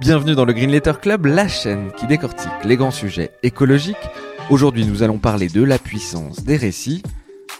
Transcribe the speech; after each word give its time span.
Bienvenue 0.00 0.34
dans 0.34 0.44
le 0.44 0.52
Green 0.52 0.72
Letter 0.72 0.94
Club, 1.00 1.26
la 1.26 1.46
chaîne 1.46 1.92
qui 1.96 2.08
décortique 2.08 2.50
les 2.64 2.76
grands 2.76 2.90
sujets 2.90 3.30
écologiques. 3.44 3.96
Aujourd'hui, 4.50 4.84
nous 4.86 5.04
allons 5.04 5.18
parler 5.18 5.46
de 5.46 5.62
la 5.62 5.78
puissance 5.78 6.42
des 6.42 6.56
récits. 6.56 7.04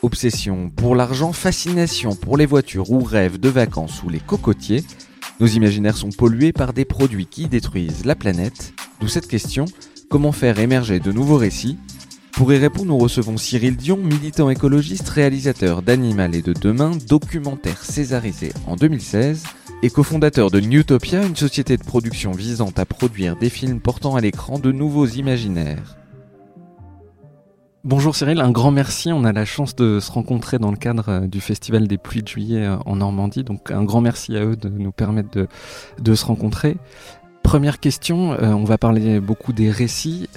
Obsession 0.02 0.69
pour 0.69 0.97
l'argent, 0.97 1.33
fascination 1.33 2.16
pour 2.16 2.37
les 2.37 2.45
voitures 2.45 2.91
ou 2.91 3.05
rêve 3.05 3.38
de 3.38 3.48
vacances 3.48 4.02
ou 4.02 4.09
les 4.09 4.19
cocotiers. 4.19 4.83
Nos 5.38 5.47
imaginaires 5.47 5.97
sont 5.97 6.10
pollués 6.10 6.52
par 6.52 6.73
des 6.73 6.84
produits 6.84 7.27
qui 7.27 7.47
détruisent 7.47 8.05
la 8.05 8.16
planète. 8.16 8.74
D'où 9.01 9.07
cette 9.07 9.29
question, 9.29 9.66
comment 10.10 10.32
faire 10.32 10.59
émerger 10.59 10.98
de 10.98 11.12
nouveaux 11.12 11.38
récits? 11.38 11.79
Pour 12.32 12.52
y 12.52 12.59
répondre, 12.59 12.88
nous 12.88 12.98
recevons 12.98 13.37
Cyril 13.37 13.77
Dion, 13.77 13.96
militant 13.96 14.51
écologiste, 14.51 15.09
réalisateur 15.09 15.82
d'Animal 15.82 16.35
et 16.35 16.43
de 16.43 16.52
Demain, 16.52 16.91
documentaire 17.09 17.85
césarisé 17.85 18.52
en 18.66 18.74
2016 18.74 19.45
et 19.84 19.91
cofondateur 19.91 20.51
de 20.51 20.61
Newtopia, 20.61 21.27
une 21.27 21.37
société 21.37 21.77
de 21.77 21.84
production 21.84 22.33
visant 22.33 22.73
à 22.79 22.87
produire 22.87 23.37
des 23.37 23.51
films 23.51 23.80
portant 23.80 24.16
à 24.16 24.23
l'écran 24.23 24.59
de 24.59 24.73
nouveaux 24.73 25.04
imaginaires. 25.04 25.99
Bonjour 27.85 28.16
Cyril, 28.16 28.40
un 28.40 28.51
grand 28.51 28.71
merci. 28.71 29.12
On 29.12 29.24
a 29.24 29.32
la 29.35 29.45
chance 29.45 29.77
de 29.77 30.01
se 30.01 30.10
rencontrer 30.10 30.59
dans 30.59 30.71
le 30.71 30.79
cadre 30.79 31.10
euh, 31.10 31.21
du 31.27 31.43
Festival 31.43 31.87
des 31.87 31.99
Pluies 31.99 32.23
de 32.23 32.29
Juillet 32.29 32.65
euh, 32.65 32.79
en 32.87 32.96
Normandie. 32.96 33.45
Donc 33.45 33.71
un 33.71 33.85
grand 33.85 34.01
merci 34.01 34.35
à 34.38 34.46
eux 34.46 34.57
de 34.57 34.71
nous 34.71 34.90
permettre 34.90 35.46
de, 35.99 36.15
se 36.15 36.24
rencontrer. 36.24 36.79
Première 37.43 37.79
question, 37.79 38.32
euh, 38.32 38.55
on 38.55 38.65
va 38.65 38.79
parler 38.79 39.21
beaucoup 39.21 39.52
des 39.52 39.71
récits. 39.71 40.30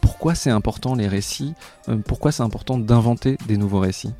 pourquoi 0.00 0.34
c'est 0.34 0.50
important 0.50 0.96
les 0.96 1.06
récits? 1.06 1.54
Pourquoi 2.06 2.32
c'est 2.32 2.42
important 2.42 2.76
d'inventer 2.76 3.38
des 3.46 3.56
nouveaux 3.56 3.78
récits? 3.78 4.12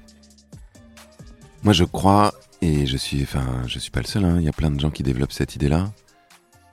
Moi 1.64 1.72
je 1.72 1.82
crois 1.82 2.34
et 2.62 2.86
je 2.86 2.96
suis, 2.96 3.22
enfin, 3.22 3.62
je 3.66 3.78
suis 3.78 3.90
pas 3.90 4.00
le 4.00 4.06
seul. 4.06 4.24
Hein. 4.24 4.36
Il 4.38 4.44
y 4.44 4.48
a 4.48 4.52
plein 4.52 4.70
de 4.70 4.78
gens 4.78 4.90
qui 4.90 5.02
développent 5.02 5.32
cette 5.32 5.54
idée-là, 5.54 5.92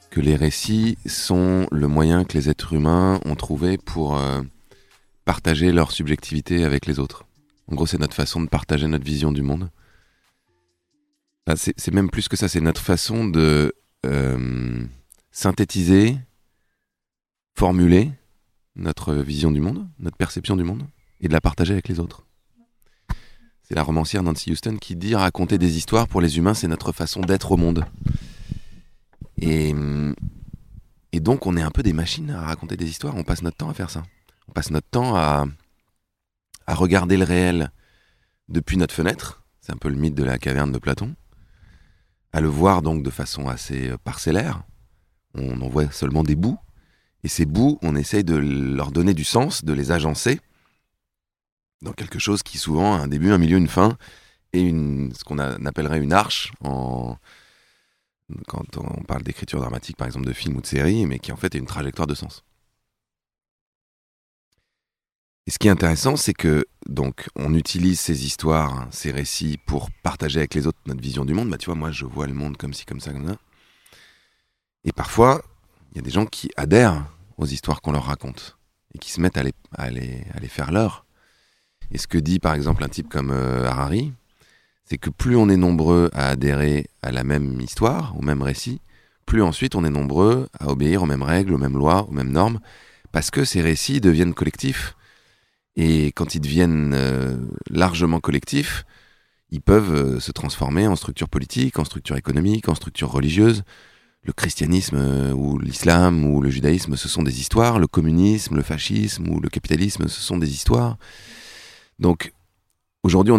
que 0.10 0.20
les 0.20 0.36
récits 0.36 0.98
sont 1.06 1.68
le 1.72 1.88
moyen 1.88 2.26
que 2.26 2.38
les 2.38 2.50
êtres 2.50 2.74
humains 2.74 3.20
ont 3.26 3.36
trouvé 3.36 3.78
pour 3.78 4.18
euh, 4.18 4.42
partager 5.26 5.72
leur 5.72 5.92
subjectivité 5.92 6.64
avec 6.64 6.86
les 6.86 7.00
autres. 7.00 7.26
En 7.70 7.76
gros, 7.76 7.86
c'est 7.86 8.00
notre 8.00 8.16
façon 8.16 8.42
de 8.42 8.48
partager 8.48 8.88
notre 8.88 9.06
vision 9.06 9.32
du 9.32 9.42
monde. 9.42 9.70
c'est 11.56 11.94
même 11.94 12.10
plus 12.10 12.28
que 12.28 12.38
ça, 12.38 12.48
c'est 12.48 12.62
notre 12.62 12.82
façon 12.82 13.28
de 13.28 13.74
euh, 14.06 14.86
synthétiser, 15.32 16.18
formuler 17.56 18.12
notre 18.76 19.14
vision 19.16 19.52
du 19.52 19.60
monde, 19.60 19.88
notre 20.00 20.18
perception 20.18 20.56
du 20.56 20.64
monde, 20.64 20.84
et 21.20 21.28
de 21.28 21.34
la 21.34 21.42
partager 21.42 21.74
avec 21.74 21.88
les 21.88 22.00
autres. 22.00 22.27
C'est 23.68 23.76
la 23.76 23.84
romancière 23.84 24.24
Nancy 24.24 24.52
Houston 24.52 24.78
qui 24.80 24.96
dit 24.96 25.14
raconter 25.14 25.58
des 25.58 25.76
histoires 25.76 26.08
pour 26.08 26.22
les 26.22 26.38
humains, 26.38 26.54
c'est 26.54 26.70
notre 26.70 26.94
façon 26.94 27.20
d'être 27.20 27.52
au 27.52 27.58
monde. 27.58 27.84
Et, 29.42 29.76
et 31.12 31.20
donc 31.20 31.46
on 31.46 31.58
est 31.58 31.62
un 31.62 31.72
peu 31.72 31.84
des 31.84 31.92
machines 31.92 32.32
à 32.32 32.46
raconter 32.46 32.78
des 32.78 32.90
histoires, 32.90 33.18
on 33.18 33.24
passe 33.24 33.42
notre 33.42 33.58
temps 33.58 33.70
à 33.70 33.74
faire 33.74 33.90
ça. 33.90 34.04
On 34.48 34.54
passe 34.54 34.72
notre 34.72 34.88
temps 34.88 35.18
à, 35.18 35.46
à 36.66 36.74
regarder 36.76 37.18
le 37.18 37.26
réel 37.26 37.72
depuis 38.48 38.78
notre 38.78 38.96
fenêtre, 38.96 39.44
c'est 39.60 39.74
un 39.74 39.78
peu 39.78 39.90
le 39.90 39.98
mythe 39.98 40.16
de 40.16 40.24
la 40.24 40.38
caverne 40.38 40.72
de 40.72 40.80
Platon, 40.80 41.14
à 42.32 42.40
le 42.40 42.48
voir 42.48 42.82
donc 42.82 43.04
de 43.04 43.10
façon 43.10 43.50
assez 43.50 43.92
parcellaire, 44.06 44.64
on 45.34 45.60
en 45.60 45.68
voit 45.68 45.92
seulement 45.92 46.24
des 46.24 46.38
bouts, 46.38 46.58
et 47.26 47.28
ces 47.28 47.46
bouts, 47.46 47.80
on 47.82 47.98
essaye 47.98 48.24
de 48.24 48.38
leur 48.38 48.92
donner 48.92 49.14
du 49.14 49.26
sens, 49.26 49.66
de 49.66 49.74
les 49.74 49.92
agencer, 49.92 50.40
dans 51.82 51.94
quelque 51.94 52.20
chose 52.20 52.44
qui 52.44 52.58
souvent 52.58 52.96
a 52.96 53.00
un 53.00 53.08
début, 53.08 53.32
un 53.32 53.38
milieu, 53.38 53.58
une 53.58 53.68
fin, 53.68 53.98
et 54.54 54.70
ce 54.70 55.24
qu'on 55.24 55.40
appellerait 55.40 56.00
une 56.00 56.14
arche 56.14 56.52
quand 58.48 58.78
on 58.78 59.04
parle 59.04 59.24
d'écriture 59.24 59.60
dramatique, 59.60 59.98
par 59.98 60.08
exemple 60.08 60.26
de 60.26 60.34
films 60.34 60.58
ou 60.58 60.62
de 60.62 60.66
séries, 60.66 61.06
mais 61.06 61.20
qui 61.20 61.32
en 61.32 61.38
fait 61.38 61.56
est 61.56 61.60
une 61.60 61.66
trajectoire 61.66 62.08
de 62.08 62.16
sens. 62.16 62.44
Et 65.46 65.52
ce 65.52 65.60
qui 65.60 65.70
est 65.70 65.72
intéressant, 65.72 66.18
c'est 66.18 66.34
que 66.34 66.66
donc 66.88 67.30
on 67.38 67.54
utilise 67.54 68.02
ces 68.02 68.26
histoires, 68.26 68.88
ces 68.92 69.12
récits 69.12 69.58
pour 69.66 69.90
partager 70.04 70.40
avec 70.40 70.54
les 70.54 70.68
autres 70.68 70.80
notre 70.88 71.02
vision 71.02 71.24
du 71.24 71.34
monde. 71.34 71.50
Bah, 71.50 71.58
tu 71.58 71.68
vois, 71.68 71.76
moi 71.76 71.92
je 71.92 72.04
vois 72.06 72.28
le 72.28 72.34
monde 72.34 72.58
comme 72.58 72.74
ci, 72.74 72.86
comme 72.86 73.00
ça, 73.00 73.14
comme 73.14 73.28
ça. 73.28 73.38
Et 74.84 74.92
parfois, 74.92 75.42
il 75.92 75.98
y 75.98 76.00
a 76.00 76.02
des 76.02 76.12
gens 76.12 76.26
qui 76.26 76.52
adhèrent 76.58 77.06
aux 77.38 77.46
histoires 77.46 77.82
qu'on 77.82 77.94
leur 77.94 78.06
raconte 78.06 78.58
et 78.94 79.00
qui 79.00 79.10
se 79.10 79.22
mettent 79.22 79.38
à 79.38 79.44
les, 79.44 79.54
à 79.78 79.90
les 79.90 80.48
faire 80.50 80.72
leur. 80.72 81.07
Et 81.92 81.98
ce 81.98 82.08
que 82.08 82.18
dit 82.18 82.40
par 82.40 82.54
exemple 82.54 82.84
un 82.84 82.90
type 82.90 83.10
comme 83.10 83.32
euh, 83.32 83.68
Harari, 83.68 84.14
c'est 84.86 84.98
que 84.98 85.10
plus 85.10 85.36
on 85.36 85.50
est 85.50 85.58
nombreux 85.58 86.10
à 86.14 86.30
adhérer 86.30 86.88
à 87.02 87.12
la 87.12 87.24
même 87.24 87.60
histoire, 87.62 88.16
au 88.18 88.22
même 88.22 88.42
récit, 88.42 88.82
plus 89.26 89.42
ensuite 89.42 89.76
on 89.76 89.84
est 89.84 89.90
nombreux 89.90 90.48
à 90.60 90.70
obéir 90.70 91.04
aux 91.04 91.06
mêmes 91.06 91.24
règles, 91.24 91.54
aux 91.54 91.58
mêmes 91.58 91.78
lois, 91.78 92.08
aux 92.08 92.14
mêmes 92.14 92.32
normes, 92.32 92.60
parce 93.12 93.32
que 93.32 93.46
ces 93.46 93.62
récits 93.62 94.02
deviennent 94.02 94.34
collectifs. 94.34 94.96
Et 95.76 96.08
quand 96.08 96.36
ils 96.36 96.42
deviennent 96.42 96.94
euh, 96.96 97.38
largement 97.70 98.20
collectifs, 98.20 98.86
ils 99.52 99.62
peuvent 99.62 99.94
euh, 99.94 100.20
se 100.20 100.32
transformer 100.32 100.88
en 100.88 100.96
structure 100.96 101.30
politique, 101.30 101.80
en 101.80 101.86
structure 101.86 102.18
économique, 102.18 102.68
en 102.68 102.76
structure 102.76 103.12
religieuse. 103.12 103.64
Le 104.24 104.34
christianisme 104.34 104.98
ou 105.36 105.58
l'islam 105.58 106.26
ou 106.26 106.42
le 106.42 106.50
judaïsme, 106.50 106.98
ce 106.98 107.08
sont 107.08 107.24
des 107.24 107.40
histoires. 107.40 107.80
Le 107.80 107.88
communisme, 107.88 108.58
le 108.58 108.64
fascisme 108.64 109.30
ou 109.30 109.40
le 109.40 109.48
capitalisme, 109.48 110.08
ce 110.08 110.22
sont 110.22 110.38
des 110.38 110.52
histoires. 110.52 110.98
Donc 112.00 112.34
aujourd'hui, 113.04 113.34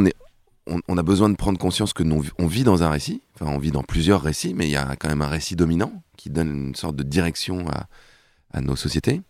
on, 0.67 0.97
a 0.97 1.03
besoin 1.03 1.29
de 1.29 1.37
prendre 1.37 1.59
conscience 1.59 1.93
que 1.93 2.03
nous, 2.03 2.25
on 2.39 2.47
vit 2.47 2.65
dans 2.65 2.83
un 2.83 2.91
récit, 2.91 3.23
enfin 3.35 3.51
on 3.51 3.59
vit 3.59 3.71
dans 3.71 3.83
plusieurs 3.83 4.23
récits, 4.23 4.55
mais 4.55 4.67
il 4.67 4.71
y 4.71 4.77
a 4.77 4.97
quand 4.97 5.09
même 5.09 5.23
un 5.23 5.29
récit 5.29 5.57
dominant 5.57 6.03
qui 6.17 6.31
donne 6.31 6.69
une 6.69 6.75
sorte 6.75 6.97
de 6.97 7.03
direction 7.03 7.67
à, 8.53 8.61
nos 8.61 8.77
sociétés, 8.77 9.21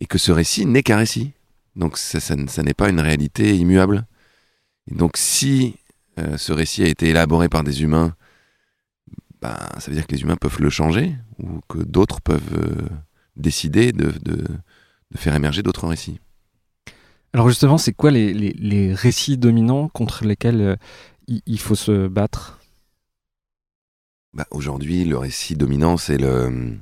et 0.00 0.06
que 0.06 0.18
ce 0.18 0.32
récit 0.32 0.66
n'est 0.66 0.82
qu'un 0.82 0.96
récit. 0.96 1.32
Donc 1.76 1.96
ça, 1.96 2.34
n'est 2.34 2.74
pas 2.74 2.88
une 2.88 3.00
réalité 3.00 3.56
immuable. 3.56 4.06
Et 4.90 4.94
donc 4.94 5.16
si 5.16 5.76
euh, 6.18 6.36
ce 6.36 6.52
récit 6.52 6.82
a 6.82 6.88
été 6.88 7.10
élaboré 7.10 7.48
par 7.48 7.62
des 7.62 7.82
humains, 7.82 8.16
ben, 9.40 9.56
ça 9.78 9.90
veut 9.90 9.94
dire 9.94 10.06
que 10.06 10.14
les 10.14 10.22
humains 10.22 10.36
peuvent 10.36 10.60
le 10.60 10.70
changer, 10.70 11.14
ou 11.38 11.60
que 11.68 11.78
d'autres 11.78 12.20
peuvent 12.20 12.54
euh, 12.54 12.88
décider 13.36 13.92
de, 13.92 14.10
de, 14.22 14.42
de 15.10 15.18
faire 15.18 15.36
émerger 15.36 15.62
d'autres 15.62 15.86
récits. 15.86 16.18
Alors 17.32 17.48
justement, 17.48 17.78
c'est 17.78 17.92
quoi 17.92 18.10
les, 18.10 18.94
récits 18.94 19.36
dominants 19.36 19.88
contre 19.88 20.24
lesquels 20.24 20.60
euh, 20.60 20.76
il, 21.26 21.60
faut 21.60 21.74
se 21.74 22.08
battre? 22.08 22.58
Bah, 24.32 24.46
Aujourd'hui, 24.50 25.04
le 25.04 25.18
récit 25.18 25.54
dominant, 25.54 25.96
c'est 25.96 26.16
le, 26.16 26.78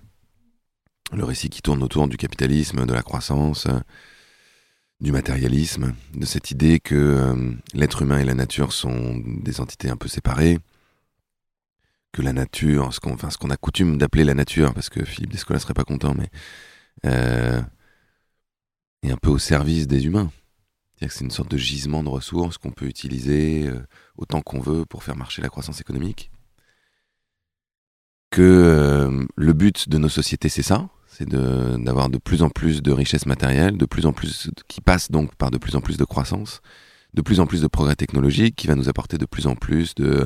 récit 1.12 1.50
qui 1.50 1.62
tourne 1.62 1.82
autour 1.82 2.06
du 2.08 2.16
capitalisme, 2.16 2.86
de 2.86 2.92
la 2.92 3.02
croissance, 3.02 3.66
du 5.00 5.12
matérialisme, 5.12 5.94
de 6.14 6.24
cette 6.24 6.50
idée 6.50 6.80
que 6.80 6.94
euh, 6.94 7.52
l'être 7.74 8.02
humain 8.02 8.18
et 8.18 8.24
la 8.24 8.34
nature 8.34 8.72
sont 8.72 9.16
des 9.42 9.60
entités 9.60 9.90
un 9.90 9.96
peu 9.96 10.08
séparées, 10.08 10.58
que 12.12 12.22
la 12.22 12.32
nature, 12.32 12.94
ce 12.94 13.00
qu'on 13.00 13.50
a 13.50 13.56
coutume 13.56 13.98
d'appeler 13.98 14.24
la 14.24 14.34
nature, 14.34 14.72
parce 14.72 14.88
que 14.88 15.04
Philippe 15.04 15.32
Descola 15.32 15.58
serait 15.58 15.74
pas 15.74 15.84
content, 15.84 16.14
mais 16.16 16.30
euh, 17.04 17.60
est 19.08 19.12
un 19.12 19.16
peu 19.16 19.30
au 19.30 19.38
service 19.38 19.86
des 19.86 20.06
humains. 20.06 20.30
C'est-à-dire 20.94 21.12
que 21.12 21.18
c'est 21.18 21.24
une 21.24 21.30
sorte 21.30 21.50
de 21.50 21.58
gisement 21.58 22.02
de 22.02 22.08
ressources 22.08 22.56
qu'on 22.58 22.70
peut 22.70 22.86
utiliser 22.86 23.66
euh, 23.66 23.86
autant 24.16 24.40
qu'on 24.40 24.60
veut 24.60 24.86
pour 24.86 25.04
faire 25.04 25.16
marcher 25.16 25.42
la 25.42 25.48
croissance 25.48 25.80
économique. 25.80 26.30
Que 28.30 28.42
euh, 28.42 29.24
le 29.36 29.52
but 29.52 29.88
de 29.88 29.98
nos 29.98 30.08
sociétés, 30.08 30.48
c'est 30.48 30.62
ça, 30.62 30.88
c'est 31.06 31.28
d'avoir 31.28 32.08
de, 32.08 32.18
plus 32.18 32.42
en 32.42 32.50
plus 32.50 32.82
de 32.82 32.92
richesses 32.92 33.26
matérielles, 33.26 33.76
de 33.76 33.86
plus 33.86 34.06
en 34.06 34.12
plus 34.12 34.50
qui 34.68 34.80
passent 34.80 35.10
donc 35.10 35.34
par 35.36 35.50
de 35.50 35.58
plus 35.58 35.76
en 35.76 35.80
plus 35.80 35.96
de 35.96 36.04
croissance, 36.04 36.60
de 37.14 37.22
plus 37.22 37.40
en 37.40 37.46
plus 37.46 37.62
de 37.62 37.68
progrès 37.68 37.96
technologiques, 37.96 38.56
qui 38.56 38.66
va 38.66 38.74
nous 38.74 38.88
apporter 38.88 39.18
de 39.18 39.26
plus 39.26 39.46
en 39.46 39.54
plus 39.54 39.94
de, 39.94 40.24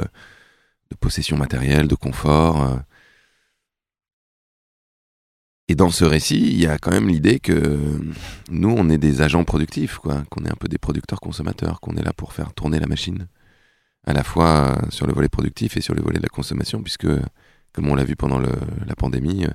de 0.91 0.97
possessions 1.01 1.37
matérielles, 1.37 1.89
de 1.89 1.95
confort. 1.95 2.81
Euh, 5.71 5.73
et 5.73 5.75
dans 5.75 5.91
ce 5.91 6.05
récit, 6.05 6.41
il 6.41 6.61
y 6.61 6.67
a 6.67 6.79
quand 6.79 6.91
même 6.91 7.09
l'idée 7.09 7.39
que 7.41 7.79
nous, 8.51 8.75
on 8.77 8.89
est 8.89 8.99
des 8.99 9.23
agents 9.23 9.45
productifs, 9.45 9.99
quoi, 9.99 10.25
qu'on 10.31 10.45
est 10.45 10.51
un 10.51 10.57
peu 10.59 10.69
des 10.69 10.79
producteurs 10.79 11.21
consommateurs, 11.21 11.81
qu'on 11.81 11.97
est 11.97 12.03
là 12.03 12.13
pour 12.13 12.33
faire 12.33 12.53
tourner 12.53 12.81
la 12.81 12.87
machine, 12.87 13.29
à 14.07 14.13
la 14.13 14.25
fois 14.25 14.81
sur 14.91 15.07
le 15.07 15.13
volet 15.13 15.29
productif 15.29 15.77
et 15.77 15.81
sur 15.81 15.95
le 15.95 16.03
volet 16.03 16.19
de 16.19 16.23
la 16.23 16.29
consommation, 16.29 16.83
puisque, 16.83 17.09
comme 17.73 17.89
on 17.89 17.95
l'a 17.95 18.05
vu 18.05 18.17
pendant 18.17 18.41
la 18.41 18.97
pandémie, 18.97 19.47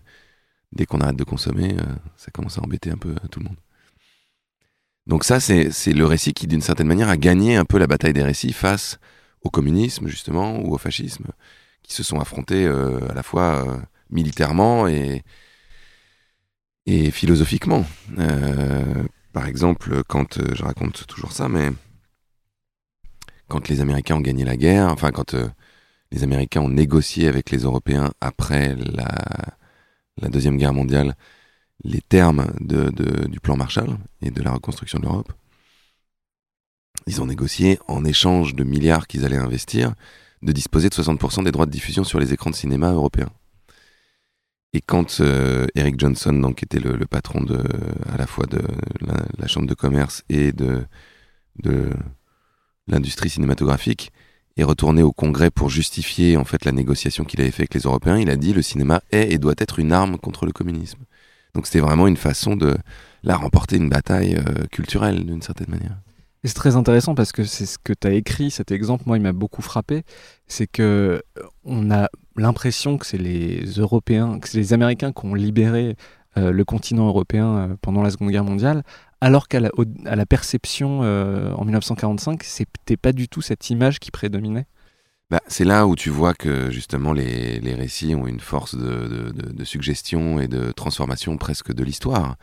dès 0.72 0.86
qu'on 0.86 1.02
arrête 1.02 1.18
de 1.18 1.24
consommer, 1.24 1.76
ça 2.18 2.32
commence 2.32 2.58
à 2.58 2.62
embêter 2.62 2.92
un 2.92 2.98
peu 2.98 3.16
tout 3.32 3.40
le 3.40 3.46
monde. 3.46 3.58
Donc 5.08 5.24
ça, 5.24 5.40
c'est 5.40 5.94
le 5.94 6.06
récit 6.06 6.34
qui, 6.34 6.48
d'une 6.48 6.62
certaine 6.62 6.88
manière, 6.88 7.10
a 7.10 7.18
gagné 7.18 7.58
un 7.58 7.66
peu 7.66 7.78
la 7.78 7.88
bataille 7.88 8.14
des 8.14 8.24
récits 8.24 8.54
face 8.54 9.00
au 9.42 9.50
communisme, 9.50 10.08
justement, 10.08 10.60
ou 10.60 10.74
au 10.74 10.78
fascisme, 10.78 11.26
qui 11.84 11.94
se 11.94 12.04
sont 12.04 12.20
affrontés 12.20 12.66
à 12.66 13.14
la 13.14 13.24
fois 13.24 13.82
militairement 14.10 14.88
et, 14.88 15.24
et 16.86 17.12
philosophiquement. 17.12 17.86
Euh, 18.20 19.04
par 19.34 19.48
exemple, 19.48 20.04
quand 20.08 20.38
euh, 20.38 20.54
je 20.54 20.64
raconte 20.64 21.08
toujours 21.08 21.32
ça, 21.32 21.50
mais 21.50 21.72
quand 23.48 23.68
les 23.70 23.82
Américains 23.82 24.16
ont 24.16 24.22
gagné 24.22 24.46
la 24.46 24.58
guerre, 24.58 24.90
enfin 24.90 25.12
quand 25.12 25.34
euh, 25.34 25.48
les 26.12 26.24
Américains 26.24 26.62
ont 26.62 26.70
négocié 26.70 27.28
avec 27.28 27.52
les 27.52 27.60
Européens 27.60 28.12
après 28.22 28.76
la, 28.76 30.30
Deuxième 30.30 30.58
Guerre 30.58 30.74
mondiale 30.74 31.16
les 31.84 32.02
termes 32.02 32.48
du 32.60 33.40
plan 33.40 33.58
Marshall 33.58 33.98
et 34.22 34.32
de 34.32 34.42
la 34.42 34.52
reconstruction 34.52 34.98
de 35.00 35.04
l'Europe, 35.04 35.32
ils 37.06 37.22
ont 37.22 37.28
négocié 37.28 37.80
en 37.88 38.04
échange 38.06 38.56
de 38.56 38.64
milliards 38.64 39.08
qu'ils 39.08 39.26
allaient 39.26 39.38
investir 39.38 39.94
de 40.42 40.52
disposer 40.52 40.90
de 40.90 40.96
60% 40.96 41.44
des 41.44 41.52
droits 41.52 41.66
de 41.66 41.72
diffusion 41.72 42.04
sur 42.04 42.20
les 42.20 42.34
écrans 42.34 42.50
de 42.50 42.56
cinéma 42.56 42.92
européens. 42.92 43.30
Et 44.76 44.82
quand 44.82 45.22
euh, 45.22 45.68
Eric 45.76 45.98
Johnson, 45.98 46.34
donc, 46.34 46.62
était 46.62 46.82
le, 46.82 46.98
patron 47.06 47.46
à 48.14 48.18
la 48.18 48.28
fois 48.28 48.46
de 48.46 48.62
la, 49.40 49.48
chambre 49.48 49.68
de 49.68 49.74
commerce 49.74 50.24
et 50.28 50.52
de, 50.52 50.86
l'industrie 52.86 53.30
cinématographique, 53.30 54.12
est 54.58 54.66
retourné 54.66 55.02
au 55.02 55.14
Congrès 55.14 55.50
pour 55.50 55.70
justifier 55.70 56.36
en 56.36 56.44
fait 56.44 56.66
la 56.66 56.74
négociation 56.74 57.24
qu'il 57.24 57.40
avait 57.40 57.52
fait 57.52 57.64
avec 57.64 57.74
les 57.74 57.82
Européens, 57.82 58.18
il 58.18 58.30
a 58.30 58.36
dit 58.36 58.52
le 58.52 58.62
cinéma 58.62 59.02
est 59.12 59.32
et 59.32 59.38
doit 59.38 59.56
être 59.60 59.80
une 59.80 59.94
arme 59.94 60.18
contre 60.18 60.46
le 60.46 60.52
communisme. 60.52 61.00
Donc 61.54 61.68
c'était 61.68 61.80
vraiment 61.80 62.08
une 62.08 62.18
façon 62.18 62.58
de 62.58 62.76
la 63.24 63.38
remporter 63.38 63.78
une 63.78 63.88
bataille 63.88 64.36
euh, 64.36 64.66
culturelle 64.72 65.26
d'une 65.26 65.42
certaine 65.42 65.70
manière. 65.70 65.98
Et 66.44 66.50
c'est 66.50 66.54
très 66.54 66.76
intéressant 66.76 67.16
parce 67.16 67.32
que 67.32 67.46
c'est 67.46 67.66
ce 67.66 67.78
que 67.78 67.94
tu 67.94 68.08
as 68.08 68.14
écrit, 68.14 68.52
cet 68.52 68.72
exemple, 68.72 69.04
moi, 69.08 69.18
il 69.18 69.24
m'a 69.24 69.34
beaucoup 69.34 69.62
frappé. 69.62 70.04
C'est 70.48 70.68
que 70.68 71.24
euh, 71.38 71.44
on 71.64 71.92
a 71.92 72.10
l'impression 72.36 72.98
que 72.98 73.06
c'est 73.06 73.18
les 73.18 73.64
Européens, 73.78 74.40
que 74.40 74.48
c'est 74.48 74.58
les 74.58 74.74
Américains 74.74 75.12
qui 75.12 75.26
ont 75.26 75.34
libéré 75.36 75.96
euh, 76.38 76.52
le 76.52 76.66
continent 76.66 77.08
européen 77.08 77.58
euh, 77.58 77.76
pendant 77.82 78.02
la 78.02 78.10
Seconde 78.10 78.32
Guerre 78.32 78.44
mondiale, 78.44 78.84
alors 79.22 79.48
qu'à 79.48 79.60
la, 79.60 79.70
à 80.06 80.16
la 80.16 80.26
perception 80.26 81.00
en 81.00 81.64
1945, 81.64 82.44
c'était 82.44 82.98
pas 82.98 83.14
du 83.14 83.28
tout 83.28 83.42
cette 83.42 83.70
image 83.70 84.00
qui 84.00 84.12
prédominait? 84.12 84.68
Bah, 85.32 85.42
c'est 85.48 85.64
là 85.64 85.88
où 85.88 85.96
tu 85.96 86.12
vois 86.12 86.36
que 86.36 86.70
justement 86.70 87.12
les, 87.12 87.60
les 87.60 87.74
récits 87.74 88.14
ont 88.14 88.28
une 88.28 88.40
force 88.42 88.76
de, 88.76 89.32
de, 89.32 89.64
suggestion 89.64 90.40
et 90.40 90.48
de 90.48 90.72
transformation 90.72 91.38
presque 91.38 91.74
de 91.74 91.84
l'histoire. 91.84 92.36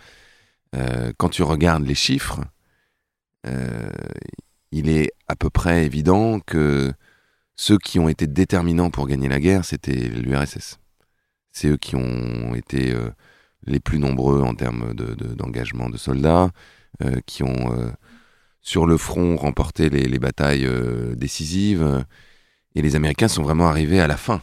quand 1.19 1.29
tu 1.29 1.45
regardes 1.45 1.87
les 1.87 1.95
chiffres, 1.95 2.41
euh, 3.47 3.91
il 4.71 4.89
est 4.89 5.13
à 5.29 5.37
peu 5.37 5.51
près 5.51 5.85
évident 5.85 6.41
que 6.41 6.93
ceux 7.63 7.79
qui 7.79 8.01
ont 8.01 8.09
été 8.09 8.27
déterminants 8.27 8.91
pour 8.91 9.07
gagner 9.07 9.29
la 9.29 9.39
guerre, 9.39 9.65
c'était 9.65 9.93
l'URSS. 9.93 10.81
C'est 11.53 11.69
eux 11.69 11.77
qui 11.77 11.95
ont 11.95 12.57
été 12.57 12.93
euh, 12.93 13.11
les 13.69 13.79
plus 13.79 14.01
nombreux 14.01 14.43
en 14.43 14.53
termes 14.57 14.95
d'engagement 14.95 15.89
de, 15.89 15.97
soldats, 15.97 16.51
euh, 17.05 17.21
qui 17.25 17.45
ont 17.45 17.93
sur 18.63 18.85
le 18.85 18.97
front 18.97 19.37
remporté 19.37 19.91
les, 19.91 20.19
batailles 20.19 20.69
décisives. 21.15 22.05
Et 22.75 22.83
les 22.83 22.97
Américains 22.97 23.29
sont 23.29 23.45
vraiment 23.45 23.69
arrivés 23.69 24.01
à 24.01 24.09
la 24.09 24.17
fin. 24.17 24.43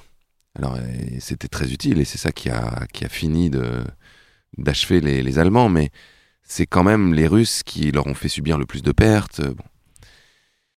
Alors 0.56 0.78
c'était 1.20 1.50
très 1.50 1.74
utile 1.74 2.00
et 2.00 2.06
c'est 2.06 2.18
ça 2.18 2.32
qui 2.32 2.50
a, 2.50 2.88
fini 3.10 3.52
d'achever 4.58 5.02
les, 5.02 5.40
Allemands. 5.40 5.68
Mais 5.68 5.90
c'est 6.44 6.68
quand 6.68 6.86
même 6.86 7.14
les 7.14 7.28
Russes 7.28 7.64
qui 7.64 7.92
leur 7.92 8.08
ont 8.08 8.16
fait 8.16 8.30
subir 8.30 8.58
le 8.58 8.66
plus 8.66 8.82
de 8.82 8.94
pertes. 8.94 9.42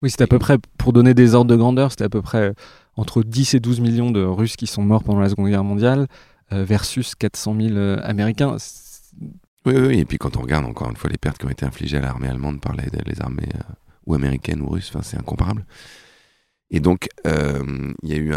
Oui, 0.02 0.10
c'est 0.10 0.22
à 0.22 0.26
peu 0.26 0.38
près, 0.38 0.56
pour 0.78 0.92
donner 0.92 1.12
des 1.12 1.34
ordres 1.34 1.50
de 1.50 1.56
grandeur, 1.56 1.90
c'était 1.90 2.04
à 2.04 2.08
peu 2.08 2.22
près 2.22 2.54
entre 2.96 3.22
10 3.22 3.54
et 3.54 3.60
12 3.60 3.80
millions 3.80 4.10
de 4.10 4.22
Russes 4.22 4.56
qui 4.56 4.66
sont 4.66 4.82
morts 4.82 5.04
pendant 5.04 5.20
la 5.20 5.28
Seconde 5.28 5.48
Guerre 5.48 5.64
mondiale 5.64 6.06
euh, 6.52 6.64
versus 6.64 7.14
400 7.14 7.56
000 7.60 7.76
euh, 7.76 8.00
Américains. 8.02 8.56
Oui, 9.66 9.74
oui, 9.76 9.98
et 9.98 10.04
puis 10.06 10.16
quand 10.16 10.38
on 10.38 10.40
regarde 10.40 10.64
encore 10.64 10.88
une 10.88 10.96
fois 10.96 11.10
les 11.10 11.18
pertes 11.18 11.36
qui 11.36 11.44
ont 11.44 11.50
été 11.50 11.66
infligées 11.66 11.98
à 11.98 12.00
l'armée 12.00 12.28
allemande 12.28 12.62
par 12.62 12.74
les, 12.74 12.88
armées 13.20 13.48
euh, 13.54 13.72
ou 14.06 14.14
américaines 14.14 14.62
ou 14.62 14.70
russes, 14.70 14.92
c'est 15.02 15.18
incomparable. 15.18 15.66
Et 16.70 16.80
donc, 16.80 17.08
il 17.24 17.94
y 18.04 18.12
a 18.12 18.16
eu 18.16 18.32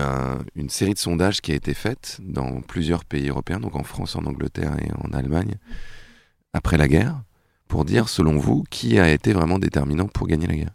une 0.56 0.69
série 0.69 0.95
de 0.95 1.00
sondages 1.00 1.39
qui 1.39 1.51
a 1.51 1.56
été 1.56 1.75
faite 1.75 2.18
dans 2.19 2.62
plusieurs 2.62 3.06
pays 3.06 3.30
européens, 3.30 3.60
donc 3.60 3.75
en 3.75 3.83
France, 3.83 4.15
en 4.15 4.25
Angleterre 4.25 4.75
et 4.80 4.89
en 5.06 5.13
Allemagne, 5.13 5.54
après 6.51 6.77
la 6.77 6.88
guerre 6.88 7.21
pour 7.68 7.86
dire, 7.86 8.10
selon 8.10 8.38
vous, 8.38 8.63
qui 8.69 9.00
a 9.00 9.12
été 9.12 9.33
vraiment 9.33 9.60
déterminant 9.60 10.07
pour 10.07 10.27
gagner 10.27 10.48
la 10.48 10.56
guerre. 10.56 10.74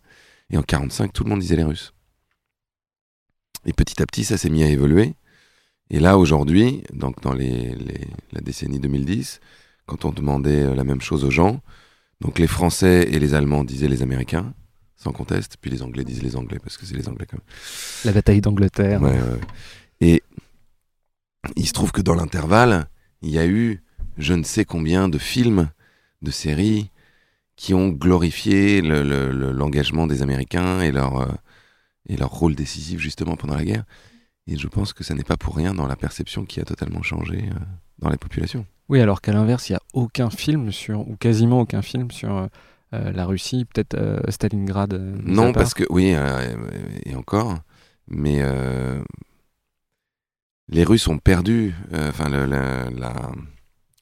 Et 0.51 0.57
en 0.57 0.61
1945, 0.61 1.13
tout 1.13 1.25
le 1.25 1.31
monde 1.31 1.41
disait 1.41 1.57
les 1.57 1.65
Russes. 1.65 1.93
Et 3.67 3.73
petit 3.73 4.01
à 4.03 4.07
petit, 4.07 4.25
ça 4.25 4.39
s'est 4.39 4.51
mis 4.51 4.63
à 4.63 4.69
évoluer. 4.69 5.15
Et 5.91 6.01
là, 6.01 6.19
aujourd'hui, 6.19 6.83
donc 6.93 7.21
dans 7.23 7.35
les, 7.35 7.75
la 8.33 8.41
décennie 8.41 8.79
2010, 8.79 9.41
quand 9.87 10.05
on 10.05 10.13
demandait 10.13 10.63
euh, 10.63 10.75
la 10.75 10.85
même 10.85 11.01
chose 11.01 11.25
aux 11.25 11.31
gens, 11.31 11.61
donc 12.21 12.39
les 12.39 12.47
Français 12.47 13.09
et 13.11 13.19
les 13.19 13.35
Allemands 13.35 13.65
disaient 13.65 13.89
les 13.89 14.03
Américains, 14.03 14.53
sans 14.97 15.13
conteste, 15.13 15.57
puis 15.61 15.71
les 15.71 15.83
Anglais 15.83 16.05
disaient 16.05 16.23
les 16.23 16.37
Anglais, 16.37 16.59
parce 16.63 16.77
que 16.77 16.85
c'est 16.85 16.97
les 16.97 17.09
Anglais 17.09 17.27
quand 17.29 17.39
même. 17.39 17.47
La 18.05 18.13
bataille 18.13 18.41
d'Angleterre. 18.41 19.01
Et 20.01 20.23
il 21.57 21.67
se 21.67 21.73
trouve 21.73 21.93
que 21.93 22.03
dans 22.03 22.15
l'intervalle, 22.15 22.89
il 23.23 23.31
y 23.31 23.39
a 23.39 23.47
eu 23.47 23.83
je 24.19 24.35
ne 24.35 24.43
sais 24.43 24.65
combien 24.65 25.09
de 25.09 25.19
films, 25.19 25.71
de 26.23 26.31
séries 26.31 26.91
qui 27.59 27.75
ont 27.75 27.89
glorifié 27.89 28.81
l'engagement 28.81 30.07
des 30.07 30.23
Américains 30.23 30.81
et 30.81 30.93
leur, 30.93 31.21
euh, 31.21 31.27
et 32.09 32.17
leur 32.17 32.31
rôle 32.31 32.55
décisif 32.55 33.01
justement 33.01 33.37
pendant 33.37 33.57
la 33.57 33.65
guerre. 33.65 33.83
Et 34.47 34.57
je 34.57 34.69
pense 34.69 34.93
que 34.93 35.03
ça 35.03 35.13
n'est 35.15 35.25
pas 35.25 35.37
pour 35.37 35.57
rien 35.57 35.75
dans 35.75 35.89
la 35.89 35.97
perception 35.97 36.45
qui 36.45 36.61
a 36.61 36.65
totalement 36.65 37.03
changé 37.03 37.51
euh, 37.51 37.59
dans 37.99 38.11
les 38.11 38.17
populations. 38.17 38.65
Oui, 38.89 39.01
alors 39.01 39.21
qu'à 39.21 39.33
l'inverse, 39.33 39.69
il 39.69 39.73
n'y 39.73 39.77
a 39.77 39.83
aucun 39.93 40.31
film 40.31 40.71
sur, 40.71 41.01
ou 41.01 41.17
quasiment 41.17 41.61
aucun 41.61 41.83
film 41.83 42.13
sur 42.13 42.31
euh, 42.31 42.49
la 42.93 43.27
Russie, 43.27 43.67
peut-être 43.67 44.23
Stalingrad. 44.29 44.95
non, 45.25 45.53
parce 45.53 45.75
que, 45.75 45.83
oui, 45.91 46.15
et 47.05 47.15
encore, 47.17 47.59
mais 48.07 48.41
les 50.69 50.85
Russes 50.85 51.09
ont 51.09 51.19
perdu, 51.19 51.75
enfin, 51.93 52.31
la 52.31 53.31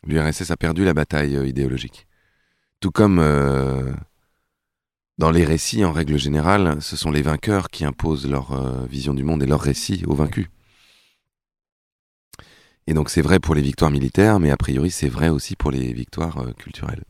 l'URSS 0.07 0.53
a 0.53 0.57
perdu 0.57 0.85
la 0.85 0.95
bataille 0.95 1.37
idéologique. 1.49 2.07
Tout 2.87 2.93
comme 2.93 3.19
euh, 3.19 3.93
dans 5.19 5.33
les 5.33 5.45
récits, 5.45 5.85
en 5.85 5.91
règle 5.91 6.19
générale, 6.19 6.81
ce 6.81 6.97
sont 6.97 7.11
les 7.11 7.21
vainqueurs 7.21 7.69
qui 7.69 7.85
imposent 7.85 8.31
leur 8.31 8.53
euh, 8.53 8.87
vision 8.87 9.13
du 9.13 9.25
monde 9.25 9.43
et 9.43 9.47
leur 9.47 9.61
récit 9.61 10.05
aux 10.07 10.15
vaincus. 10.15 10.47
Et 12.87 12.95
donc 12.95 13.11
c'est 13.11 13.23
vrai 13.23 13.41
pour 13.41 13.57
les 13.57 13.61
victoires 13.61 13.91
militaires, 13.91 14.39
mais 14.39 14.53
a 14.53 14.57
priori 14.57 14.93
c'est 14.93 15.09
vrai 15.09 15.31
aussi 15.31 15.57
pour 15.57 15.73
les 15.73 15.93
victoires 15.93 16.55
culturelles. 16.59 17.03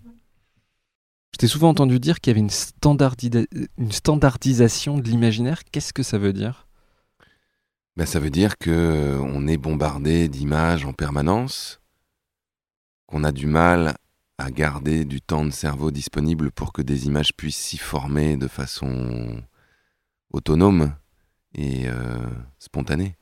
Je 1.33 1.37
t'ai 1.37 1.47
souvent 1.47 1.68
entendu 1.68 2.00
dire 2.00 2.23
qu'il 2.23 2.30
y 2.30 2.40
avait 2.40 2.49
une, 2.49 3.47
une 3.76 3.92
standardisation 3.92 4.97
de 4.97 5.06
l'imaginaire. 5.06 5.62
Qu'est-ce 5.71 5.92
que 5.92 6.02
ça 6.02 6.16
veut 6.16 6.33
dire? 6.33 6.66
Ben, 7.99 8.06
Ça 8.06 8.18
veut 8.18 8.30
dire 8.30 8.56
qu'on 8.56 9.47
est 9.47 9.59
bombardé 9.59 10.30
d'images 10.30 10.87
en 10.87 10.95
permanence, 10.95 11.83
qu'on 13.06 13.25
a 13.25 13.30
du 13.30 13.47
mal 13.47 13.95
à 14.38 14.50
garder 14.50 15.05
du 15.05 15.21
temps 15.21 15.45
de 15.45 15.50
cerveau 15.50 15.90
disponible 15.90 16.50
pour 16.50 16.73
que 16.73 16.83
des 16.83 17.07
images 17.07 17.33
puissent 17.35 17.57
s'y 17.57 17.78
former 17.78 18.37
de 18.37 18.49
façon 18.49 19.43
autonome 20.31 20.95
et 21.55 21.88
euh, 21.88 22.19
spontanée. 22.59 23.16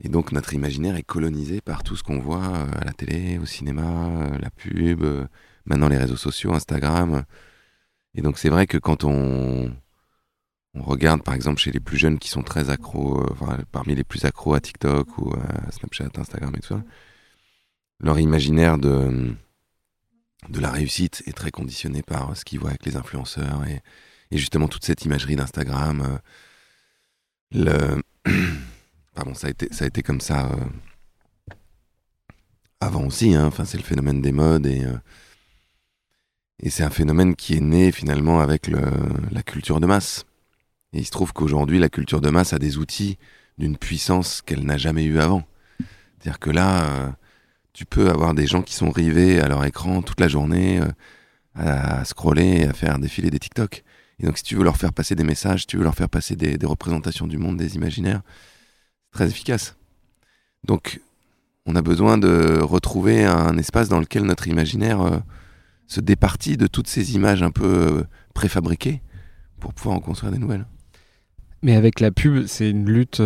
Et 0.00 0.08
donc 0.08 0.32
notre 0.32 0.54
imaginaire 0.54 0.96
est 0.96 1.02
colonisé 1.02 1.60
par 1.60 1.82
tout 1.82 1.96
ce 1.96 2.02
qu'on 2.02 2.20
voit 2.20 2.44
euh, 2.44 2.66
à 2.80 2.84
la 2.84 2.92
télé, 2.92 3.38
au 3.38 3.46
cinéma, 3.46 4.08
euh, 4.08 4.38
la 4.38 4.50
pub, 4.50 5.04
maintenant 5.64 5.88
les 5.88 5.96
réseaux 5.96 6.16
sociaux, 6.16 6.54
Instagram. 6.54 7.24
Et 8.14 8.22
donc 8.22 8.38
c'est 8.38 8.48
vrai 8.48 8.66
que 8.66 8.78
quand 8.78 9.04
on, 9.04 9.72
regarde 10.74 11.22
par 11.22 11.34
exemple 11.34 11.60
chez 11.60 11.72
les 11.72 11.80
plus 11.80 11.98
jeunes 11.98 12.18
qui 12.18 12.28
sont 12.28 12.42
très 12.42 12.70
accros, 12.70 13.26
parmi 13.72 13.94
les 13.94 14.04
plus 14.04 14.24
accros 14.24 14.54
à 14.54 14.60
TikTok 14.60 15.18
ou 15.18 15.34
à 15.34 15.70
Snapchat, 15.72 16.10
Instagram 16.16 16.52
et 16.56 16.60
tout 16.60 16.68
ça, 16.68 16.84
leur 18.00 18.20
imaginaire 18.20 18.78
de, 18.78 19.34
de 20.48 20.60
la 20.60 20.70
réussite 20.70 21.22
est 21.26 21.32
très 21.32 21.50
conditionné 21.50 22.02
par 22.02 22.36
ce 22.36 22.44
qu'ils 22.44 22.60
voient 22.60 22.70
avec 22.70 22.86
les 22.86 22.96
influenceurs 22.96 23.64
et, 23.66 23.82
justement 24.30 24.68
toute 24.68 24.84
cette 24.84 25.04
imagerie 25.04 25.36
d'Instagram. 25.36 26.20
Euh, 27.52 28.02
le... 28.24 28.30
Pardon, 29.14 29.34
ça 29.34 29.48
a 29.48 29.50
été, 29.50 29.68
ça 29.72 29.84
a 29.84 29.88
été 29.88 30.02
comme 30.02 30.20
ça 30.20 30.50
euh, 30.52 31.54
avant 32.80 33.06
aussi. 33.06 33.34
Hein. 33.34 33.46
Enfin, 33.46 33.64
c'est 33.64 33.78
le 33.78 33.82
phénomène 33.82 34.20
des 34.20 34.32
modes 34.32 34.66
et, 34.66 34.84
euh, 34.84 34.96
et 36.60 36.70
c'est 36.70 36.84
un 36.84 36.90
phénomène 36.90 37.34
qui 37.34 37.54
est 37.54 37.60
né 37.60 37.90
finalement 37.90 38.40
avec 38.40 38.68
le, 38.68 38.80
la 39.30 39.42
culture 39.42 39.80
de 39.80 39.86
masse. 39.86 40.24
Et 40.92 40.98
il 40.98 41.06
se 41.06 41.10
trouve 41.10 41.32
qu'aujourd'hui, 41.32 41.78
la 41.78 41.88
culture 41.88 42.20
de 42.20 42.30
masse 42.30 42.52
a 42.52 42.58
des 42.58 42.78
outils 42.78 43.18
d'une 43.58 43.76
puissance 43.76 44.40
qu'elle 44.42 44.64
n'a 44.64 44.78
jamais 44.78 45.04
eu 45.04 45.18
avant. 45.18 45.42
C'est-à-dire 45.78 46.38
que 46.38 46.50
là, 46.50 47.16
tu 47.72 47.84
peux 47.84 48.10
avoir 48.10 48.34
des 48.34 48.46
gens 48.46 48.62
qui 48.62 48.74
sont 48.74 48.90
rivés 48.90 49.40
à 49.40 49.48
leur 49.48 49.64
écran 49.64 50.02
toute 50.02 50.20
la 50.20 50.28
journée, 50.28 50.80
euh, 50.80 50.88
à 51.54 52.04
scroller, 52.04 52.64
à 52.64 52.72
faire 52.72 52.98
défiler 52.98 53.30
des 53.30 53.38
TikTok. 53.38 53.84
Et 54.20 54.26
donc, 54.26 54.36
si 54.38 54.44
tu 54.44 54.56
veux 54.56 54.64
leur 54.64 54.76
faire 54.76 54.92
passer 54.92 55.14
des 55.14 55.24
messages, 55.24 55.60
si 55.60 55.66
tu 55.66 55.76
veux 55.76 55.84
leur 55.84 55.94
faire 55.94 56.08
passer 56.08 56.34
des, 56.34 56.58
représentations 56.66 57.26
du 57.26 57.38
monde, 57.38 57.56
des 57.56 57.76
imaginaires, 57.76 58.22
c'est 59.12 59.18
très 59.18 59.28
efficace. 59.28 59.76
Donc, 60.64 61.00
on 61.66 61.76
a 61.76 61.82
besoin 61.82 62.18
de 62.18 62.58
retrouver 62.60 63.24
un 63.24 63.56
espace 63.58 63.88
dans 63.88 64.00
lequel 64.00 64.24
notre 64.24 64.48
imaginaire 64.48 65.00
euh, 65.00 65.18
se 65.86 66.00
départit 66.00 66.56
de 66.56 66.66
toutes 66.66 66.88
ces 66.88 67.14
images 67.14 67.42
un 67.42 67.50
peu 67.50 67.64
euh, 67.64 68.02
préfabriquées 68.34 69.02
pour 69.60 69.72
pouvoir 69.72 69.96
en 69.96 70.00
construire 70.00 70.32
des 70.32 70.38
nouvelles. 70.38 70.66
Mais 71.62 71.76
avec 71.76 72.00
la 72.00 72.10
pub, 72.10 72.46
c'est 72.46 72.70
une 72.70 72.88
lutte. 72.88 73.22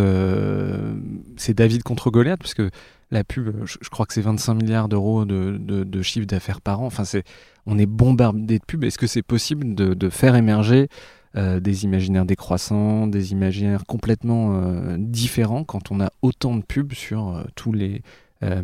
c'est 1.37 1.55
David 1.55 1.83
contre 1.83 2.11
Goliath, 2.11 2.39
parce 2.39 2.55
que 2.55 2.71
la 3.13 3.25
pub, 3.25 3.65
je, 3.67 3.89
crois 3.91 4.07
que 4.07 4.15
c'est 4.15 4.23
25 4.23 4.55
milliards 4.55 4.89
d'euros 4.89 5.25
de, 5.25 6.03
chiffre 6.03 6.27
d'affaires 6.27 6.61
par 6.61 6.81
an. 6.81 6.87
Enfin, 6.87 7.05
c'est, 7.05 7.25
on 7.67 7.79
est 7.79 7.87
bombardé 7.87 8.59
de 8.59 8.65
pubs. 8.65 8.83
Est-ce 8.85 8.99
que 8.99 9.07
c'est 9.07 9.23
possible 9.23 9.75
de, 9.75 10.09
faire 10.09 10.35
émerger 10.35 10.89
euh, 11.37 11.61
des 11.61 11.85
imaginaires 11.85 12.25
décroissants, 12.25 13.07
des 13.07 13.33
imaginaires 13.33 13.85
complètement 13.87 14.55
euh, 14.55 14.97
différents 14.99 15.65
quand 15.65 15.91
on 15.91 16.01
a 16.01 16.11
autant 16.23 16.57
de 16.57 16.63
pubs 16.63 16.95
sur 16.95 17.29
euh, 17.29 17.45
tous 17.55 17.73
les 17.73 18.03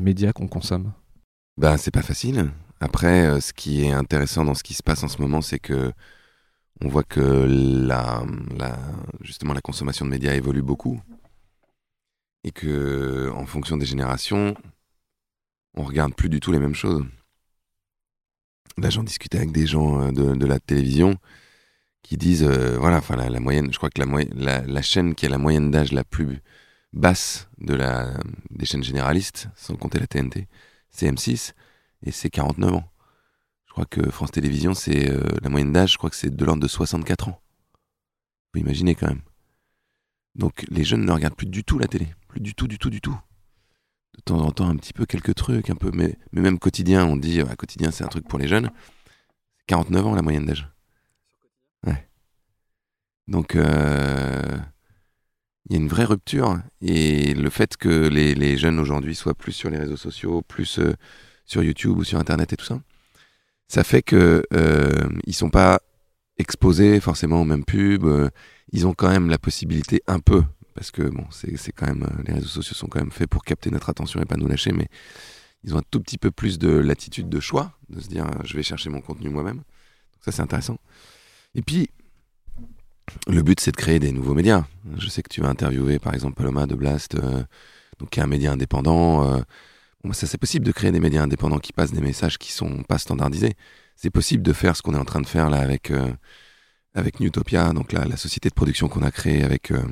médias 0.00 0.32
qu'on 0.32 0.48
consomme? 0.48 0.90
Ben, 1.56 1.76
c'est 1.76 1.92
pas 1.92 2.02
facile. 2.02 2.50
Après, 2.80 3.40
ce 3.40 3.52
qui 3.52 3.84
est 3.84 3.92
intéressant 3.92 4.44
dans 4.44 4.54
ce 4.54 4.64
qui 4.64 4.74
se 4.74 4.82
passe 4.82 5.04
en 5.04 5.08
ce 5.08 5.22
moment, 5.22 5.40
c'est 5.40 5.60
que 5.60 5.92
on 6.80 6.88
voit 6.88 7.04
que 7.04 7.46
la- 7.48 8.24
justement 9.20 9.54
la 9.54 9.60
consommation 9.60 10.04
de 10.04 10.10
médias 10.10 10.34
évolue 10.34 10.62
beaucoup 10.62 11.00
et 12.48 12.50
que 12.50 13.30
en 13.34 13.44
fonction 13.44 13.76
des 13.76 13.84
générations, 13.84 14.54
on 15.74 15.82
regarde 15.82 16.14
plus 16.14 16.30
du 16.30 16.40
tout 16.40 16.50
les 16.50 16.58
mêmes 16.58 16.74
choses. 16.74 17.04
Là, 18.78 18.88
j'en 18.88 19.02
discutais 19.02 19.36
avec 19.38 19.52
des 19.52 19.66
gens 19.66 20.00
euh, 20.00 20.12
de, 20.12 20.46
la 20.46 20.58
télévision 20.58 21.18
qui 22.02 22.16
disent, 22.16 22.44
euh, 22.44 22.78
voilà, 22.78 22.98
enfin 22.98 23.16
la, 23.16 23.40
moyenne, 23.40 23.70
je 23.70 23.76
crois 23.76 23.90
que 23.90 24.00
la, 24.00 24.06
la, 24.34 24.62
la 24.62 24.82
chaîne 24.82 25.14
qui 25.14 25.26
a 25.26 25.28
la 25.28 25.36
moyenne 25.36 25.70
d'âge 25.70 25.92
la 25.92 26.04
plus 26.04 26.40
basse 26.94 27.48
de 27.58 27.74
la, 27.74 28.14
des 28.50 28.64
chaînes 28.64 28.84
généralistes, 28.84 29.48
sans 29.54 29.76
compter 29.76 29.98
la 29.98 30.06
TNT, 30.06 30.48
c'est 30.90 31.10
M6 31.10 31.52
et 32.06 32.12
c'est 32.12 32.30
49 32.30 32.76
ans. 32.76 32.90
Je 33.66 33.72
crois 33.72 33.84
que 33.84 34.10
France 34.10 34.30
Télévisions, 34.30 34.74
c'est 34.74 35.10
euh, 35.10 35.22
la 35.42 35.50
moyenne 35.50 35.72
d'âge, 35.72 35.92
je 35.92 35.98
crois 35.98 36.08
que 36.08 36.16
c'est 36.16 36.34
de 36.34 36.44
l'ordre 36.46 36.62
de 36.62 36.68
64 36.68 37.28
ans. 37.28 37.42
Vous 38.54 38.60
imaginez 38.60 38.94
quand 38.94 39.08
même. 39.08 39.22
Donc 40.38 40.64
les 40.71 40.85
jeunes 40.85 41.04
ne 41.04 41.12
regardent 41.12 41.35
plus 41.37 41.47
du 41.47 41.64
tout 41.64 41.78
la 41.78 41.88
télé, 41.88 42.09
plus 42.28 42.40
du 42.40 42.54
tout, 42.54 42.68
du 42.68 42.78
tout, 42.78 42.90
du 42.90 43.00
tout. 43.00 43.18
De 44.16 44.23
temps 44.23 44.40
en 44.40 44.50
temps, 44.50 44.68
un 44.68 44.76
petit 44.76 44.92
peu 44.92 45.04
quelques 45.04 45.35
trucs, 45.35 45.71
un 45.71 45.75
peu, 45.75 45.90
mais, 45.92 46.16
même 46.33 46.59
quotidien, 46.59 47.04
on 47.04 47.16
dit 47.16 47.40
quotidien, 47.59 47.90
c'est 47.90 48.04
un 48.04 48.09
truc 48.09 48.26
pour 48.26 48.38
les 48.38 48.49
jeunes. 48.49 48.71
49 49.66 50.07
ans 50.07 50.14
la 50.14 50.23
moyenne 50.23 50.47
d'âge. 50.47 50.68
Ouais. 51.87 52.09
Donc 53.26 53.54
euh, 53.54 54.59
il 55.66 55.73
y 55.73 55.76
a 55.76 55.83
une 55.83 55.88
vraie 55.88 56.04
rupture 56.04 56.59
et 56.80 57.35
le 57.35 57.50
fait 57.50 57.76
que 57.76 58.09
les, 58.09 58.35
les 58.35 58.57
jeunes 58.57 58.78
aujourd'hui 58.78 59.14
soient 59.14 59.35
plus 59.35 59.52
sur 59.52 59.71
les 59.71 59.78
réseaux 59.78 59.97
sociaux, 59.97 60.42
plus 60.42 60.78
euh, 60.78 60.95
sur 61.45 61.62
YouTube 61.62 61.99
ou 61.99 62.04
sur 62.04 62.18
Internet 62.18 62.52
et 62.52 62.57
tout 62.57 62.64
ça, 62.64 62.80
ça 63.68 63.85
fait 63.85 64.02
que 64.02 64.42
euh, 64.54 65.09
ils 65.26 65.35
sont 65.35 65.50
pas 65.50 65.80
exposés 66.38 67.00
forcément 67.00 67.42
aux 67.42 67.45
mêmes 67.45 67.64
pubs. 67.64 68.04
euh, 68.04 68.30
ils 68.73 68.87
ont 68.87 68.95
quand 68.95 69.09
même 69.11 69.28
la 69.28 69.38
possibilité 69.38 70.02
un 70.07 70.21
peu, 70.21 70.45
parce 70.75 70.90
que 70.90 71.02
bon, 71.02 71.25
c'est 71.30 71.73
quand 71.73 71.87
même 71.87 72.04
euh, 72.04 72.23
les 72.26 72.35
réseaux 72.35 72.49
sociaux 72.49 72.75
sont 72.75 72.87
quand 72.87 73.00
même 73.00 73.11
faits 73.11 73.28
pour 73.28 73.45
capter 73.45 73.71
notre 73.71 73.90
attention 73.90 74.21
et 74.21 74.25
pas 74.25 74.37
nous 74.37 74.49
lâcher, 74.49 74.73
mais 74.73 74.88
ils 75.64 75.75
ont 75.75 75.78
un 75.78 75.85
tout 75.90 76.00
petit 76.00 76.18
peu 76.18 76.30
plus 76.30 76.59
de 76.59 76.68
latitude 76.68 77.28
de 77.28 77.40
choix, 77.40 77.73
de 77.88 78.00
se 78.00 78.09
dire 78.09 78.26
euh, 78.26 78.42
je 78.45 78.57
vais 78.57 78.62
chercher 78.62 78.90
mon 78.90 79.00
contenu 79.00 79.30
moi-même. 79.30 79.62
Ça 80.21 80.33
c'est 80.33 80.42
intéressant. 80.42 80.78
Et 81.54 81.62
puis 81.62 81.88
le 83.26 83.42
but 83.42 83.59
c'est 83.59 83.73
de 83.73 83.76
créer 83.76 83.99
des 83.99 84.12
nouveaux 84.12 84.35
médias. 84.35 84.66
Je 84.99 85.09
sais 85.09 85.23
que 85.23 85.30
tu 85.30 85.40
vas 85.40 85.49
interviewer 85.49 85.99
par 85.99 86.14
exemple 86.14 86.35
Paloma 86.35 86.66
de 86.66 86.75
Blast, 86.75 87.16
donc 87.99 88.11
qui 88.11 88.21
est 88.21 88.23
un 88.23 88.26
média 88.26 88.52
indépendant. 88.52 89.42
ça 90.12 90.26
c'est 90.26 90.37
possible 90.37 90.66
de 90.66 90.73
créer 90.73 90.92
des 90.92 91.00
médias 91.00 91.23
indépendants 91.23 91.59
qui 91.59 91.73
passent 91.73 91.92
des 91.92 92.02
messages 92.02 92.37
qui 92.37 92.52
sont 92.52 92.83
pas 92.83 92.99
standardisés. 92.99 93.54
C'est 94.00 94.10
possible 94.10 94.44
de 94.44 94.52
faire 94.52 94.76
ce 94.76 94.82
qu'on 94.82 94.94
est 94.94 94.98
en 94.98 95.04
train 95.04 95.20
de 95.20 95.26
faire 95.26 95.50
là 95.50 95.58
avec 95.58 95.90
euh, 95.90 96.12
avec 96.94 97.18
Newtopia, 97.18 97.72
donc 97.72 97.92
la, 97.92 98.16
société 98.16 98.48
de 98.48 98.54
production 98.54 98.86
qu'on 98.88 99.02
a 99.02 99.10
créée 99.10 99.42
avec 99.42 99.72
euh, 99.72 99.82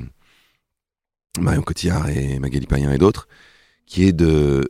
Marion 1.41 1.61
Cotillard 1.61 2.07
et 2.07 2.39
Magali 2.39 2.65
Payen 2.67 2.93
et 2.93 2.97
d'autres, 2.97 3.27
qui 3.85 4.05
est 4.05 4.13
de 4.13 4.65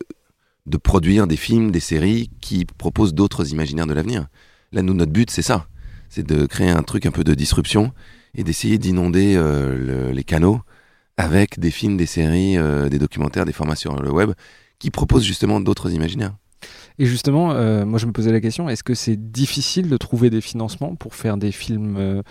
de 0.65 0.77
produire 0.77 1.27
des 1.27 1.37
films, 1.37 1.69
des 1.71 1.79
séries 1.79 2.31
qui 2.41 2.65
proposent 2.65 3.13
d'autres 3.13 3.51
imaginaires 3.51 3.85
de 3.85 3.93
l'avenir. 3.93 4.27
Là, 4.71 4.81
nous, 4.81 4.95
notre 4.95 5.11
but, 5.11 5.29
c'est 5.29 5.43
ça. 5.43 5.67
C'est 6.09 6.25
de 6.25 6.47
créer 6.47 6.71
un 6.71 6.81
truc 6.81 7.05
un 7.05 7.11
peu 7.11 7.23
de 7.23 7.35
disruption 7.35 7.93
et 8.33 8.43
d'essayer 8.43 8.79
d'inonder 8.79 9.35
euh, 9.35 9.77
le- 9.77 10.11
les 10.13 10.23
canaux 10.23 10.61
avec 11.15 11.59
des 11.59 11.71
films, 11.71 11.95
des 11.95 12.07
séries, 12.07 12.57
des 12.89 12.99
documentaires, 12.99 13.45
des 13.45 13.53
formats 13.53 13.75
sur 13.75 14.01
le 14.01 14.11
web 14.11 14.31
qui 14.79 14.89
proposent 14.89 15.23
justement 15.23 15.59
d'autres 15.59 15.91
imaginaires. 15.91 16.35
Et 16.99 17.05
justement, 17.05 17.51
euh, 17.51 17.85
moi 17.85 17.99
je 17.99 18.05
me 18.07 18.11
posais 18.11 18.31
la 18.31 18.41
question, 18.41 18.69
est-ce 18.69 18.83
que 18.83 18.93
c'est 18.95 19.31
difficile 19.31 19.89
de 19.89 19.97
trouver 19.97 20.29
des 20.29 20.41
financements 20.41 20.95
pour 20.95 21.13
faire 21.15 21.37
des 21.37 21.51
films 21.51 21.95
euh, 21.97 22.21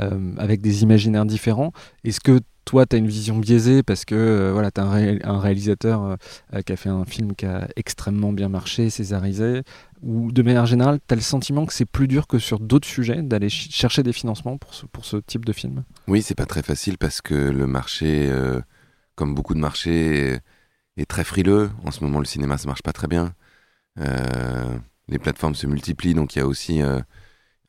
euh, 0.00 0.32
avec 0.38 0.60
des 0.60 0.82
imaginaires 0.82 1.24
différents? 1.26 1.72
Est-ce 2.04 2.20
que 2.20 2.40
toi, 2.64 2.84
tu 2.84 2.96
as 2.96 2.98
une 2.98 3.06
vision 3.06 3.38
biaisée 3.38 3.84
parce 3.84 4.04
que 4.04 4.50
voilà, 4.52 4.72
tu 4.72 4.80
as 4.80 4.84
un, 4.84 4.90
ré- 4.90 5.20
un 5.22 5.38
réalisateur 5.38 6.16
qui 6.64 6.72
a 6.72 6.76
fait 6.76 6.88
un 6.88 7.04
film 7.04 7.36
qui 7.36 7.46
a 7.46 7.68
extrêmement 7.76 8.32
bien 8.32 8.48
marché, 8.48 8.90
césarisé 8.90 9.62
Ou 10.02 10.32
de 10.32 10.42
manière 10.42 10.66
générale, 10.66 10.98
tu 11.06 11.12
as 11.12 11.14
le 11.14 11.22
sentiment 11.22 11.64
que 11.64 11.72
c'est 11.72 11.84
plus 11.84 12.08
dur 12.08 12.26
que 12.26 12.40
sur 12.40 12.58
d'autres 12.58 12.88
sujets 12.88 13.22
d'aller 13.22 13.50
ch- 13.50 13.68
chercher 13.70 14.02
des 14.02 14.12
financements 14.12 14.58
pour 14.58 14.74
ce, 14.74 14.84
pour 14.86 15.04
ce 15.04 15.18
type 15.18 15.44
de 15.44 15.52
film? 15.52 15.84
Oui, 16.08 16.22
c'est 16.22 16.34
pas 16.34 16.46
très 16.46 16.62
facile 16.64 16.98
parce 16.98 17.20
que 17.20 17.34
le 17.36 17.68
marché, 17.68 18.28
comme 19.14 19.36
beaucoup 19.36 19.54
de 19.54 19.60
marchés, 19.60 20.38
est 20.96 21.06
très 21.06 21.22
frileux. 21.22 21.70
En 21.84 21.92
ce 21.92 22.02
moment, 22.02 22.18
le 22.18 22.24
cinéma, 22.24 22.58
ça 22.58 22.66
marche 22.66 22.82
pas 22.82 22.92
très 22.92 23.06
bien. 23.06 23.32
Euh, 23.98 24.78
les 25.08 25.18
plateformes 25.18 25.54
se 25.54 25.66
multiplient, 25.66 26.14
donc 26.14 26.34
il 26.36 26.38
y 26.40 26.42
a 26.42 26.46
aussi 26.46 26.82
euh, 26.82 27.00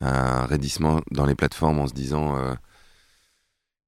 un 0.00 0.46
raidissement 0.46 1.00
dans 1.10 1.26
les 1.26 1.34
plateformes 1.34 1.78
en 1.80 1.86
se 1.86 1.94
disant 1.94 2.36
euh, 2.36 2.54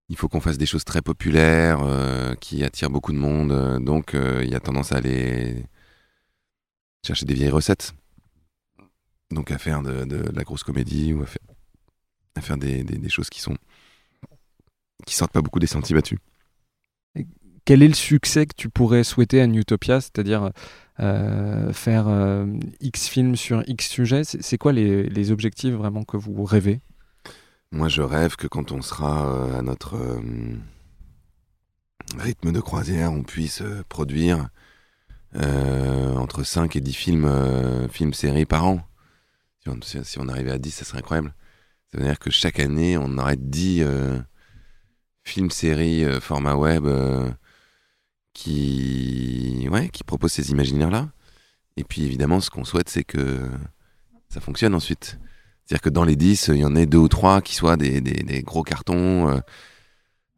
il 0.09 0.16
faut 0.16 0.28
qu'on 0.28 0.40
fasse 0.40 0.59
des 0.59 0.66
choses 0.66 0.85
très 0.85 1.02
populaires 1.02 1.80
qui 2.40 2.64
attirent 2.64 2.90
beaucoup 2.90 3.12
de 3.12 3.18
monde. 3.18 3.85
donc 3.85 4.12
il 4.14 4.49
y 4.50 4.54
a 4.56 4.61
tendance 4.61 4.90
à 4.92 4.97
aller 4.97 5.64
chercher 7.06 7.26
des 7.26 7.35
vieilles 7.35 7.50
recettes. 7.50 7.94
Donc 9.30 9.52
à 9.52 9.59
faire 9.59 9.82
de, 9.82 10.25
la 10.35 10.42
grosse 10.42 10.64
comédie 10.64 11.12
ou 11.14 11.23
à 12.35 12.40
faire, 12.40 12.56
des- 12.56 12.82
des 12.82 13.09
choses 13.09 13.30
qui 13.30 13.40
sont 13.40 13.56
qui 15.06 15.14
sortent 15.14 15.32
pas 15.32 15.42
beaucoup 15.42 15.61
des 15.61 15.66
sentiers 15.66 15.94
battus. 15.94 16.18
Quel 17.70 17.84
est 17.84 17.88
le 17.88 17.94
succès 17.94 18.46
que 18.46 18.54
tu 18.56 18.68
pourrais 18.68 19.04
souhaiter 19.04 19.40
à 19.40 19.46
Newtopia 19.46 20.00
C'est-à-dire 20.00 20.50
euh, 20.98 21.72
faire 21.72 22.08
euh, 22.08 22.44
X 22.80 23.06
films 23.06 23.36
sur 23.36 23.62
X 23.68 23.88
sujets? 23.88 24.22
C'est 24.24 24.58
quoi 24.58 24.72
les, 24.72 25.30
objectifs 25.30 25.74
vraiment 25.74 26.02
que 26.02 26.16
vous 26.16 26.42
rêvez? 26.42 26.80
Moi, 27.70 27.86
je 27.86 28.02
rêve 28.02 28.34
que 28.34 28.48
quand 28.48 28.72
on 28.72 28.82
sera 28.82 29.32
euh, 29.32 29.60
à 29.60 29.62
notre 29.62 29.96
rythme 32.18 32.50
de 32.50 32.60
croisière, 32.60 33.12
on 33.12 33.22
puisse 33.22 33.62
produire 33.88 34.48
entre 35.36 36.42
5 36.42 36.74
et 36.74 36.80
10 36.80 36.92
films, 36.92 37.88
films 37.88 38.14
séries 38.14 38.46
par 38.46 38.66
an. 38.66 38.80
Si 39.82 40.18
on, 40.18 40.26
arrivait 40.26 40.50
à 40.50 40.58
10, 40.58 40.72
ça 40.72 40.84
serait 40.84 40.98
incroyable. 40.98 41.32
Ça 41.92 41.98
veut 41.98 42.04
dire 42.04 42.18
que 42.18 42.32
chaque 42.32 42.58
année, 42.58 42.98
on 42.98 43.16
aurait 43.16 43.36
10 43.36 43.82
euh, 43.84 44.18
films, 45.22 45.52
séries, 45.52 46.04
format 46.20 46.56
web 46.56 46.88
qui, 48.32 49.68
ouais, 49.70 49.88
qui 49.88 50.04
proposent 50.04 50.32
ces 50.32 50.50
imaginaires-là. 50.50 51.08
Et 51.76 51.84
puis 51.84 52.04
évidemment, 52.04 52.40
ce 52.40 52.50
qu'on 52.50 52.64
souhaite, 52.64 52.88
c'est 52.88 53.04
que 53.04 53.49
ça 54.28 54.40
fonctionne 54.40 54.75
ensuite. 54.75 55.18
C'est-à-dire 55.64 55.82
que 55.82 55.90
dans 55.90 56.04
les 56.04 56.16
10, 56.16 56.49
il 56.54 56.56
y 56.58 56.64
en 56.64 56.75
ait 56.75 56.87
deux 56.87 56.99
ou 56.99 57.08
trois 57.08 57.40
qui 57.42 57.54
soient 57.54 57.76
des, 57.76 58.00
des- 58.00 58.42
gros 58.42 58.62
cartons, 58.62 59.28
euh, 59.28 59.38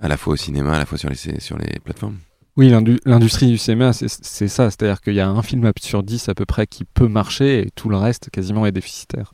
à 0.00 0.08
la 0.08 0.16
fois 0.16 0.34
au 0.34 0.36
cinéma, 0.36 0.74
à 0.74 0.78
la 0.78 0.86
fois 0.86 0.98
sur 0.98 1.08
les, 1.08 1.16
sur 1.40 1.56
les 1.58 1.78
plateformes. 1.80 2.18
Oui, 2.56 2.68
l'indu- 2.68 3.00
l'industrie 3.06 3.48
du 3.48 3.56
cinéma, 3.56 3.92
c'est 3.94 4.08
ça. 4.48 4.70
C'est-à-dire 4.70 5.00
qu'il 5.00 5.14
y 5.14 5.20
a 5.20 5.28
un 5.28 5.42
film 5.42 5.70
sur 5.80 6.02
10 6.02 6.28
à 6.28 6.34
peu 6.34 6.44
près 6.44 6.66
qui 6.66 6.84
peut 6.84 7.08
marcher 7.08 7.60
et 7.66 7.70
tout 7.70 7.88
le 7.88 7.96
reste 7.96 8.28
quasiment 8.30 8.66
est 8.66 8.72
déficitaire. 8.72 9.32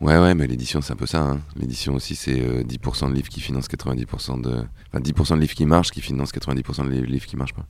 Ouais, 0.00 0.18
ouais, 0.18 0.34
mais 0.34 0.46
l'édition, 0.46 0.80
c'est 0.80 0.92
un 0.92 0.96
peu 0.96 1.06
ça. 1.06 1.20
hein. 1.22 1.40
L'édition 1.56 1.94
aussi, 1.94 2.14
c'est 2.16 2.40
euh, 2.40 2.62
10% 2.64 3.08
de 3.10 3.14
livres 3.14 3.28
qui 3.28 3.40
financent 3.40 3.68
90% 3.68 4.40
de... 4.40 4.64
Enfin, 4.92 5.00
10% 5.00 5.36
de 5.36 5.40
livres 5.40 5.54
qui 5.54 5.66
marchent 5.66 5.90
qui 5.90 6.00
financent 6.00 6.32
90% 6.32 6.84
de 6.86 6.90
li- 6.90 7.06
livres 7.06 7.26
qui 7.26 7.36
marchent 7.36 7.54
pas. 7.54 7.66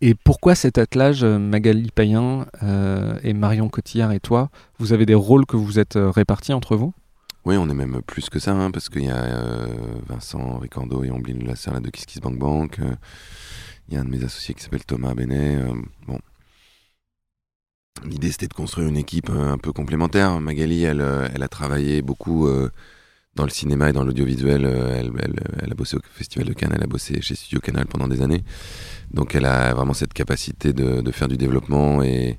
Et 0.00 0.14
pourquoi 0.14 0.54
cet 0.54 0.78
attelage, 0.78 1.22
euh, 1.22 1.38
Magali 1.38 1.90
Payen 1.94 2.46
euh, 2.62 3.18
et 3.22 3.32
Marion 3.32 3.68
Cotillard 3.68 4.12
et 4.12 4.20
toi, 4.20 4.50
vous 4.78 4.92
avez 4.92 5.06
des 5.06 5.14
rôles 5.14 5.46
que 5.46 5.56
vous 5.56 5.78
êtes 5.78 5.96
euh, 5.96 6.10
répartis 6.10 6.52
entre 6.52 6.76
vous? 6.76 6.92
Oui, 7.46 7.56
on 7.56 7.68
est 7.70 7.74
même 7.74 8.02
plus 8.06 8.28
que 8.28 8.38
ça, 8.38 8.52
hein, 8.52 8.70
parce 8.70 8.88
qu'il 8.90 9.04
y 9.04 9.08
a 9.08 9.16
euh, 9.16 9.66
Vincent 10.08 10.58
Ricardo 10.58 11.02
et 11.04 11.10
Omblin 11.10 11.38
Lasserre 11.46 11.80
de 11.80 11.88
Kiss 11.90 12.04
Kiss 12.06 12.20
Bank 12.20 12.38
Bank. 12.38 12.78
euh, 12.80 12.94
Il 13.88 13.94
y 13.94 13.96
a 13.96 14.00
un 14.00 14.04
de 14.04 14.10
mes 14.10 14.22
associés 14.22 14.54
qui 14.54 14.62
s'appelle 14.62 14.84
Thomas 14.84 15.14
Benet. 15.14 15.56
euh, 15.56 15.74
bon. 16.06 16.18
L'idée, 18.04 18.30
c'était 18.32 18.48
de 18.48 18.54
construire 18.54 18.88
une 18.88 18.96
équipe 18.96 19.28
euh, 19.30 19.52
un 19.52 19.58
peu 19.58 19.72
complémentaire. 19.72 20.40
Magali, 20.40 20.84
elle, 20.84 21.00
euh, 21.02 21.28
elle 21.34 21.42
a 21.42 21.48
travaillé 21.48 22.00
beaucoup 22.02 22.46
euh, 22.46 22.70
dans 23.34 23.44
le 23.44 23.50
cinéma 23.50 23.90
et 23.90 23.92
dans 23.92 24.04
l'audiovisuel. 24.04 24.64
Elle, 24.64 25.70
a 25.70 25.74
bossé 25.74 25.96
au 25.96 26.00
Festival 26.12 26.46
de 26.48 26.54
Cannes, 26.54 26.72
elle 26.74 26.82
a 26.82 26.86
bossé 26.86 27.20
chez 27.20 27.34
Studio 27.34 27.60
Canal 27.60 27.86
pendant 27.86 28.08
des 28.08 28.22
années. 28.22 28.42
Donc, 29.10 29.34
elle 29.34 29.44
a 29.44 29.74
vraiment 29.74 29.92
cette 29.92 30.14
capacité 30.14 30.72
de, 30.72 31.10
faire 31.12 31.28
du 31.28 31.36
développement 31.36 32.02
et 32.02 32.38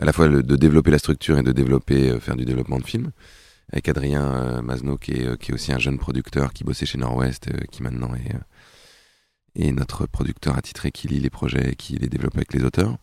à 0.00 0.04
la 0.04 0.12
fois 0.12 0.28
de 0.28 0.56
développer 0.56 0.90
la 0.90 0.98
structure 0.98 1.38
et 1.38 1.42
de 1.42 1.52
développer, 1.52 2.18
faire 2.20 2.36
du 2.36 2.44
développement 2.44 2.78
de 2.78 2.84
films 2.84 3.10
avec 3.72 3.88
Adrien 3.88 4.62
Mazno, 4.62 4.98
qui 4.98 5.12
est, 5.12 5.52
aussi 5.52 5.72
un 5.72 5.78
jeune 5.78 5.98
producteur 5.98 6.52
qui 6.52 6.64
bossait 6.64 6.86
chez 6.86 6.98
Nord-Ouest, 6.98 7.50
qui 7.70 7.82
maintenant 7.82 8.12
est, 8.14 9.62
est 9.62 9.72
notre 9.72 10.06
producteur 10.06 10.56
attitré 10.56 10.90
qui 10.90 11.08
lit 11.08 11.20
les 11.20 11.30
projets 11.30 11.72
et 11.72 11.76
qui 11.76 11.94
les 11.96 12.08
développe 12.08 12.36
avec 12.36 12.52
les 12.52 12.64
auteurs. 12.64 12.96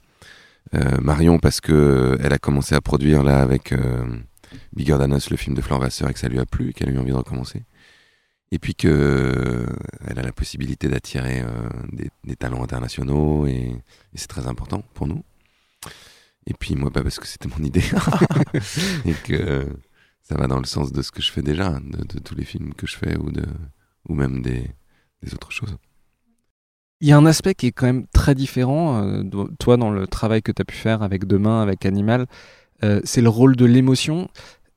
Euh, 0.76 0.98
Marion, 1.02 1.40
parce 1.40 1.62
que 1.62 1.72
euh, 1.72 2.18
elle 2.24 2.34
a 2.34 2.38
commencé 2.38 2.76
à 2.76 2.82
produire 2.82 3.24
là 3.24 3.42
avec 3.42 3.72
euh, 3.72 4.06
Bigger 4.76 4.98
Than 4.98 5.08
le 5.08 5.38
film 5.38 5.56
de 5.56 5.62
Flore 5.62 5.80
Vasseur, 5.80 6.10
et 6.10 6.14
que 6.14 6.20
ça 6.20 6.30
lui 6.30 6.40
a 6.40 6.46
plu, 6.46 6.70
et 6.70 6.74
qu'elle 6.74 6.90
a 6.90 6.92
eu 6.92 7.00
envie 7.00 7.12
de 7.12 7.16
recommencer. 7.16 7.64
Et 8.52 8.60
puis 8.60 8.76
que 8.76 9.66
elle 10.08 10.20
a 10.20 10.24
la 10.24 10.32
possibilité 10.32 10.88
d'attirer 10.88 11.44
des, 11.92 12.36
talents 12.36 12.64
internationaux, 12.64 13.46
et, 13.46 13.76
c'est 14.16 14.28
très 14.28 14.48
important 14.48 14.84
pour 14.96 15.08
nous. 15.08 15.24
Et 16.48 16.54
puis 16.54 16.76
moi, 16.76 16.90
bah, 16.90 17.04
parce 17.04 17.20
que 17.20 17.28
c'était 17.28 17.48
mon 17.48 17.64
idée, 17.64 17.84
et 19.06 19.14
que 19.24 19.68
ça 20.24 20.36
va 20.36 20.48
dans 20.48 20.58
le 20.58 20.66
sens 20.66 20.92
de 20.92 21.02
ce 21.04 21.12
que 21.12 21.22
je 21.22 21.32
fais 21.32 21.44
déjà, 21.44 21.80
de, 21.80 22.20
tous 22.20 22.34
les 22.36 22.46
films 22.46 22.74
que 22.74 22.88
je 22.88 22.98
fais 22.98 23.18
ou, 23.18 23.32
de, 23.32 23.46
ou 24.08 24.16
même 24.16 24.42
des 24.42 24.74
autres 25.34 25.52
choses. 25.52 25.78
Il 27.02 27.08
y 27.08 27.12
a 27.14 27.18
un 27.18 27.26
aspect 27.26 27.56
qui 27.56 27.68
est 27.68 27.72
quand 27.72 27.86
même 27.86 28.08
très 28.14 28.36
différent, 28.36 29.02
euh, 29.04 29.24
toi, 29.58 29.78
dans 29.78 29.90
le 29.90 30.06
travail 30.06 30.42
que 30.42 30.52
tu 30.52 30.62
as 30.62 30.66
pu 30.66 30.76
faire 30.76 31.02
avec 31.02 31.26
Demain, 31.26 31.62
avec 31.62 31.86
Animal, 31.86 32.28
euh, 32.84 33.00
c'est 33.06 33.22
le 33.22 33.30
rôle 33.30 33.56
de 33.56 33.66
l'émotion. 33.66 34.30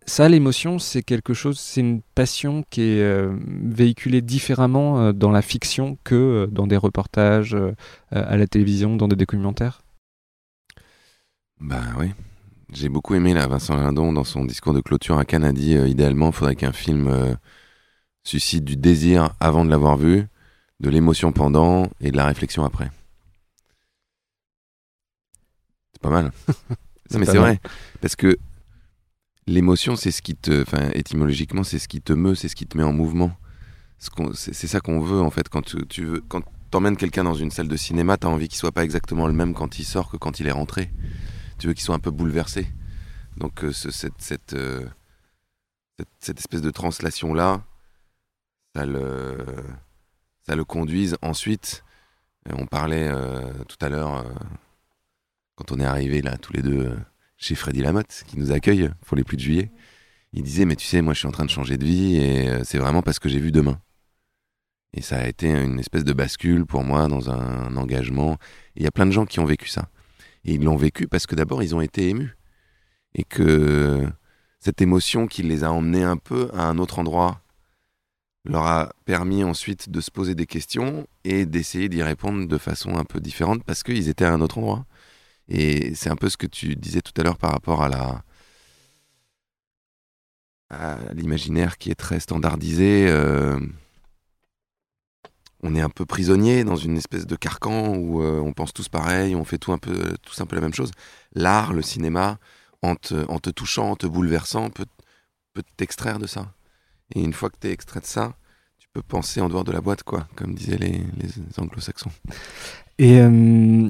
Ça, 0.06 0.28
l'émotion, 0.28 0.78
c'est 0.78 1.02
quelque 1.02 1.34
chose, 1.34 1.58
c'est 1.58 1.80
une 1.80 2.00
passion 2.14 2.64
qui 2.70 2.82
est 2.82 3.02
euh, 3.02 3.36
véhiculée 3.46 4.20
différemment 4.20 5.12
dans 5.12 5.30
la 5.30 5.42
fiction 5.42 5.98
que 6.04 6.48
dans 6.50 6.66
des 6.66 6.76
reportages, 6.76 7.56
à 8.10 8.36
la 8.36 8.46
télévision, 8.46 8.96
dans 8.96 9.08
des 9.08 9.16
documentaires? 9.16 9.82
Bah 11.60 11.82
oui. 11.98 12.10
J'ai 12.72 12.88
beaucoup 12.88 13.14
aimé 13.14 13.34
là, 13.34 13.46
Vincent 13.46 13.76
Lindon 13.76 14.12
dans 14.12 14.24
son 14.24 14.44
discours 14.44 14.72
de 14.72 14.80
clôture 14.80 15.18
à 15.18 15.24
euh, 15.30 15.88
idéalement 15.88 16.28
il 16.28 16.32
faudrait 16.32 16.56
qu'un 16.56 16.72
film 16.72 17.36
suscite 18.24 18.64
du 18.64 18.76
désir 18.76 19.30
avant 19.40 19.64
de 19.64 19.70
l'avoir 19.70 19.96
vu, 19.96 20.26
de 20.82 20.90
l'émotion 20.90 21.32
pendant 21.32 21.88
et 22.00 22.10
de 22.10 22.16
la 22.16 22.26
réflexion 22.26 22.64
après. 22.64 22.90
C'est 25.92 26.02
pas 26.02 26.10
mal. 26.10 26.32
non 27.10 27.18
mais 27.18 27.26
c'est 27.26 27.38
vrai 27.38 27.60
parce 28.00 28.16
que 28.16 28.38
l'émotion 29.46 29.96
c'est 29.96 30.10
ce 30.10 30.22
qui 30.22 30.34
te 30.34 30.62
enfin 30.62 30.90
étymologiquement 30.94 31.62
c'est 31.64 31.78
ce 31.78 31.88
qui 31.88 32.00
te 32.00 32.12
meut, 32.12 32.34
c'est 32.34 32.48
ce 32.48 32.56
qui 32.56 32.66
te 32.66 32.76
met 32.76 32.84
en 32.84 32.92
mouvement. 32.92 33.32
C'est 34.34 34.66
ça 34.66 34.80
qu'on 34.80 35.00
veut 35.00 35.20
en 35.20 35.30
fait 35.30 35.48
quand 35.48 35.62
tu, 35.62 35.86
tu 35.86 36.04
veux 36.04 36.20
quand 36.28 36.42
t'emmènes 36.72 36.96
quelqu'un 36.96 37.22
dans 37.22 37.34
une 37.34 37.50
salle 37.52 37.68
de 37.68 37.76
cinéma, 37.76 38.16
t'as 38.16 38.28
envie 38.28 38.48
qu'il 38.48 38.58
soit 38.58 38.72
pas 38.72 38.82
exactement 38.82 39.26
le 39.28 39.32
même 39.32 39.54
quand 39.54 39.78
il 39.78 39.84
sort 39.84 40.10
que 40.10 40.16
quand 40.16 40.40
il 40.40 40.46
est 40.48 40.52
rentré 40.52 40.90
tu 41.58 41.68
veux 41.68 41.74
qu'il 41.74 41.84
soit 41.84 41.94
un 41.94 42.00
peu 42.00 42.10
bouleversé. 42.10 42.66
Donc 43.36 43.62
euh, 43.62 43.72
ce- 43.72 43.92
cette, 43.92 44.18
cette, 44.20 44.54
euh, 44.54 44.84
cette, 45.98 46.08
cette 46.18 46.38
espèce 46.40 46.60
de 46.62 46.70
translation 46.72 47.34
là, 47.34 47.62
ça 48.74 48.84
le, 48.84 49.36
ça 50.46 50.56
le 50.56 50.64
conduise 50.64 51.16
ensuite. 51.22 51.84
euh, 52.49 52.54
on 52.58 52.66
parlait 52.66 53.08
euh, 53.08 53.52
tout 53.68 53.76
à 53.80 53.88
l'heure 53.88 54.16
euh, 54.18 54.32
quand 55.56 55.72
on 55.72 55.80
est 55.80 55.84
arrivé 55.84 56.22
là 56.22 56.38
tous 56.38 56.52
les 56.52 56.62
deux 56.62 56.96
chez 57.37 57.54
Freddy 57.54 57.82
Lamotte 57.82 58.24
qui 58.26 58.38
nous 58.38 58.52
accueille 58.52 58.90
pour 59.07 59.16
les 59.16 59.24
pluies 59.24 59.37
de 59.37 59.42
juillet. 59.42 59.72
Il 60.33 60.42
disait 60.42 60.64
mais 60.64 60.76
tu 60.76 60.87
sais 60.87 61.02
moi 61.02 61.14
je 61.14 61.20
suis 61.20 61.28
en 61.28 61.33
train 61.33 61.44
de 61.44 61.50
changer 61.50 61.76
de 61.76 61.85
vie 61.85 62.16
et 62.16 62.64
c'est 62.64 62.78
vraiment 62.78 63.02
parce 63.02 63.18
que 63.18 63.28
j'ai 63.28 63.40
vu 63.40 63.52
demain. 63.52 63.81
Et 64.94 65.00
ça 65.00 65.18
a 65.18 65.26
été 65.26 65.48
une 65.48 65.78
espèce 65.78 66.05
de 66.05 66.12
bascule 66.12 66.66
pour 66.66 66.85
moi 66.85 67.09
dans 67.09 67.31
un 67.31 67.76
engagement. 67.76 68.37
Il 68.76 68.83
y 68.83 68.87
a 68.87 68.90
plein 68.90 69.07
de 69.07 69.11
gens 69.11 69.24
qui 69.24 69.40
ont 69.40 69.44
vécu 69.44 69.68
ça. 69.68 69.88
Et 70.44 70.55
ils 70.55 70.62
l'ont 70.62 70.76
vécu 70.76 71.09
parce 71.09 71.26
que 71.26 71.35
d'abord, 71.35 71.62
ils 71.62 71.74
ont 71.74 71.81
été 71.81 72.09
émus. 72.11 72.37
Et 73.14 73.24
que 73.24 74.07
cette 74.61 74.83
émotion 74.83 75.26
qui 75.26 75.42
les 75.42 75.64
a 75.64 75.72
emmenés 75.72 76.05
un 76.05 76.16
peu 76.18 76.50
à 76.52 76.64
un 76.66 76.78
autre 76.78 76.98
endroit 76.98 77.41
leur 78.44 78.66
a 78.66 78.92
permis 79.05 79.44
ensuite 79.44 79.88
de 79.90 80.00
se 80.00 80.11
poser 80.11 80.35
des 80.35 80.46
questions 80.46 81.07
et 81.24 81.46
d'essayer 81.46 81.88
d'y 81.88 82.02
répondre 82.02 82.46
de 82.48 82.59
façon 82.59 82.96
un 82.96 83.05
peu 83.05 83.20
différente 83.20 83.62
parce 83.64 83.83
qu'ils 83.83 84.09
étaient 84.09 84.24
à 84.24 84.33
un 84.33 84.40
autre 84.40 84.59
endroit. 84.59 84.85
Et 85.48 85.94
c'est 85.94 86.11
un 86.11 86.16
peu 86.16 86.28
ce 86.28 86.37
que 86.37 86.46
tu 86.46 86.76
disais 86.76 87.02
tout 87.02 87.12
à 87.20 87.24
l'heure 87.24 87.38
par 87.38 87.52
rapport 87.52 87.83
à 87.83 87.88
la 87.88 88.24
à 90.70 90.98
l'imaginaire 91.14 91.76
qui 91.78 91.90
est 91.90 91.94
très 91.94 92.20
standardisé. 92.20 93.07
euh, 93.09 93.61
on 95.62 95.74
est 95.74 95.81
un 95.81 95.90
peu 95.90 96.05
prisonnier 96.05 96.64
dans 96.64 96.76
une 96.76 96.96
espèce 96.96 97.26
de 97.26 97.37
carcan 97.37 97.94
où 97.96 98.22
euh, 98.22 98.40
on 98.40 98.52
pense 98.52 98.72
tous 98.72 98.88
pareil, 98.88 99.37
on 99.37 99.44
fait 99.44 99.59
tout 99.59 99.72
un 99.72 99.78
peu, 99.78 100.16
tous 100.22 100.40
un 100.40 100.46
peu 100.46 100.57
la 100.57 100.62
même 100.62 100.74
chose. 100.74 100.90
L'art, 101.35 101.72
le 101.72 101.83
cinéma, 101.83 102.38
en 102.83 102.96
te, 102.96 103.14
en 103.31 103.38
te 103.38 103.50
touchant, 103.50 103.90
en 103.90 103.96
te 103.96 104.07
bouleversant, 104.07 104.70
peut, 104.70 104.87
peut 105.52 105.62
t'extraire 105.76 106.18
de 106.18 106.26
ça. 106.26 106.52
Et 107.14 107.22
une 107.22 107.33
fois 107.33 107.51
que 107.51 107.57
tu 107.61 107.68
es 107.68 107.72
extrait 107.72 108.01
de 108.01 108.07
ça, 108.07 108.35
tu 108.79 108.88
peux 108.92 109.03
penser 109.03 109.40
en 109.40 109.48
dehors 109.48 109.64
de 109.64 109.72
la 109.72 109.81
boîte, 109.81 110.03
quoi, 110.03 110.27
comme 110.35 110.55
disaient 110.55 110.79
les, 110.79 110.98
les 111.20 111.31
anglo-saxons. 111.59 112.11
Et 112.98 113.20
euh, 113.20 113.88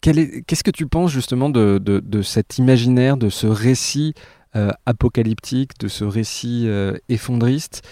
qu'est-ce 0.00 0.64
que 0.64 0.70
tu 0.70 0.86
penses 0.86 1.10
justement 1.10 1.50
de, 1.50 1.78
de- 1.82 2.00
de 2.00 2.22
cet 2.22 2.58
imaginaire, 2.58 3.16
de 3.16 3.28
ce 3.30 3.46
récit 3.46 4.14
euh, 4.56 4.70
apocalyptique, 4.86 5.78
de 5.78 5.88
ce 5.88 6.04
récit 6.04 6.64
euh, 6.66 6.96
effondriste 7.08 7.82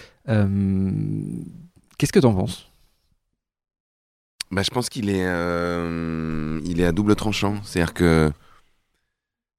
Qu'est-ce 1.97 2.11
que 2.11 2.19
tu 2.19 2.25
en 2.25 2.33
penses? 2.35 2.69
Bah, 4.51 4.61
je 4.63 4.69
pense 4.69 4.89
qu'il 4.89 5.09
est, 5.09 5.23
il 6.65 6.79
est 6.81 6.85
à 6.85 6.91
double 6.91 7.15
tranchant. 7.15 7.61
C'est-à-dire 7.63 7.93
que 7.93 8.31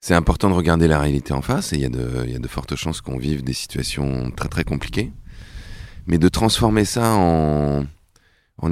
c'est 0.01 0.15
important 0.15 0.49
de 0.49 0.55
regarder 0.55 0.87
la 0.89 1.01
réalité 1.01 1.33
en 1.33 1.43
face, 1.43 1.73
et 1.73 1.77
il 1.77 1.83
y, 1.83 1.85
a 1.85 1.89
de- 1.89 2.49
fortes 2.49 2.77
chances 2.77 3.01
qu'on 3.01 3.19
vive 3.19 3.43
des 3.43 3.53
situations 3.53 4.31
très 4.31 4.49
très 4.49 4.65
compliquées. 4.65 5.13
Mais 6.07 6.19
de 6.19 6.29
transformer 6.29 6.85
ça 6.85 7.15
en, 7.15 7.85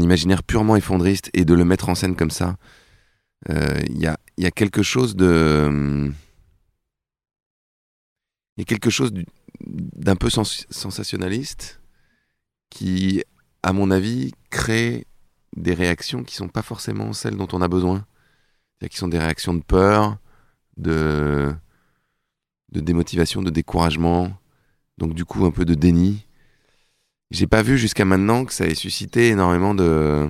imaginaire 0.01 0.43
purement 0.43 0.77
effondriste 0.77 1.31
et 1.35 1.45
de 1.45 1.55
le 1.55 1.65
mettre 1.65 1.89
en 1.89 1.95
scène 1.95 2.17
comme 2.17 2.31
ça, 2.31 2.57
euh, 3.51 3.81
il 3.89 3.99
y, 3.99 4.07
a, 4.07 4.51
quelque 4.51 4.83
chose 4.83 5.17
de. 5.17 6.11
Il 8.57 8.61
y 8.61 8.62
a 8.62 8.65
quelque 8.65 8.91
chose 8.91 9.12
du- 9.12 9.27
d'un 9.61 10.17
peu 10.17 10.31
sens- 10.31 10.67
sensationnaliste 10.71 11.81
qui, 12.71 13.23
à 13.62 13.73
mon 13.73 13.91
avis, 13.91 14.33
crée 14.51 15.07
des 15.57 15.75
réactions 15.75 16.25
qui 16.25 16.35
sont 16.35 16.49
pas 16.49 16.62
forcément 16.62 17.12
celles 17.12 17.37
dont 17.37 17.49
on 17.53 17.61
a 17.62 17.69
besoin. 17.69 18.07
Qui 18.91 18.97
sont 18.99 19.09
des 19.09 19.19
réactions 19.19 19.55
de 19.55 19.62
peur, 19.62 20.19
de, 20.77 21.55
de 22.71 22.79
démotivation, 22.81 23.43
de 23.43 23.51
découragement, 23.51 24.33
donc 24.99 25.15
du 25.15 25.25
coup 25.25 25.47
un 25.47 25.53
peu 25.53 25.65
de 25.67 25.75
déni. 25.75 26.27
J'ai 27.31 27.47
pas 27.47 27.62
vu 27.62 27.79
jusqu'à 27.79 28.05
maintenant 28.05 28.45
que 28.45 28.53
ça 28.53 28.67
ait 28.67 28.75
suscité 28.75 29.29
énormément 29.29 29.75
de 29.77 30.29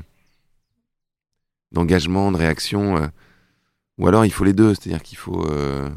d'engagement, 1.72 2.32
de 2.32 2.36
réaction. 2.36 2.96
euh, 2.96 3.06
ou 3.98 4.08
alors 4.08 4.24
il 4.26 4.32
faut 4.32 4.44
les 4.44 4.54
deux, 4.54 4.74
c'est-à-dire 4.74 5.02
qu'il 5.02 5.18
faut 5.18 5.46
euh, 5.50 5.90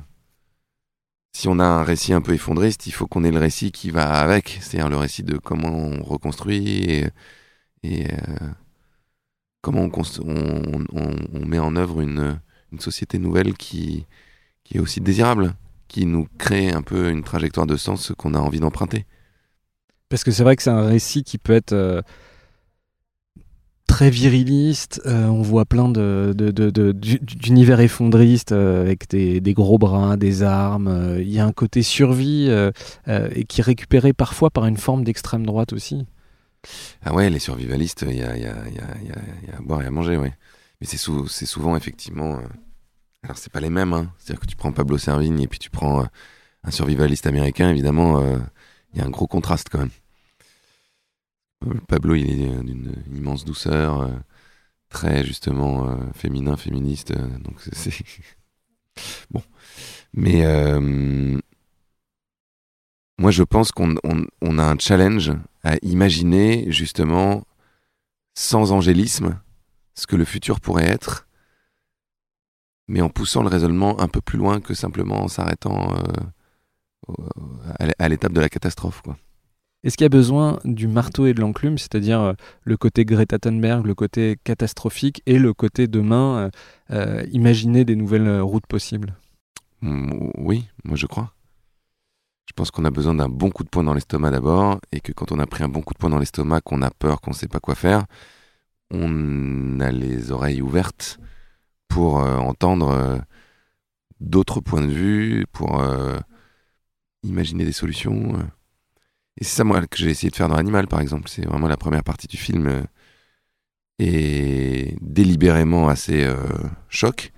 si 1.33 1.47
on 1.47 1.59
a 1.59 1.63
un 1.65 1.83
récit 1.83 2.13
un 2.13 2.21
peu 2.21 2.33
effondriste, 2.33 2.87
il 2.87 2.91
faut 2.91 3.07
qu'on 3.07 3.23
ait 3.23 3.31
le 3.31 3.39
récit 3.39 3.71
qui 3.71 3.91
va 3.91 4.19
avec, 4.19 4.57
c'est-à-dire 4.61 4.89
le 4.89 4.97
récit 4.97 5.23
de 5.23 5.37
comment 5.37 5.69
on 5.69 6.03
reconstruit 6.03 7.03
et, 7.83 8.07
euh, 8.13 8.49
comment 9.61 9.81
on- 10.93 11.15
on 11.33 11.45
met 11.45 11.59
en 11.59 11.75
œuvre 11.75 12.01
une, 12.01 12.39
une 12.71 12.79
société 12.79 13.19
nouvelle 13.19 13.53
qui, 13.55 14.05
qui 14.63 14.77
est 14.77 14.79
aussi 14.79 15.01
désirable, 15.01 15.55
qui 15.87 16.05
nous 16.05 16.27
crée 16.37 16.71
un 16.71 16.81
peu 16.81 17.09
une 17.09 17.23
trajectoire 17.23 17.65
de 17.65 17.77
sens 17.77 18.13
qu'on 18.17 18.33
a 18.33 18.39
envie 18.39 18.59
d'emprunter. 18.59 19.05
Parce 20.09 20.23
que 20.23 20.31
c'est 20.31 20.43
vrai 20.43 20.55
que 20.55 20.63
c'est 20.63 20.69
un 20.69 20.85
récit 20.87 21.23
qui 21.23 21.37
peut 21.37 21.53
être 21.53 21.73
euh, 21.73 22.01
très 23.87 24.09
viriliste. 24.09 25.01
euh, 25.05 25.25
on 25.27 25.41
voit 25.41 25.65
plein 25.65 25.89
de, 25.89 26.33
de- 26.35 26.51
de- 26.51 26.69
de- 26.69 26.91
d'u- 26.91 27.19
d'univers 27.19 27.79
effondristes 27.79 28.51
euh, 28.51 28.81
avec 28.81 29.09
des, 29.09 29.41
des 29.41 29.53
gros 29.53 29.77
bras, 29.79 30.17
des 30.17 30.43
armes. 30.43 30.87
euh, 30.87 31.21
Il 31.21 31.29
y 31.31 31.39
a 31.39 31.45
un 31.45 31.51
côté 31.51 31.81
survie 31.83 32.49
et 33.07 33.45
qui 33.45 33.61
est 33.61 33.63
récupéré 33.63 34.13
parfois 34.13 34.49
par 34.51 34.65
une 34.67 34.77
forme 34.77 35.03
d'extrême 35.03 35.45
droite 35.45 35.73
aussi. 35.73 36.05
Ah 37.03 37.13
ouais, 37.15 37.29
les 37.29 37.39
survivalistes, 37.39 38.05
il 38.07 38.17
y 38.17 38.21
a, 38.21 38.37
y, 38.37 38.45
a, 38.45 38.67
y, 38.67 38.79
a, 38.79 39.07
y 39.07 39.51
a- 39.51 39.57
à 39.57 39.61
boire 39.61 39.81
et 39.81 39.85
à 39.85 39.91
manger, 39.91 40.17
ouais. 40.17 40.33
Mais 40.81 40.87
c'est 40.87 40.97
sou- 40.97 41.27
c'est 41.27 41.45
souvent, 41.45 41.75
effectivement... 41.75 42.39
euh, 43.23 43.27
Alors, 43.27 43.37
c'est 43.37 43.51
pas 43.51 43.59
les 43.59 43.69
mêmes, 43.69 43.93
hein. 43.93 44.11
C'est-à-dire 44.17 44.41
que 44.41 44.47
tu 44.47 44.55
prends 44.55 44.71
Pablo 44.71 44.97
Servigne 44.97 45.41
et 45.41 45.47
puis 45.47 45.59
tu 45.59 45.69
prends 45.69 46.01
euh, 46.01 46.05
un 46.63 46.71
survivaliste 46.71 47.27
américain, 47.27 47.69
évidemment, 47.69 48.21
il 48.93 48.99
y 48.99 49.01
a 49.01 49.05
un 49.05 49.09
gros 49.09 49.27
contraste 49.27 49.69
quand 49.69 49.79
même. 49.79 49.91
Pablo, 51.87 52.15
il 52.15 52.29
est 52.29 52.63
d'une 52.63 52.93
immense 53.13 53.45
douceur, 53.45 54.09
très 54.89 55.23
justement 55.23 55.97
féminin, 56.13 56.57
féministe. 56.57 57.13
donc 57.13 57.61
c'est 57.71 57.93
bon, 59.31 59.41
mais 60.13 60.43
moi 63.17 63.31
je 63.31 63.43
pense 63.43 63.71
qu'on 63.71 63.95
a 63.95 64.63
un 64.63 64.77
challenge 64.77 65.31
à 65.63 65.77
imaginer 65.81 66.69
justement 66.71 67.45
sans 68.33 68.71
angélisme 68.73 69.39
ce 69.95 70.07
que 70.07 70.15
le 70.15 70.25
futur 70.25 70.61
pourrait 70.61 70.87
être, 70.87 71.27
mais 72.89 73.01
en 73.01 73.09
poussant 73.09 73.41
le 73.41 73.47
raisonnement 73.47 74.01
un 74.01 74.09
peu 74.09 74.19
plus 74.19 74.37
loin 74.37 74.59
que 74.59 74.73
simplement 74.73 75.23
en 75.23 75.27
s'arrêtant 75.29 75.93
à 77.77 78.09
l'étape 78.09 78.33
de 78.33 78.41
la 78.41 78.49
catastrophe. 78.49 79.01
Quoi. 79.01 79.15
Est-ce 79.83 79.95
qu'il 79.95 80.03
y 80.03 80.07
a 80.07 80.09
besoin 80.09 80.59
du 80.65 80.87
marteau 80.89 81.25
et 81.25 81.33
de 81.33 81.39
l'enclume, 81.39 81.77
c'est-à-dire 81.77 82.19
euh, 82.21 82.33
le 82.63 82.75
côté 82.75 83.05
Greta 83.05 83.39
Thunberg, 83.39 83.85
le 83.85 83.95
côté 83.95 84.37
catastrophique 84.43 85.21
et 85.25 85.39
le 85.39 85.53
côté 85.53 85.87
demain, 85.87 86.37
euh, 86.37 86.49
euh, 86.91 87.25
imaginer 87.31 87.85
des 87.85 87.95
nouvelles 87.95 88.41
routes 88.41 88.67
possibles? 88.67 89.15
Mmh, 89.81 90.31
Oui, 90.37 90.67
moi 90.83 90.97
je 90.97 91.05
crois. 91.05 91.31
Je 92.45 92.53
pense 92.53 92.71
qu'on 92.71 92.83
a 92.83 92.91
besoin 92.91 93.13
d'un 93.13 93.29
bon 93.29 93.51
coup 93.51 93.63
de 93.63 93.69
poing 93.69 93.83
dans 93.83 93.93
l'estomac 93.93 94.31
d'abord, 94.31 94.81
et 94.91 94.99
que 94.99 95.13
quand 95.13 95.31
on 95.31 95.39
a 95.39 95.45
pris 95.45 95.63
un 95.63 95.69
bon 95.69 95.81
coup 95.81 95.93
de 95.93 95.99
poing 95.99 96.09
dans 96.09 96.19
l'estomac, 96.19 96.59
qu'on 96.61 96.81
a 96.81 96.89
peur, 96.89 97.21
qu'on 97.21 97.31
ne 97.31 97.35
sait 97.35 97.47
pas 97.47 97.59
quoi 97.61 97.75
faire, 97.75 98.05
on 98.91 99.79
a 99.79 99.91
les 99.91 100.31
oreilles 100.31 100.61
ouvertes 100.61 101.19
pour 101.89 102.15
entendre 102.15 103.21
d'autres 104.21 104.61
points 104.61 104.81
de 104.81 104.91
vue, 104.91 105.45
pour 105.51 105.83
imaginer 107.23 107.65
des 107.65 107.73
solutions. 107.73 108.39
Et 109.39 109.45
c'est 109.45 109.55
ça, 109.55 109.63
moi, 109.63 109.85
que 109.87 109.97
j'ai 109.97 110.09
essayé 110.09 110.29
de 110.29 110.35
faire 110.35 110.49
dans 110.49 110.55
Animal, 110.55 110.87
par 110.87 110.99
exemple. 110.99 111.29
C'est 111.29 111.45
vraiment 111.45 111.67
la 111.67 111.77
première 111.77 112.03
partie 112.03 112.27
du 112.27 112.35
film 112.37 112.67
euh, 112.67 112.83
et 113.99 114.97
délibérément 115.01 115.87
assez 115.87 116.23
euh, 116.25 116.35
choc 116.89 117.31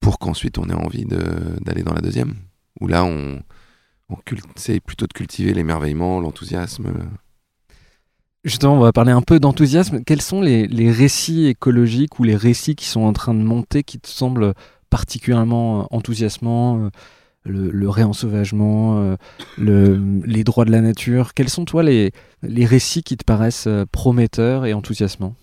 pour 0.00 0.18
qu'ensuite 0.18 0.58
on 0.58 0.68
ait 0.68 0.74
envie 0.74 1.06
d'aller 1.06 1.82
dans 1.82 1.94
la 1.94 2.00
deuxième. 2.00 2.34
Où 2.80 2.88
là, 2.88 3.04
on, 3.04 3.42
on 4.10 4.16
plutôt 4.16 5.06
de 5.06 5.12
cultiver 5.12 5.54
l'émerveillement, 5.54 6.20
l'enthousiasme. 6.20 6.92
Justement, 8.44 8.74
on 8.74 8.80
va 8.80 8.92
parler 8.92 9.12
un 9.12 9.22
peu 9.22 9.38
d'enthousiasme. 9.38 10.02
Quels 10.04 10.22
sont 10.22 10.40
les, 10.40 10.90
récits 10.90 11.46
écologiques 11.46 12.18
ou 12.18 12.24
les 12.24 12.34
récits 12.34 12.74
qui 12.74 12.86
sont 12.86 13.02
en 13.02 13.12
train 13.12 13.34
de 13.34 13.42
monter 13.42 13.84
qui 13.84 14.00
te 14.00 14.08
semblent 14.08 14.54
particulièrement 14.90 15.86
enthousiasmants 15.94 16.90
le, 17.44 17.88
réensauvagement, 17.88 19.16
euh, 19.58 20.22
les 20.24 20.44
droits 20.44 20.64
de 20.64 20.72
la 20.72 20.80
nature? 20.80 21.34
Quels 21.34 21.50
sont, 21.50 21.64
toi, 21.64 21.84
les, 21.84 22.12
récits 22.42 23.02
qui 23.02 23.16
te 23.16 23.24
paraissent 23.24 23.68
euh, 23.68 23.84
prometteurs 23.90 24.66
et 24.66 24.74
enthousiasmants? 24.74 25.34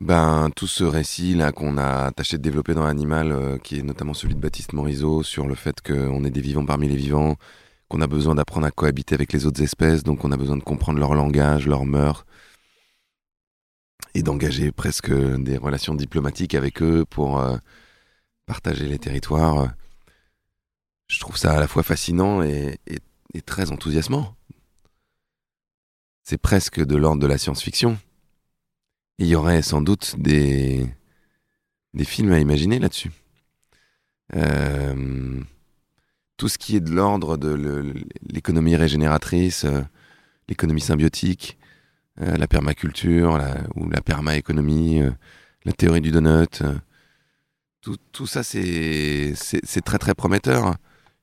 Ben, 0.00 0.50
tout 0.54 0.66
ce 0.66 0.84
récit-là 0.84 1.52
qu'on 1.52 1.78
a 1.78 2.10
tâché 2.10 2.36
de 2.36 2.42
développer 2.42 2.74
dans 2.74 2.84
l'animal, 2.84 3.32
euh, 3.32 3.58
qui 3.58 3.78
est 3.78 3.82
notamment 3.82 4.12
celui 4.12 4.34
de 4.34 4.40
Baptiste 4.40 4.72
Morisot, 4.72 5.22
sur 5.22 5.46
le 5.46 5.54
fait 5.54 5.80
qu'on 5.80 6.24
est 6.24 6.30
des 6.30 6.42
vivants 6.42 6.66
parmi 6.66 6.88
les 6.88 6.96
vivants, 6.96 7.36
qu'on 7.88 8.00
a 8.00 8.06
besoin 8.06 8.34
d'apprendre 8.34 8.66
à 8.66 8.70
cohabiter 8.70 9.14
avec 9.14 9.32
les 9.32 9.46
autres 9.46 9.62
espèces, 9.62 10.02
donc 10.02 10.24
on 10.24 10.32
a 10.32 10.36
besoin 10.36 10.56
de 10.56 10.62
comprendre 10.62 10.98
leur 10.98 11.14
langage, 11.14 11.66
leurs 11.66 11.84
mœurs, 11.84 12.26
et 14.14 14.22
d'engager 14.22 14.72
presque 14.72 15.12
des 15.12 15.56
relations 15.56 15.94
diplomatiques 15.94 16.54
avec 16.54 16.82
eux 16.82 17.04
pour 17.08 17.42
partager 18.46 18.86
les 18.86 18.98
territoires 18.98 19.68
je 21.08 21.20
trouve 21.20 21.36
ça 21.36 21.52
à 21.52 21.60
la 21.60 21.68
fois 21.68 21.82
fascinant 21.82 22.42
et, 22.42 22.78
très 23.44 23.70
enthousiasmant. 23.70 24.34
C'est 26.24 26.38
presque 26.38 26.84
de 26.84 26.96
l'ordre 26.96 27.20
de 27.20 27.26
la 27.26 27.38
science-fiction. 27.38 27.98
Il 29.18 29.26
y 29.26 29.34
aurait 29.34 29.62
sans 29.62 29.82
doute 29.82 30.16
des, 30.18 30.86
des 31.94 32.04
films 32.04 32.32
à 32.32 32.40
imaginer 32.40 32.78
là-dessus. 32.78 33.12
Euh, 34.34 35.40
tout 36.36 36.48
ce 36.48 36.58
qui 36.58 36.76
est 36.76 36.80
de 36.80 36.92
l'ordre 36.92 37.36
de 37.36 37.94
l'économie 38.28 38.76
régénératrice, 38.76 39.64
euh, 39.64 39.82
l'économie 40.48 40.80
symbiotique, 40.80 41.58
euh, 42.20 42.36
la 42.36 42.46
permaculture 42.46 43.40
ou 43.74 43.88
la 43.88 44.00
permaéconomie, 44.00 45.00
la 45.64 45.72
théorie 45.72 46.00
du 46.00 46.10
donut, 46.10 46.62
tout, 48.12 48.26
ça 48.26 48.42
c'est 48.42 49.34
très 49.84 49.98
très 49.98 50.14
prometteur 50.14 50.76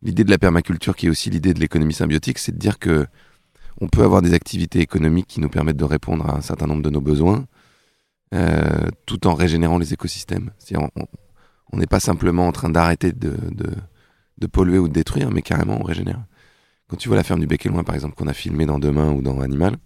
l'idée 0.04 0.24
de 0.24 0.30
la 0.30 0.38
permaculture, 0.38 0.96
qui 0.96 1.08
est 1.08 1.10
aussi 1.10 1.30
l'idée 1.30 1.54
de 1.54 1.60
l'économie 1.60 1.94
symbiotique, 1.94 2.38
c'est 2.38 2.52
de 2.52 2.58
dire 2.58 2.78
que 2.78 3.08
on 3.82 3.88
peut 3.88 4.04
avoir 4.04 4.22
des 4.22 4.34
activités 4.34 4.80
économiques 4.80 5.28
qui 5.28 5.40
nous 5.40 5.50
permettent 5.50 5.78
de 5.78 5.84
répondre 5.84 6.30
à 6.30 6.38
un 6.38 6.42
certain 6.42 6.68
nombre 6.68 6.84
de 6.84 6.90
nos 6.90 7.02
besoins, 7.02 7.48
euh, 8.34 8.88
tout 9.06 9.26
en 9.26 9.34
régénérant 9.34 9.80
les 9.80 9.94
écosystèmes. 9.94 10.52
On 11.72 11.78
n'est 11.78 11.88
pas 11.88 12.00
simplement 12.00 12.48
en 12.48 12.52
train 12.52 12.70
d'arrêter 12.70 13.12
de, 13.12 13.36
polluer 14.48 14.78
ou 14.78 14.88
de 14.88 14.94
détruire, 14.94 15.32
mais 15.32 15.42
carrément 15.42 15.80
on 15.80 15.84
régénère. 15.84 16.24
Quand 16.88 16.98
tu 16.98 17.08
vois 17.08 17.18
la 17.18 17.24
ferme 17.24 17.40
du 17.40 17.48
Bec 17.48 17.66
et 17.66 17.70
Loin, 17.70 17.84
par 17.84 17.96
exemple, 17.96 18.16
qu'on 18.16 18.28
a 18.28 18.34
filmé 18.34 18.66
dans 18.66 18.80
Demain 18.80 19.12
ou 19.12 19.22
dans 19.22 19.40
Animal, 19.42 19.78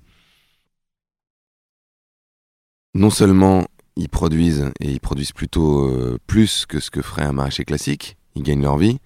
non 2.93 3.09
seulement 3.09 3.65
ils 3.95 4.09
produisent, 4.09 4.71
et 4.79 4.91
ils 4.91 4.99
produisent 4.99 5.31
plutôt 5.31 5.87
euh, 5.87 6.17
plus 6.27 6.65
que 6.65 6.79
ce 6.79 6.91
que 6.91 7.01
ferait 7.01 7.23
un 7.23 7.33
maraîcher 7.33 7.65
classique, 7.65 8.17
ils 8.35 8.43
gagnent 8.43 8.61
leur 8.61 8.77
vie, 8.77 8.99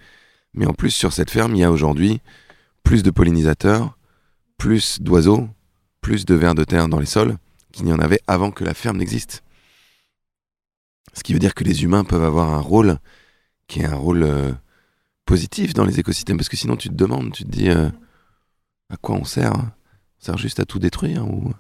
mais 0.54 0.66
en 0.66 0.74
plus, 0.74 0.92
sur 0.92 1.14
cette 1.14 1.32
ferme, 1.32 1.56
il 1.56 1.60
y 1.60 1.64
a 1.64 1.72
aujourd'hui 1.72 2.22
plus 2.84 3.04
de 3.04 3.12
pollinisateurs, 3.12 3.98
plus 4.58 5.02
d'oiseaux, 5.02 5.48
plus 6.02 6.26
de 6.26 6.36
vers 6.36 6.56
de 6.56 6.64
terre 6.64 6.88
dans 6.88 7.00
les 7.00 7.06
sols 7.06 7.38
qu'il 7.72 7.86
n'y 7.86 7.94
en 7.94 8.00
avait 8.00 8.20
avant 8.28 8.52
que 8.52 8.64
la 8.64 8.74
ferme 8.74 8.98
n'existe. 8.98 9.44
Ce 11.14 11.24
qui 11.24 11.34
veut 11.34 11.40
dire 11.40 11.54
que 11.54 11.64
les 11.64 11.84
humains 11.84 12.04
peuvent 12.04 12.24
avoir 12.24 12.54
un 12.54 12.60
rôle 12.60 12.98
qui 13.68 13.82
est 13.82 13.86
un 13.86 13.96
rôle 13.96 14.24
euh, 14.24 14.52
positif 15.26 15.74
dans 15.74 15.86
les 15.86 16.00
écosystèmes. 16.00 16.38
Parce 16.38 16.50
que 16.50 16.58
sinon, 16.58 16.76
tu 16.76 16.90
te 16.90 16.94
demandes, 16.94 17.32
tu 17.32 17.44
te 17.44 17.50
dis 17.50 17.70
euh, 17.70 17.90
à 18.90 18.98
quoi 18.98 19.16
on 19.16 19.24
sert? 19.24 19.54
On 19.54 20.26
sert 20.26 20.38
juste 20.38 20.60
à 20.60 20.66
tout 20.66 20.80
détruire 20.80 21.28
ou... 21.28 21.52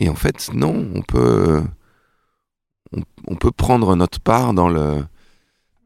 Et 0.00 0.08
en 0.08 0.14
fait, 0.14 0.52
non, 0.54 0.88
on 0.94 1.02
peut, 1.02 1.60
on 3.26 3.34
peut 3.34 3.50
prendre 3.50 3.96
notre 3.96 4.20
part 4.20 4.54
dans 4.54 4.68
le, 4.68 5.04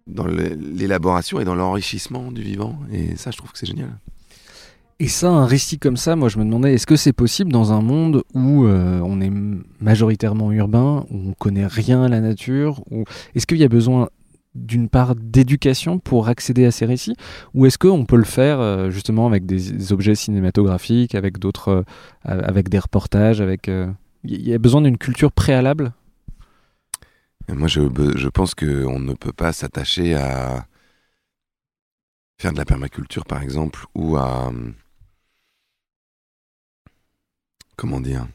dans 0.06 0.26
l'élaboration 0.26 1.40
et 1.40 1.44
dans 1.44 1.54
l'enrichissement 1.54 2.30
du 2.30 2.42
vivant. 2.42 2.78
Et 2.92 3.16
ça, 3.16 3.30
je 3.30 3.38
trouve 3.38 3.52
que 3.52 3.58
c'est 3.58 3.66
génial. 3.66 3.98
Et 4.98 5.08
ça, 5.08 5.30
un 5.30 5.46
récit 5.46 5.78
comme 5.78 5.96
ça, 5.96 6.14
moi 6.14 6.28
je 6.28 6.38
me 6.38 6.44
demandais, 6.44 6.74
est-ce 6.74 6.86
que 6.86 6.94
c'est 6.94 7.12
possible 7.12 7.50
dans 7.50 7.72
un 7.72 7.80
monde 7.80 8.22
où 8.34 8.66
euh, 8.66 9.00
on 9.00 9.20
est 9.20 9.32
majoritairement 9.80 10.52
urbain, 10.52 11.06
où 11.10 11.30
on 11.30 11.32
connaît 11.32 11.66
rien 11.66 12.02
à 12.04 12.08
la 12.08 12.20
nature 12.20 12.82
ou 12.90 13.04
Est-ce 13.34 13.46
qu'il 13.46 13.58
y 13.58 13.64
a 13.64 13.68
besoin 13.68 14.10
d'une 14.54 14.88
part 14.88 15.14
d'éducation 15.14 15.98
pour 15.98 16.28
accéder 16.28 16.64
à 16.66 16.70
ces 16.70 16.84
récits 16.84 17.16
Ou 17.54 17.66
est-ce 17.66 17.78
qu'on 17.78 18.04
peut 18.04 18.16
le 18.16 18.24
faire 18.24 18.60
euh, 18.60 18.90
justement 18.90 19.26
avec 19.26 19.46
des 19.46 19.92
objets 19.92 20.14
cinématographiques, 20.14 21.14
avec 21.14 21.38
d'autres, 21.38 21.68
euh, 21.68 21.84
avec 22.24 22.68
des 22.68 22.78
reportages, 22.78 23.40
avec... 23.40 23.70
Il 24.24 24.48
y 24.48 24.54
a 24.54 24.58
besoin 24.58 24.82
d'une 24.82 24.98
culture 24.98 25.32
préalable? 25.32 25.92
Moi, 27.48 27.66
je, 27.66 27.80
je 28.14 28.28
pense 28.28 28.54
qu'on 28.54 29.00
ne 29.00 29.14
peut 29.14 29.32
pas 29.32 29.52
s'attacher 29.52 30.14
à 30.14 30.66
faire 32.38 32.52
de 32.52 32.58
la 32.58 32.64
permaculture, 32.64 33.24
par 33.24 33.42
exemple, 33.42 33.86
ou 33.94 34.16
à. 34.16 34.52
Comment 37.76 38.00
dire? 38.00 38.26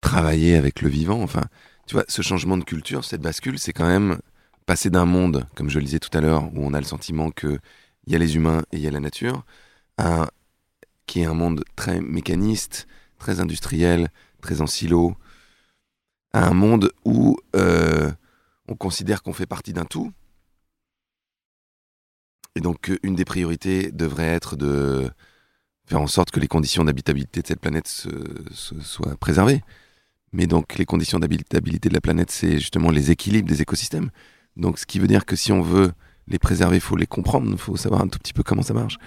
Travailler 0.00 0.56
avec 0.56 0.82
le 0.82 0.88
vivant. 0.88 1.22
Enfin, 1.22 1.44
tu 1.86 1.94
vois, 1.94 2.04
ce 2.08 2.22
changement 2.22 2.56
de 2.56 2.64
culture, 2.64 3.04
cette 3.04 3.20
bascule, 3.20 3.58
c'est 3.58 3.72
quand 3.72 3.86
même 3.86 4.18
passer 4.66 4.90
d'un 4.90 5.04
monde, 5.06 5.46
comme 5.54 5.70
je 5.70 5.78
le 5.78 5.84
disais 5.84 6.00
tout 6.00 6.16
à 6.16 6.20
l'heure, 6.20 6.44
où 6.54 6.64
on 6.64 6.74
a 6.74 6.80
le 6.80 6.86
sentiment 6.86 7.30
qu'il 7.30 7.60
y 8.08 8.14
a 8.14 8.18
les 8.18 8.36
humains 8.36 8.62
et 8.72 8.76
il 8.76 8.82
y 8.82 8.88
a 8.88 8.90
la 8.90 9.00
nature, 9.00 9.44
à 9.96 10.28
qui 11.06 11.20
est 11.20 11.24
un 11.24 11.34
monde 11.34 11.64
très 11.76 12.00
mécaniste, 12.00 12.88
très 13.18 13.40
industriel, 13.40 14.08
très 14.40 14.60
en 14.60 14.66
silo, 14.66 15.16
à 16.32 16.46
un 16.46 16.54
monde 16.54 16.92
où 17.04 17.38
euh, 17.54 18.10
on 18.68 18.74
considère 18.74 19.22
qu'on 19.22 19.32
fait 19.32 19.46
partie 19.46 19.72
d'un 19.72 19.84
tout. 19.84 20.12
Et 22.56 22.60
donc, 22.60 22.92
une 23.02 23.14
des 23.14 23.24
priorités 23.24 23.92
devrait 23.92 24.26
être 24.26 24.56
de 24.56 25.08
faire 25.86 26.00
en 26.00 26.06
sorte 26.08 26.32
que 26.32 26.40
les 26.40 26.48
conditions 26.48 26.84
d'habitabilité 26.84 27.42
de 27.42 27.46
cette 27.46 27.60
planète 27.60 27.86
soient 27.86 29.16
préservées. 29.20 29.62
Mais 30.36 30.46
donc, 30.46 30.76
les 30.76 30.84
conditions 30.84 31.18
d'habitabilité 31.18 31.88
de 31.88 31.94
la 31.94 32.00
planète, 32.02 32.30
c'est 32.30 32.58
justement 32.58 32.90
les 32.90 33.10
équilibres 33.10 33.48
des 33.48 33.62
écosystèmes. 33.62 34.10
Donc, 34.56 34.78
ce 34.78 34.84
qui 34.84 34.98
veut 34.98 35.06
dire 35.06 35.24
que 35.24 35.34
si 35.34 35.50
on 35.50 35.62
veut 35.62 35.92
les 36.28 36.38
préserver, 36.38 36.76
il 36.76 36.82
faut 36.82 36.96
les 36.96 37.06
comprendre, 37.06 37.50
il 37.50 37.56
faut 37.56 37.76
savoir 37.76 38.02
un 38.02 38.08
tout 38.08 38.18
petit 38.18 38.34
peu 38.34 38.42
comment 38.42 38.60
ça 38.62 38.74
marche. 38.74 38.98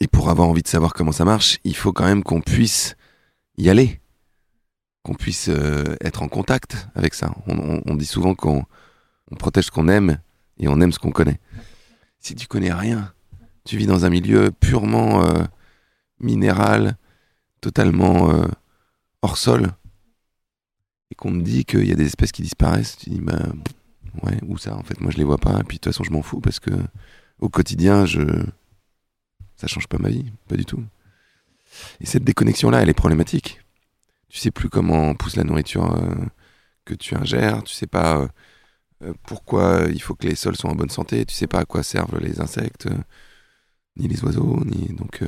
Et 0.00 0.06
pour 0.06 0.30
avoir 0.30 0.48
envie 0.48 0.62
de 0.62 0.68
savoir 0.68 0.94
comment 0.94 1.12
ça 1.12 1.26
marche, 1.26 1.58
il 1.64 1.76
faut 1.76 1.92
quand 1.92 2.06
même 2.06 2.22
qu'on 2.22 2.40
puisse 2.40 2.96
y 3.58 3.68
aller 3.68 4.00
qu'on 5.02 5.14
puisse 5.14 5.48
euh, 5.48 5.96
être 6.02 6.22
en 6.22 6.28
contact 6.28 6.88
avec 6.94 7.14
ça. 7.14 7.34
On, 7.46 7.94
dit 7.94 8.06
souvent 8.06 8.34
qu'on 8.34 8.64
protège 9.38 9.66
ce 9.66 9.70
qu'on 9.70 9.88
aime 9.88 10.18
et 10.58 10.68
on 10.68 10.80
aime 10.80 10.92
ce 10.92 10.98
qu'on 10.98 11.12
connaît. 11.12 11.40
Si 12.18 12.34
tu 12.34 12.46
connais 12.46 12.72
rien, 12.72 13.12
tu 13.64 13.76
vis 13.76 13.86
dans 13.86 14.04
un 14.04 14.10
milieu 14.10 14.50
purement 14.50 15.24
euh, 15.24 15.44
minéral, 16.20 16.96
totalement 17.60 18.30
euh, 18.30 18.46
hors 19.22 19.38
sol, 19.38 19.68
et 21.10 21.14
qu'on 21.14 21.30
me 21.30 21.42
dit 21.42 21.64
qu'il 21.64 21.86
y 21.86 21.92
a 21.92 21.96
des 21.96 22.06
espèces 22.06 22.32
qui 22.32 22.42
disparaissent, 22.42 22.96
tu 22.98 23.10
dis, 23.10 23.20
bah, 23.20 23.38
ouais, 24.22 24.38
où 24.46 24.58
ça 24.58 24.76
En 24.76 24.82
fait, 24.82 25.00
moi, 25.00 25.10
je 25.10 25.18
les 25.18 25.24
vois 25.24 25.38
pas, 25.38 25.58
et 25.60 25.64
puis 25.64 25.78
de 25.78 25.80
toute 25.80 25.92
façon, 25.92 26.04
je 26.04 26.10
m'en 26.10 26.22
fous, 26.22 26.40
parce 26.40 26.60
que 26.60 26.70
au 27.40 27.48
quotidien, 27.48 28.04
je... 28.06 28.20
ça 29.56 29.66
change 29.66 29.86
pas 29.88 29.98
ma 29.98 30.08
vie, 30.08 30.30
pas 30.48 30.56
du 30.56 30.64
tout. 30.64 30.82
Et 32.00 32.06
cette 32.06 32.24
déconnexion-là, 32.24 32.82
elle 32.82 32.88
est 32.88 32.94
problématique. 32.94 33.60
Tu 34.28 34.38
sais 34.38 34.50
plus 34.50 34.68
comment 34.68 35.14
pousse 35.14 35.36
la 35.36 35.44
nourriture 35.44 35.94
euh, 35.96 36.14
que 36.84 36.94
tu 36.94 37.14
ingères, 37.16 37.62
tu 37.64 37.74
sais 37.74 37.86
pas 37.86 38.18
euh, 38.18 38.28
euh, 39.04 39.14
pourquoi 39.24 39.86
il 39.90 40.00
faut 40.02 40.14
que 40.14 40.26
les 40.26 40.34
sols 40.34 40.56
soient 40.56 40.70
en 40.70 40.74
bonne 40.74 40.90
santé, 40.90 41.24
tu 41.26 41.34
sais 41.34 41.46
pas 41.46 41.60
à 41.60 41.64
quoi 41.64 41.82
servent 41.82 42.18
les 42.20 42.40
insectes, 42.40 42.88
ni 43.96 44.08
les 44.08 44.22
oiseaux, 44.24 44.62
ni 44.64 44.88
donc 44.94 45.22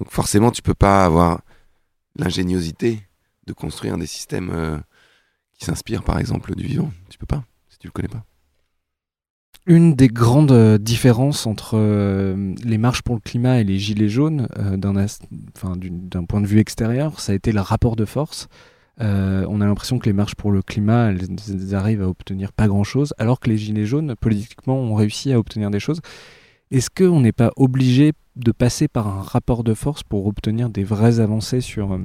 donc 0.00 0.10
forcément 0.10 0.50
tu 0.50 0.62
peux 0.62 0.74
pas 0.74 1.04
avoir 1.04 1.42
l'ingéniosité 2.16 3.00
de 3.46 3.52
construire 3.52 3.98
des 3.98 4.06
systèmes 4.06 4.50
euh, 4.52 4.78
qui 5.58 5.64
s'inspirent 5.64 6.02
par 6.02 6.18
exemple 6.18 6.54
du 6.54 6.64
vivant. 6.64 6.90
Tu 7.08 7.18
peux 7.18 7.26
pas 7.26 7.44
si 7.68 7.78
tu 7.78 7.86
le 7.86 7.92
connais 7.92 8.08
pas. 8.08 8.24
Une 9.66 9.94
des 9.94 10.08
grandes 10.08 10.52
euh, 10.52 10.78
différences 10.78 11.46
entre 11.46 11.74
euh, 11.74 12.54
les 12.62 12.78
marches 12.78 13.02
pour 13.02 13.14
le 13.14 13.20
climat 13.20 13.60
et 13.60 13.64
les 13.64 13.78
gilets 13.78 14.08
jaunes, 14.08 14.46
d'un 14.56 16.24
point 16.24 16.40
de 16.40 16.46
vue 16.46 16.58
extérieur, 16.58 17.20
ça 17.20 17.32
a 17.32 17.34
été 17.34 17.50
le 17.52 17.60
rapport 17.60 17.96
de 17.96 18.04
force. 18.04 18.48
On 19.00 19.60
a 19.60 19.66
l'impression 19.66 19.98
que 19.98 20.06
les 20.06 20.12
marches 20.12 20.36
pour 20.36 20.52
le 20.52 20.62
climat, 20.62 21.10
elles 21.10 21.74
arrivent 21.74 22.02
à 22.02 22.08
obtenir 22.08 22.52
pas 22.52 22.68
grand-chose, 22.68 23.12
alors 23.18 23.40
que 23.40 23.50
les 23.50 23.56
gilets 23.56 23.86
jaunes, 23.86 24.14
politiquement, 24.14 24.76
ont 24.76 24.94
réussi 24.94 25.32
à 25.32 25.38
obtenir 25.38 25.70
des 25.70 25.80
choses. 25.80 26.00
Est-ce 26.74 26.90
qu'on 26.90 27.20
n'est 27.20 27.30
pas 27.30 27.52
obligé 27.54 28.14
de 28.34 28.50
passer 28.50 28.88
par 28.88 29.06
un 29.06 29.22
rapport 29.22 29.62
de 29.62 29.74
force 29.74 30.02
pour 30.02 30.26
obtenir 30.26 30.70
des 30.70 30.82
vraies 30.82 31.20
avancées 31.20 31.60
sur, 31.60 31.92
euh, 31.92 32.00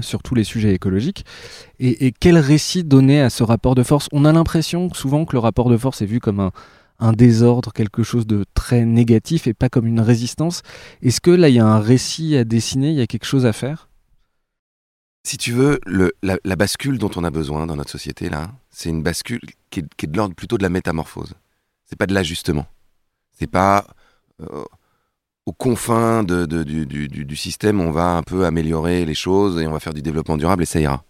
sur 0.00 0.22
tous 0.22 0.36
les 0.36 0.44
sujets 0.44 0.72
écologiques 0.72 1.24
et, 1.80 2.12
quel 2.12 2.38
récit 2.38 2.84
donner 2.84 3.20
à 3.20 3.30
ce 3.30 3.42
rapport 3.42 3.74
de 3.74 3.82
force? 3.82 4.06
On 4.12 4.24
a 4.24 4.32
l'impression 4.32 4.94
souvent 4.94 5.24
que 5.24 5.32
le 5.32 5.40
rapport 5.40 5.68
de 5.70 5.76
force 5.76 6.02
est 6.02 6.06
vu 6.06 6.20
comme 6.20 6.38
un, 6.38 6.52
un 7.00 7.14
désordre, 7.14 7.72
quelque 7.72 8.04
chose 8.04 8.28
de 8.28 8.44
très 8.54 8.84
négatif 8.84 9.48
et 9.48 9.54
pas 9.54 9.68
comme 9.68 9.88
une 9.88 9.98
résistance. 9.98 10.62
Est-ce 11.02 11.20
que 11.20 11.32
là, 11.32 11.48
il 11.48 11.56
y 11.56 11.58
a 11.58 11.66
un 11.66 11.80
récit 11.80 12.36
à 12.36 12.44
dessiner, 12.44 12.90
il 12.90 12.96
y 12.96 13.02
a 13.02 13.08
quelque 13.08 13.26
chose 13.26 13.44
à 13.44 13.52
faire? 13.52 13.88
Si 15.24 15.36
tu 15.36 15.50
veux, 15.50 15.80
la 16.22 16.56
bascule 16.56 16.98
dont 16.98 17.10
on 17.16 17.24
a 17.24 17.30
besoin 17.32 17.66
dans 17.66 17.74
notre 17.74 17.90
société 17.90 18.28
là, 18.28 18.52
c'est 18.70 18.88
une 18.88 19.02
bascule 19.02 19.40
qui 19.70 19.80
est, 19.80 19.94
qui 19.96 20.06
est 20.06 20.08
de 20.08 20.16
l'ordre 20.16 20.36
plutôt 20.36 20.58
de 20.58 20.62
la 20.62 20.68
métamorphose. 20.68 21.34
C'est 21.86 21.98
pas 21.98 22.06
de 22.06 22.14
l'ajustement. 22.14 22.66
C'est 23.38 23.46
pas 23.50 23.86
euh, 24.40 24.64
aux 25.46 25.52
confins 25.52 26.24
du, 26.24 27.36
système, 27.36 27.80
on 27.80 27.90
va 27.92 28.16
un 28.16 28.22
peu 28.22 28.46
améliorer 28.46 29.04
les 29.04 29.14
choses 29.14 29.60
et 29.60 29.66
on 29.66 29.72
va 29.72 29.80
faire 29.80 29.94
du 29.94 30.02
développement 30.02 30.36
durable 30.36 30.62
et 30.64 30.66
ça 30.66 30.80
ira. 30.80 31.04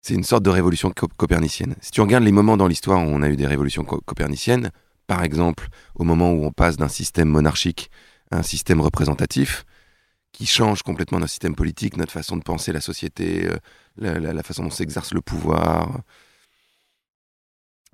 C'est 0.00 0.14
une 0.14 0.24
sorte 0.24 0.42
de 0.44 0.50
révolution 0.50 0.90
co- 0.90 1.08
copernicienne. 1.16 1.74
Si 1.80 1.90
tu 1.90 2.00
regardes 2.00 2.24
les 2.24 2.32
moments 2.32 2.56
dans 2.56 2.66
l'histoire 2.68 3.00
où 3.00 3.08
on 3.10 3.22
a 3.22 3.28
eu 3.28 3.36
des 3.36 3.46
révolutions 3.46 3.84
co- 3.84 4.00
coperniciennes, 4.00 4.70
par 5.06 5.22
exemple 5.22 5.68
au 5.96 6.04
moment 6.04 6.32
où 6.32 6.44
on 6.44 6.52
passe 6.52 6.76
d'un 6.76 6.88
système 6.88 7.28
monarchique 7.28 7.90
à 8.30 8.38
un 8.38 8.42
système 8.42 8.80
représentatif, 8.80 9.64
qui 10.32 10.46
change 10.46 10.82
complètement 10.82 11.18
notre 11.20 11.30
système 11.30 11.54
politique, 11.54 11.96
notre 11.96 12.12
façon 12.12 12.36
de 12.36 12.42
penser 12.42 12.72
la 12.72 12.80
société, 12.80 13.46
euh, 13.48 13.56
la- 13.96 14.32
la 14.32 14.42
façon 14.42 14.64
dont 14.64 14.70
s'exerce 14.70 15.12
le 15.14 15.20
pouvoir. 15.22 16.00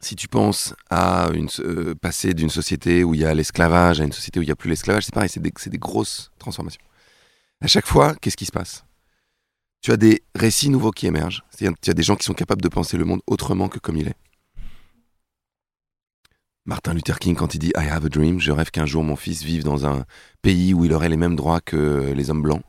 Si 0.04 0.16
tu 0.16 0.28
penses 0.28 0.74
à 0.90 1.30
une, 1.32 1.48
euh, 1.60 1.94
passer 1.94 2.34
d'une 2.34 2.50
société 2.50 3.04
où 3.04 3.14
il 3.14 3.22
y 3.22 3.24
a 3.24 3.32
l'esclavage 3.32 4.02
à 4.02 4.04
une 4.04 4.12
société 4.12 4.38
où 4.38 4.42
il 4.42 4.46
n'y 4.46 4.52
a 4.52 4.54
plus 4.54 4.68
l'esclavage, 4.68 5.06
c'est 5.06 5.14
pareil, 5.14 5.30
c'est 5.30 5.40
des, 5.40 5.50
des 5.50 5.78
grosses 5.78 6.30
transformations. 6.38 6.82
À 7.62 7.68
chaque 7.68 7.86
fois, 7.86 8.14
qu'est-ce 8.16 8.36
qui 8.36 8.44
se 8.44 8.52
passe? 8.52 8.84
Tu 9.80 9.92
as 9.92 9.96
des 9.96 10.22
récits 10.34 10.68
nouveaux 10.68 10.90
qui 10.90 11.06
émergent. 11.06 11.42
C'est-à-dire, 11.48 11.74
tu 11.80 11.88
as 11.88 11.94
des 11.94 12.02
gens 12.02 12.16
qui 12.16 12.26
sont 12.26 12.34
capables 12.34 12.60
de 12.60 12.68
penser 12.68 12.98
le 12.98 13.06
monde 13.06 13.22
autrement 13.26 13.70
que 13.70 13.78
comme 13.78 13.96
il 13.96 14.08
est. 14.08 14.16
Martin 16.66 16.92
Luther 16.92 17.18
King, 17.18 17.34
quand 17.34 17.54
il 17.54 17.58
dit 17.58 17.72
I 17.74 17.88
have 17.88 18.04
a 18.04 18.10
dream, 18.10 18.40
je 18.40 18.52
rêve 18.52 18.70
qu'un 18.70 18.84
jour 18.84 19.02
mon 19.02 19.16
fils 19.16 19.42
vive 19.42 19.64
dans 19.64 19.86
un 19.86 20.04
pays 20.42 20.74
où 20.74 20.84
il 20.84 20.92
aurait 20.92 21.08
les 21.08 21.16
mêmes 21.16 21.34
droits 21.34 21.62
que 21.62 22.12
les 22.14 22.28
hommes 22.28 22.42
blancs. 22.42 22.62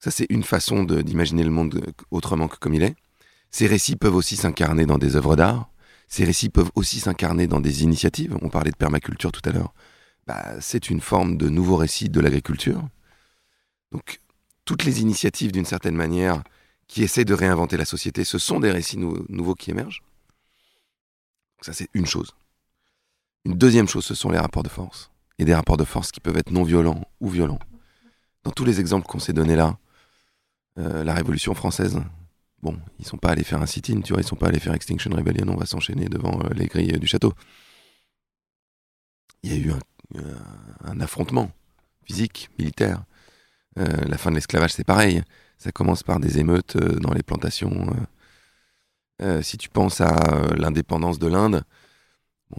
Ça, 0.00 0.10
c'est 0.10 0.26
une 0.28 0.42
façon 0.42 0.82
d'imaginer 0.82 1.44
le 1.44 1.50
monde 1.50 1.86
autrement 2.10 2.48
que 2.48 2.56
comme 2.56 2.74
il 2.74 2.82
est. 2.82 2.96
Ces 3.52 3.68
récits 3.68 3.94
peuvent 3.94 4.16
aussi 4.16 4.34
s'incarner 4.34 4.86
dans 4.86 4.98
des 4.98 5.14
œuvres 5.14 5.36
d'art. 5.36 5.70
Ces 6.08 6.24
récits 6.24 6.48
peuvent 6.48 6.70
aussi 6.74 7.00
s'incarner 7.00 7.46
dans 7.46 7.60
des 7.60 7.82
initiatives. 7.82 8.36
On 8.42 8.48
parlait 8.48 8.70
de 8.70 8.76
permaculture 8.76 9.32
tout 9.32 9.46
à 9.48 9.52
l'heure. 9.52 9.74
Bah, 10.26 10.60
c'est 10.60 10.90
une 10.90 11.00
forme 11.00 11.36
de 11.36 11.48
nouveau 11.48 11.76
récit 11.76 12.08
de 12.08 12.20
l'agriculture. 12.20 12.82
Donc, 13.92 14.20
toutes 14.64 14.84
les 14.84 15.00
initiatives, 15.00 15.52
d'une 15.52 15.64
certaine 15.64 15.96
manière, 15.96 16.42
qui 16.86 17.02
essaient 17.02 17.24
de 17.24 17.34
réinventer 17.34 17.76
la 17.76 17.84
société, 17.84 18.24
ce 18.24 18.38
sont 18.38 18.60
des 18.60 18.70
récits 18.70 18.96
nou- 18.98 19.24
nouveaux 19.28 19.54
qui 19.54 19.70
émergent. 19.70 20.02
Ça, 21.60 21.72
c'est 21.72 21.88
une 21.94 22.06
chose. 22.06 22.34
Une 23.44 23.54
deuxième 23.54 23.88
chose, 23.88 24.04
ce 24.04 24.14
sont 24.14 24.30
les 24.30 24.38
rapports 24.38 24.62
de 24.62 24.68
force. 24.68 25.10
Et 25.38 25.44
des 25.44 25.54
rapports 25.54 25.76
de 25.76 25.84
force 25.84 26.12
qui 26.12 26.20
peuvent 26.20 26.36
être 26.36 26.50
non 26.50 26.62
violents 26.62 27.02
ou 27.20 27.28
violents. 27.28 27.58
Dans 28.44 28.52
tous 28.52 28.64
les 28.64 28.80
exemples 28.80 29.06
qu'on 29.06 29.18
s'est 29.18 29.32
donnés 29.32 29.56
là, 29.56 29.78
euh, 30.78 31.04
la 31.04 31.14
Révolution 31.14 31.54
française, 31.54 32.00
bon, 32.64 32.78
ils 32.98 33.06
sont 33.06 33.18
pas 33.18 33.30
allés 33.30 33.44
faire 33.44 33.60
un 33.60 33.66
sit-in, 33.66 34.00
tu 34.00 34.14
vois, 34.14 34.22
ils 34.22 34.26
sont 34.26 34.36
pas 34.36 34.48
allés 34.48 34.58
faire 34.58 34.74
Extinction 34.74 35.10
Rebellion, 35.10 35.46
on 35.48 35.56
va 35.56 35.66
s'enchaîner 35.66 36.06
devant 36.06 36.40
euh, 36.40 36.48
les 36.54 36.66
grilles 36.66 36.98
du 36.98 37.06
château. 37.06 37.34
Il 39.42 39.52
y 39.52 39.54
a 39.54 39.58
eu 39.58 39.70
un, 39.70 39.80
euh, 40.16 41.00
affrontement 41.00 41.50
physique, 42.04 42.48
militaire. 42.58 43.04
Euh, 43.78 43.84
la 44.06 44.16
fin 44.16 44.30
de 44.30 44.36
l'esclavage, 44.36 44.72
c'est 44.72 44.84
pareil. 44.84 45.22
Ça 45.58 45.72
commence 45.72 46.02
par 46.02 46.18
des 46.20 46.38
émeutes 46.38 46.76
dans 46.76 47.12
les 47.12 47.22
plantations. 47.22 47.94
si 49.42 49.56
tu 49.56 49.68
penses 49.68 50.00
à 50.00 50.14
l'indépendance 50.56 51.18
de 51.18 51.28
l'Inde, 51.28 51.64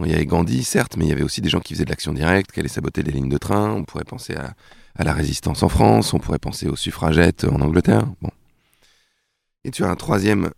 il 0.00 0.10
y 0.10 0.14
avait 0.14 0.26
Gandhi, 0.26 0.64
certes, 0.64 0.96
mais 0.96 1.04
il 1.04 1.08
y 1.08 1.12
avait 1.12 1.22
aussi 1.22 1.40
des 1.40 1.48
gens 1.48 1.60
qui 1.60 1.74
faisaient 1.74 1.84
de 1.84 1.90
l'action 1.90 2.12
directe, 2.12 2.52
qui 2.52 2.60
allaient 2.60 2.68
saboter 2.68 3.02
les 3.02 3.12
lignes 3.12 3.28
de 3.28 3.38
train. 3.38 3.70
On 3.70 3.84
pourrait 3.84 4.04
penser 4.04 4.34
à, 4.34 4.54
la 5.02 5.12
résistance 5.12 5.62
en 5.62 5.68
France, 5.68 6.14
on 6.14 6.18
pourrait 6.18 6.38
penser 6.38 6.68
aux 6.68 6.76
suffragettes 6.76 7.44
en 7.44 7.60
Angleterre. 7.60 8.06
Et 9.66 9.72
tu 9.72 9.82
as 9.82 9.90
un 9.90 9.96
troisième 9.96 10.52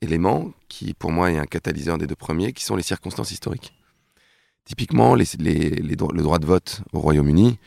élément 0.00 0.54
qui, 0.68 0.94
pour 0.94 1.12
moi, 1.12 1.30
est 1.30 1.36
un 1.36 1.44
catalyseur 1.44 1.98
des 1.98 2.06
deux 2.06 2.16
premiers, 2.16 2.54
qui 2.54 2.64
sont 2.64 2.76
les 2.76 2.82
circonstances 2.82 3.30
historiques. 3.30 3.74
Typiquement, 4.64 5.14
le 5.14 6.22
droit 6.22 6.38
de 6.38 6.46
vote 6.46 6.80
au 6.94 7.00
Royaume-Uni, 7.00 7.58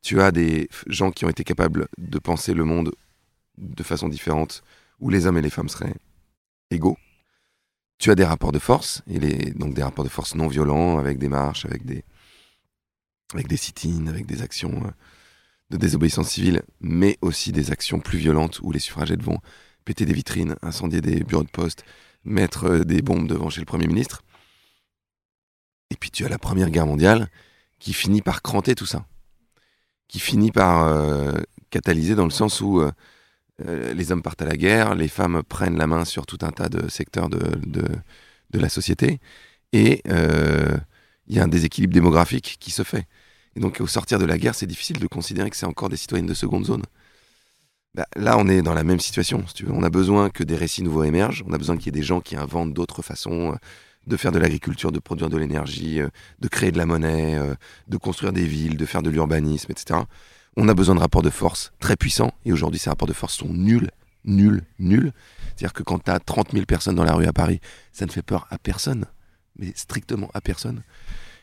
tu 0.00 0.22
as 0.22 0.30
des 0.30 0.70
gens 0.86 1.10
qui 1.10 1.26
ont 1.26 1.28
été 1.28 1.44
capables 1.44 1.88
de 1.98 2.18
penser 2.18 2.54
le 2.54 2.64
monde 2.64 2.92
de 3.58 3.82
façon 3.82 4.08
différente, 4.08 4.62
où 4.98 5.10
les 5.10 5.26
hommes 5.26 5.36
et 5.36 5.42
les 5.42 5.50
femmes 5.50 5.68
seraient 5.68 5.92
égaux. 6.70 6.96
Tu 7.98 8.10
as 8.10 8.14
des 8.14 8.24
rapports 8.24 8.52
de 8.52 8.58
force, 8.58 9.02
et 9.10 9.18
donc 9.50 9.74
des 9.74 9.82
rapports 9.82 10.06
de 10.06 10.08
force 10.08 10.34
non 10.36 10.48
violents, 10.48 10.98
avec 10.98 11.18
des 11.18 11.28
marches, 11.28 11.66
avec 11.66 11.84
des, 11.84 12.02
avec 13.34 13.46
des 13.46 13.58
sit-ins, 13.58 14.06
avec 14.06 14.24
des 14.24 14.40
actions 14.40 14.72
euh, 14.86 14.90
de 15.68 15.76
désobéissance 15.76 16.30
civile, 16.30 16.62
mais 16.80 17.18
aussi 17.20 17.52
des 17.52 17.72
actions 17.72 18.00
plus 18.00 18.16
violentes 18.16 18.60
où 18.62 18.72
les 18.72 18.78
suffragettes 18.78 19.22
vont 19.22 19.40
péter 19.86 20.04
des 20.04 20.12
vitrines, 20.12 20.56
incendier 20.60 21.00
des 21.00 21.24
bureaux 21.24 21.44
de 21.44 21.48
poste, 21.48 21.84
mettre 22.24 22.64
euh, 22.64 22.84
des 22.84 23.00
bombes 23.00 23.26
devant 23.26 23.48
chez 23.48 23.60
le 23.60 23.66
Premier 23.66 23.86
ministre. 23.86 24.22
Et 25.90 25.94
puis 25.94 26.10
tu 26.10 26.26
as 26.26 26.28
la 26.28 26.38
Première 26.38 26.68
Guerre 26.68 26.86
mondiale 26.86 27.28
qui 27.78 27.94
finit 27.94 28.20
par 28.20 28.42
cranter 28.42 28.74
tout 28.74 28.84
ça, 28.84 29.06
qui 30.08 30.18
finit 30.18 30.50
par 30.50 30.84
euh, 30.84 31.32
catalyser 31.70 32.14
dans 32.14 32.24
le 32.24 32.30
sens 32.30 32.60
où 32.60 32.80
euh, 32.80 32.90
les 33.94 34.12
hommes 34.12 34.22
partent 34.22 34.42
à 34.42 34.46
la 34.46 34.56
guerre, 34.56 34.94
les 34.94 35.08
femmes 35.08 35.42
prennent 35.42 35.78
la 35.78 35.86
main 35.86 36.04
sur 36.04 36.26
tout 36.26 36.38
un 36.42 36.50
tas 36.50 36.68
de 36.68 36.88
secteurs 36.88 37.30
de, 37.30 37.40
la 38.52 38.68
société, 38.68 39.20
et 39.72 40.02
il 40.06 41.34
y 41.34 41.38
a 41.38 41.44
un 41.44 41.48
déséquilibre 41.48 41.92
démographique 41.92 42.56
qui 42.58 42.70
se 42.70 42.82
fait. 42.82 43.06
Et 43.54 43.60
donc 43.60 43.80
au 43.80 43.86
sortir 43.86 44.18
de 44.18 44.24
la 44.24 44.38
guerre, 44.38 44.54
c'est 44.54 44.66
difficile 44.66 44.98
de 44.98 45.06
considérer 45.06 45.50
que 45.50 45.56
c'est 45.56 45.66
encore 45.66 45.88
des 45.88 45.96
citoyennes 45.96 46.26
de 46.26 46.34
seconde 46.34 46.64
zone. 46.64 46.82
Bah, 47.96 48.06
là, 48.14 48.36
on 48.36 48.46
est 48.46 48.60
dans 48.60 48.74
la 48.74 48.84
même 48.84 49.00
situation. 49.00 49.42
Si 49.48 49.54
tu 49.54 49.64
veux. 49.64 49.72
On 49.72 49.82
a 49.82 49.88
besoin 49.88 50.28
que 50.28 50.44
des 50.44 50.54
récits 50.54 50.82
nouveaux 50.82 51.04
émergent. 51.04 51.42
On 51.48 51.52
a 51.54 51.58
besoin 51.58 51.78
qu'il 51.78 51.86
y 51.86 51.88
ait 51.88 52.00
des 52.00 52.02
gens 52.02 52.20
qui 52.20 52.36
inventent 52.36 52.74
d'autres 52.74 53.00
façons 53.00 53.52
euh, 53.52 53.56
de 54.06 54.16
faire 54.18 54.32
de 54.32 54.38
l'agriculture, 54.38 54.92
de 54.92 54.98
produire 54.98 55.30
de 55.30 55.38
l'énergie, 55.38 56.00
euh, 56.00 56.08
de 56.38 56.48
créer 56.48 56.70
de 56.70 56.76
la 56.76 56.84
monnaie, 56.84 57.38
euh, 57.38 57.54
de 57.88 57.96
construire 57.96 58.34
des 58.34 58.44
villes, 58.44 58.76
de 58.76 58.84
faire 58.84 59.02
de 59.02 59.08
l'urbanisme, 59.08 59.72
etc. 59.72 60.00
On 60.58 60.68
a 60.68 60.74
besoin 60.74 60.94
de 60.94 61.00
rapports 61.00 61.22
de 61.22 61.30
force 61.30 61.72
très 61.80 61.96
puissants. 61.96 62.32
Et 62.44 62.52
aujourd'hui, 62.52 62.78
ces 62.78 62.90
rapports 62.90 63.08
de 63.08 63.14
force 63.14 63.34
sont 63.34 63.48
nuls, 63.48 63.90
nuls, 64.26 64.62
nuls. 64.78 65.12
C'est-à-dire 65.56 65.72
que 65.72 65.82
quand 65.82 66.04
tu 66.04 66.10
as 66.10 66.18
30 66.18 66.52
000 66.52 66.66
personnes 66.66 66.96
dans 66.96 67.04
la 67.04 67.14
rue 67.14 67.26
à 67.26 67.32
Paris, 67.32 67.60
ça 67.92 68.04
ne 68.04 68.10
fait 68.10 68.22
peur 68.22 68.46
à 68.50 68.58
personne. 68.58 69.06
Mais 69.58 69.72
strictement 69.74 70.30
à 70.34 70.42
personne. 70.42 70.82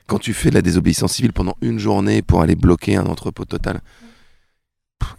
Quand 0.05 0.19
tu 0.19 0.35
fais 0.35 0.51
de 0.51 0.55
la 0.55 0.61
désobéissance 0.61 1.13
civile 1.13 1.33
pendant 1.33 1.55
une 1.61 1.79
journée 1.79 2.21
pour 2.21 2.43
aller 2.43 2.55
bloquer 2.55 2.95
un 2.95 3.07
entrepôt 3.07 3.45
total, 3.45 3.81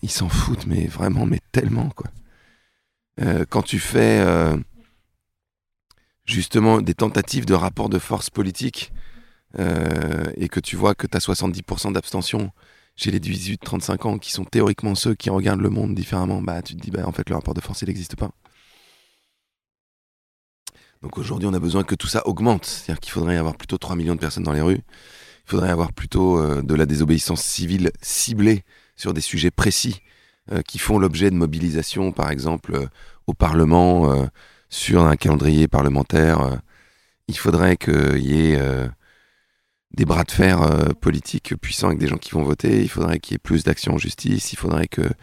ils 0.03 0.11
s'en 0.11 0.29
foutent, 0.29 0.67
mais 0.67 0.87
vraiment, 0.87 1.27
mais 1.27 1.41
tellement, 1.53 1.89
quoi. 1.91 2.11
Euh, 3.21 3.45
quand 3.49 3.63
tu 3.63 3.79
fais, 3.79 4.21
euh, 4.21 4.57
justement 6.25 6.81
des 6.81 6.95
tentatives 6.95 7.47
de 7.47 7.55
rapport 7.55 7.89
de 7.89 7.99
force 7.99 8.29
politique 8.31 8.93
euh, 9.59 10.25
et 10.37 10.49
que 10.49 10.61
tu 10.61 10.77
vois 10.77 10.95
que 10.95 11.07
tu 11.07 11.17
as 11.17 11.21
70% 11.21 11.93
d'abstention 11.93 12.51
chez 12.97 13.11
les 13.11 13.21
18-35 13.21 14.07
ans 14.07 14.19
qui 14.19 14.33
sont 14.33 14.45
théoriquement 14.45 14.95
ceux 14.95 15.15
qui 15.15 15.31
regardent 15.31 15.61
le 15.61 15.71
monde 15.71 15.95
différemment, 15.95 16.41
bah 16.43 16.63
tu 16.63 16.75
te 16.77 16.81
dis 16.81 16.91
bah 16.91 17.07
en 17.07 17.13
fait 17.13 17.29
le 17.29 17.37
rapport 17.37 17.55
de 17.55 17.61
force 17.61 17.83
il 17.83 17.89
n'existe 17.89 18.17
pas. 18.17 18.31
Donc 21.03 21.19
aujourd'hui 21.19 21.49
on 21.49 21.55
a 21.55 21.59
besoin 21.61 21.85
que 21.85 21.95
tout 21.95 22.07
ça 22.07 22.27
augmente, 22.27 22.65
c'est-à-dire 22.67 23.01
qu'il 23.01 23.13
faudrait 23.13 23.35
y 23.35 23.39
avoir 23.39 23.57
plutôt 23.57 23.79
3 23.79 23.97
millions 23.97 24.15
de 24.15 24.21
personnes 24.21 24.45
dans 24.45 24.53
les 24.53 24.61
rues, 24.63 24.81
il 25.47 25.51
faudrait 25.51 25.71
avoir 25.71 25.93
plutôt 25.93 26.63
de 26.63 26.75
la 26.75 26.87
désobéissance 26.87 27.43
civile 27.43 27.91
ciblée 28.01 28.65
sur 28.97 29.15
des 29.15 29.21
sujets 29.21 29.51
précis 29.51 30.01
euh, 30.53 30.63
qui 30.63 30.79
font 30.79 30.99
l'objet 30.99 31.31
de 31.31 31.37
mobilisation 31.37 32.13
par 32.13 32.31
exemple 32.31 32.89
au 33.27 33.35
Parlement 33.35 34.29
sur 34.69 35.05
un 35.05 35.17
calendrier 35.17 35.69
parlementaire. 35.69 36.61
il 37.29 37.39
faudrait 37.39 37.77
qu'il 37.77 38.19
y 38.19 38.53
ait 38.53 38.89
des 39.95 40.05
bras 40.05 40.25
de 40.25 40.31
fer 40.31 40.63
euh, 40.63 40.93
politiques 41.01 41.55
puissants 41.61 41.89
avec 41.89 41.99
des 41.99 42.09
gens 42.09 42.17
qui 42.17 42.33
vont 42.33 42.43
voter. 42.43 42.83
Il 42.83 42.89
faudrait 42.89 43.19
qu'il 43.19 43.35
y 43.35 43.37
ait 43.37 43.39
plus 43.39 43.65
d'action 43.65 43.95
en 43.95 43.99
justice. 43.99 44.53
Il 44.53 44.57
faudrait 44.57 44.89
qu'il 44.89 45.15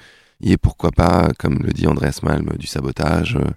y 0.42 0.54
ait, 0.54 0.58
pourquoi 0.58 0.92
pas, 0.92 1.30
comme 1.38 1.60
le 1.60 1.74
dit 1.74 1.88
Andreas 1.88 2.20
Malm, 2.24 2.50
du 2.58 2.68
sabotage, 2.68 3.36
euh, 3.36 3.50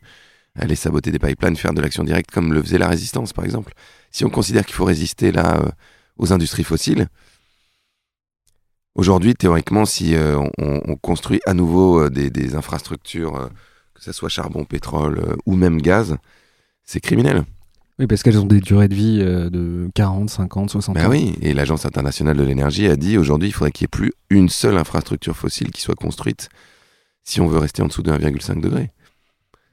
aller 0.57 0.77
saboter 0.77 1.13
des 1.13 1.19
pipelines, 1.19 1.57
faire 1.57 1.73
de 1.73 1.81
l'action 1.81 2.05
directe, 2.05 2.31
comme 2.31 2.53
le 2.53 2.63
faisait 2.63 2.79
la 2.79 2.89
résistance, 2.89 3.33
par 3.33 3.45
exemple. 3.45 3.73
Si 4.11 4.25
on 4.25 4.31
considère 4.31 4.65
qu'il 4.65 4.75
faut 4.75 4.85
résister 4.85 5.33
euh, 5.37 5.69
aux 6.19 6.33
industries 6.33 6.65
fossiles, 6.65 7.07
aujourd'hui, 8.95 9.35
théoriquement, 9.35 9.85
si 9.85 10.15
on, 10.59 10.97
construit 10.97 11.41
à 11.47 11.55
nouveau 11.55 12.09
des, 12.11 12.31
des 12.31 12.55
infrastructures, 12.55 13.51
que 13.95 14.03
ce 14.03 14.13
soit 14.13 14.29
charbon, 14.29 14.65
pétrole 14.65 15.37
ou 15.47 15.57
même 15.57 15.81
gaz, 15.81 16.17
c'est 16.85 17.01
criminel. 17.01 17.45
Oui, 17.99 18.09
parce 18.09 18.23
qu'elles 18.25 18.39
ont 18.39 18.47
des 18.47 18.61
durées 18.61 18.89
de 18.89 18.95
vie 18.95 19.21
euh, 19.23 19.49
de 19.51 19.89
40, 19.95 20.29
50, 20.29 20.71
60 20.71 20.95
ben 20.97 21.07
ans. 21.07 21.11
Oui, 21.11 21.37
et 21.41 21.55
l'Agence 21.55 21.87
internationale 21.87 22.37
de 22.37 22.43
l'énergie 22.43 22.89
a 22.89 22.97
dit 22.97 23.17
aujourd'hui 23.19 23.49
il 23.49 23.53
faudrait 23.53 23.71
qu'il 23.71 23.85
n'y 23.85 23.87
ait 23.87 23.97
plus 23.97 24.13
une 24.31 24.49
seule 24.49 24.77
infrastructure 24.77 25.37
fossile 25.37 25.71
qui 25.71 25.81
soit 25.81 25.95
construite 25.95 26.49
si 27.23 27.41
on 27.41 27.47
veut 27.47 27.59
rester 27.59 27.83
en 27.83 27.87
dessous 27.87 28.03
de 28.03 28.11
1,5 28.11 28.61
degré. 28.61 28.91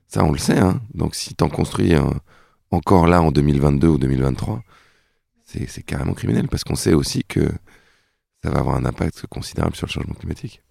Ça, 0.07 0.23
on 0.23 0.31
le 0.31 0.37
sait. 0.37 0.59
Hein 0.59 0.81
Donc 0.93 1.15
si 1.15 1.33
tu 1.33 1.43
en 1.43 1.49
construis 1.49 1.93
encore 2.69 3.07
là 3.07 3.21
en 3.21 3.31
2022 3.31 3.87
ou 3.87 3.97
2023, 3.97 4.61
c'est 5.43 5.83
carrément 5.83 6.13
criminel 6.13 6.47
parce 6.47 6.63
qu'on 6.63 6.75
sait 6.75 6.93
aussi 6.93 7.23
que 7.23 7.49
ça 8.43 8.49
va 8.49 8.59
avoir 8.59 8.75
un 8.75 8.85
impact 8.85 9.25
considérable 9.27 9.75
sur 9.75 9.87
le 9.87 9.91
changement 9.91 10.15
climatique. 10.15 10.61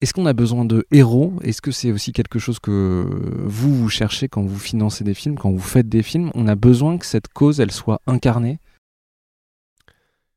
Est-ce 0.00 0.12
qu'on 0.12 0.26
a 0.26 0.34
besoin 0.34 0.64
de 0.64 0.86
héros? 0.90 1.32
Est-ce 1.42 1.62
que 1.62 1.70
c'est 1.70 1.90
aussi 1.90 2.12
quelque 2.12 2.38
chose 2.38 2.58
que 2.58 3.06
vous, 3.44 3.74
vous 3.74 3.88
cherchez 3.88 4.28
quand 4.28 4.42
vous 4.42 4.58
financez 4.58 5.02
des 5.04 5.14
films, 5.14 5.38
quand 5.38 5.50
vous 5.50 5.58
faites 5.58 5.88
des 5.88 6.02
films? 6.02 6.30
On 6.34 6.46
a 6.46 6.56
besoin 6.56 6.98
que 6.98 7.06
cette 7.06 7.28
cause, 7.28 7.60
elle 7.60 7.70
soit 7.70 8.02
incarnée? 8.06 8.58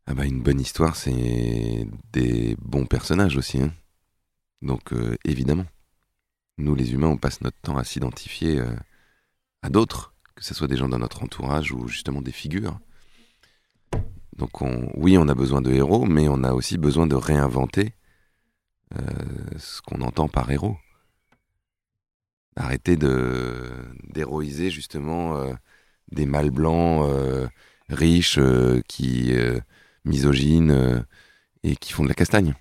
Ah 0.05 0.13
bah 0.13 0.25
Une 0.25 0.41
bonne 0.41 0.61
histoire, 0.61 0.95
c'est 0.95 1.85
des 2.13 2.55
bons 2.61 2.85
personnages 2.85 3.35
aussi. 3.35 3.61
Hein. 3.61 3.73
Donc 4.61 4.93
euh, 4.93 5.17
évidemment, 5.25 5.65
nous 6.57 6.75
les 6.75 6.93
humains, 6.93 7.09
on 7.09 7.17
passe 7.17 7.41
notre 7.41 7.59
temps 7.61 7.77
à 7.77 7.83
s'identifier 7.83 8.59
euh, 8.59 8.73
à 9.63 9.69
d'autres, 9.69 10.13
que 10.35 10.45
ce 10.45 10.53
soit 10.53 10.67
des 10.67 10.77
gens 10.77 10.87
dans 10.87 10.99
notre 10.99 11.23
entourage 11.23 11.73
ou 11.73 11.87
justement 11.89 12.21
des 12.21 12.31
figures. 12.31 12.79
Donc 14.37 14.61
oui, 14.95 15.17
on 15.17 15.27
a 15.27 15.33
besoin 15.35 15.61
de 15.61 15.71
héros, 15.71 16.05
mais 16.05 16.27
on 16.27 16.43
a 16.43 16.53
aussi 16.53 16.77
besoin 16.77 17.07
de 17.07 17.15
réinventer 17.15 17.93
euh, 18.95 19.01
ce 19.57 19.81
qu'on 19.81 20.01
entend 20.01 20.27
par 20.27 20.49
héros. 20.51 20.77
Arrêter 22.55 22.97
d'héroïser 22.97 24.69
justement 24.69 25.37
euh, 25.37 25.53
des 26.11 26.25
mâles 26.25 26.51
blancs 26.51 27.07
euh, 27.07 27.47
riches 27.89 28.39
qui 28.87 29.33
misogynes 30.05 31.05
et 31.63 31.75
qui 31.75 31.93
font 31.93 32.03
de 32.03 32.09
la 32.09 32.15
castagne. 32.15 32.53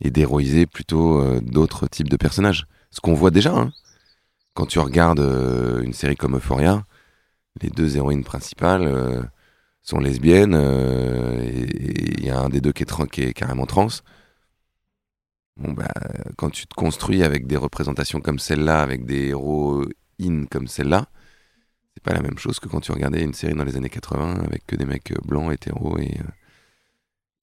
Et 0.00 0.10
d'héroïser 0.10 0.66
plutôt 0.66 1.40
d'autres 1.40 1.86
types 1.86 2.08
de 2.08 2.16
personnages. 2.16 2.66
Ce 2.90 3.00
qu'on 3.00 3.14
voit 3.14 3.30
déjà. 3.30 3.54
Hein. 3.54 3.72
Quand 4.54 4.66
tu 4.66 4.78
regardes 4.78 5.20
une 5.82 5.92
série 5.92 6.16
comme 6.16 6.36
Euphoria, 6.36 6.84
les 7.60 7.70
deux 7.70 7.96
héroïnes 7.96 8.24
principales 8.24 9.30
sont 9.84 10.00
lesbiennes 10.00 10.54
et 10.54 11.66
il 12.18 12.24
y 12.24 12.30
a 12.30 12.40
un 12.40 12.48
des 12.48 12.60
deux 12.60 12.72
qui 12.72 12.82
est, 12.82 13.10
qui 13.10 13.22
est 13.22 13.32
carrément 13.32 13.66
trans. 13.66 13.88
Bon, 15.56 15.72
bah, 15.72 15.92
quand 16.36 16.50
tu 16.50 16.66
te 16.66 16.74
construis 16.74 17.22
avec 17.22 17.46
des 17.46 17.56
représentations 17.56 18.20
comme 18.20 18.40
celle-là, 18.40 18.82
avec 18.82 19.06
des 19.06 19.28
héros 19.28 19.84
in 20.20 20.46
comme 20.50 20.66
celle-là, 20.66 21.06
c'est 21.94 22.02
pas 22.02 22.12
la 22.12 22.22
même 22.22 22.38
chose 22.38 22.58
que 22.58 22.68
quand 22.68 22.80
tu 22.80 22.90
regardais 22.90 23.22
une 23.22 23.34
série 23.34 23.54
dans 23.54 23.64
les 23.64 23.76
années 23.76 23.88
80 23.88 24.42
avec 24.44 24.66
que 24.66 24.74
des 24.74 24.84
mecs 24.84 25.12
blancs, 25.24 25.52
hétéros 25.52 25.98
et, 25.98 26.18
euh, 26.18 26.24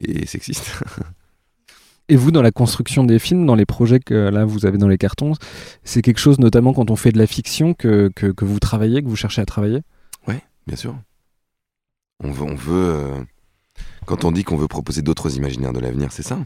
et 0.02 0.26
sexistes. 0.26 0.84
Et 2.10 2.18
vous, 2.18 2.32
dans 2.32 2.42
la 2.42 2.52
construction 2.52 3.06
des 3.06 3.20
films, 3.20 3.46
dans 3.46 3.56
les 3.56 3.66
projets 3.66 4.02
que 4.02 4.14
là 4.14 4.44
vous 4.44 4.66
avez 4.66 4.78
dans 4.78 4.90
les 4.90 4.98
cartons, 4.98 5.32
c'est 5.86 6.02
quelque 6.02 6.18
chose, 6.18 6.40
notamment 6.40 6.74
quand 6.74 6.92
on 6.92 6.98
fait 6.98 7.14
de 7.14 7.18
la 7.18 7.26
fiction, 7.26 7.74
que, 7.74 8.12
que, 8.14 8.44
vous 8.44 8.60
travaillez, 8.60 9.02
que 9.02 9.08
vous 9.08 9.16
cherchez 9.16 9.42
à 9.42 9.46
travailler? 9.46 9.82
Oui, 10.28 10.34
bien 10.68 10.76
sûr. 10.76 10.94
On 12.24 12.32
veut, 12.32 12.96
euh, 12.96 13.24
quand 14.06 14.26
on 14.26 14.32
dit 14.32 14.44
qu'on 14.44 14.58
veut 14.58 14.68
proposer 14.68 15.02
d'autres 15.02 15.36
imaginaires 15.38 15.74
de 15.74 15.80
l'avenir, 15.80 16.12
c'est 16.12 16.24
ça? 16.24 16.40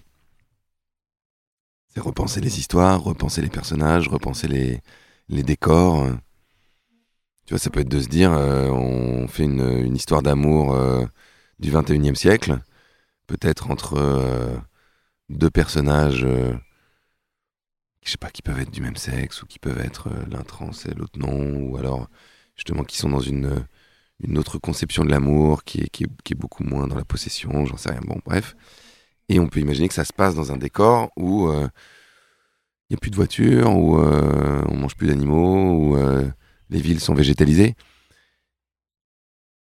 C'est 1.93 1.99
repenser 1.99 2.39
les 2.39 2.59
histoires, 2.59 3.03
repenser 3.03 3.41
les 3.41 3.49
personnages, 3.49 4.07
repenser 4.07 4.47
les, 4.47 4.81
décors. 5.43 6.07
Tu 7.45 7.53
vois, 7.53 7.59
ça 7.59 7.69
peut 7.69 7.81
être 7.81 7.89
de 7.89 7.99
se 7.99 8.07
dire, 8.07 8.31
euh, 8.31 8.69
on 8.69 9.27
fait 9.27 9.43
une, 9.43 9.95
histoire 9.95 10.21
d'amour 10.23 10.73
euh, 10.73 11.05
du 11.59 11.71
21e 11.71 12.15
siècle, 12.15 12.59
peut-être 13.27 13.69
entre 13.69 14.61
deux 15.29 15.49
personnages, 15.49 16.25
je 18.01 18.11
sais 18.11 18.17
pas, 18.17 18.29
qui 18.29 18.41
peuvent 18.41 18.59
être 18.59 18.71
du 18.71 18.81
même 18.81 18.95
sexe, 18.95 19.43
ou 19.43 19.45
qui 19.45 19.59
peuvent 19.59 19.79
être 19.79 20.09
l'un 20.29 20.43
trans 20.43 20.71
et 20.71 20.93
l'autre 20.93 21.19
non, 21.19 21.53
ou 21.59 21.77
alors 21.77 22.07
justement 22.55 22.83
qui 22.83 22.97
sont 22.97 23.09
dans 23.09 23.19
une, 23.19 23.65
une 24.23 24.37
autre 24.37 24.57
conception 24.57 25.03
de 25.03 25.09
l'amour, 25.09 25.63
qui 25.63 25.81
est, 25.81 26.35
beaucoup 26.35 26.63
moins 26.63 26.87
dans 26.87 26.95
la 26.95 27.05
possession, 27.05 27.65
j'en 27.65 27.77
sais 27.77 27.89
rien, 27.91 28.01
bon, 28.05 28.19
bref. 28.25 28.55
Et 29.29 29.39
on 29.39 29.47
peut 29.47 29.59
imaginer 29.59 29.87
que 29.87 29.93
ça 29.93 30.05
se 30.05 30.13
passe 30.13 30.35
dans 30.35 30.51
un 30.51 30.57
décor 30.57 31.11
où 31.17 31.49
il 31.49 31.55
euh, 31.55 31.67
n'y 32.89 32.95
a 32.95 32.99
plus 32.99 33.11
de 33.11 33.15
voitures, 33.15 33.75
où 33.75 33.99
euh, 33.99 34.63
on 34.69 34.77
mange 34.77 34.95
plus 34.95 35.07
d'animaux, 35.07 35.73
où 35.73 35.97
euh, 35.97 36.29
les 36.69 36.79
villes 36.79 36.99
sont 36.99 37.13
végétalisées. 37.13 37.75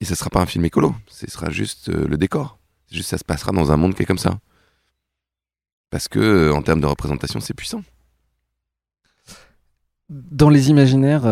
Et 0.02 0.06
ça 0.06 0.16
sera 0.16 0.30
pas 0.30 0.42
un 0.42 0.46
film 0.46 0.64
écolo, 0.64 0.96
ce 1.08 1.30
sera 1.30 1.50
juste 1.50 1.90
le 1.90 2.18
décor. 2.18 2.58
Juste 2.90 3.10
ça 3.10 3.18
se 3.18 3.26
passera 3.26 3.52
dans 3.52 3.72
un 3.72 3.78
monde 3.78 3.94
qui 3.96 4.04
est 4.04 4.06
comme 4.06 4.18
ça. 4.18 4.40
Parce 5.90 6.08
que 6.08 6.52
en 6.52 6.62
termes 6.62 6.80
de 6.80 6.86
représentation, 6.86 7.42
c'est 7.42 7.54
puissant. 7.54 7.84
Dans 10.08 10.50
les 10.50 10.70
imaginaires 10.70 11.28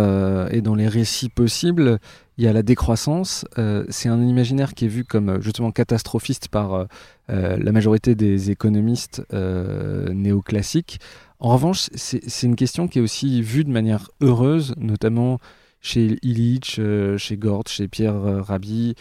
et 0.52 0.62
dans 0.62 0.76
les 0.76 0.88
récits 0.88 1.30
possibles, 1.30 2.00
il 2.38 2.46
y 2.46 2.48
a 2.48 2.54
la 2.54 2.64
décroissance. 2.64 3.46
Euh, 3.58 3.84
c'est 3.90 4.10
un 4.10 4.22
imaginaire 4.22 4.74
qui 4.74 4.86
est 4.86 4.90
vu 4.90 5.04
comme 5.04 5.30
euh, 5.30 5.42
justement 5.42 5.72
catastrophiste 5.72 6.50
par 6.50 6.74
euh, 6.74 6.86
la 7.28 7.72
majorité 7.72 8.16
des 8.16 8.52
économistes 8.52 9.24
néoclassiques. 9.32 11.00
En 11.40 11.54
revanche, 11.54 11.90
c'est 11.94 12.48
une 12.48 12.56
question 12.56 12.88
qui 12.88 13.00
est 13.00 13.02
aussi 13.02 13.42
vue 13.42 13.64
de 13.64 13.70
manière 13.70 14.10
heureuse, 14.22 14.74
notamment 14.78 15.40
chez 15.82 16.18
Illich, 16.24 16.80
chez 17.18 17.38
Gort, 17.38 17.66
chez 17.68 17.88
Pierre 17.88 18.16
Rabhi. 18.46 18.96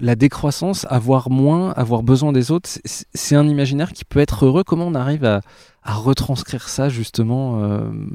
la 0.00 0.16
décroissance, 0.16 0.84
avoir 0.88 1.30
moins, 1.30 1.70
avoir 1.72 2.02
besoin 2.02 2.32
des 2.32 2.50
autres, 2.50 2.68
c'est 2.84 3.36
un 3.36 3.46
imaginaire 3.46 3.92
qui 3.92 4.04
peut 4.04 4.18
être 4.18 4.46
heureux. 4.46 4.64
Comment 4.64 4.86
on 4.86 4.94
arrive 4.94 5.24
à 5.24 5.42
retranscrire 5.84 6.68
ça 6.68 6.88
justement 6.88 7.60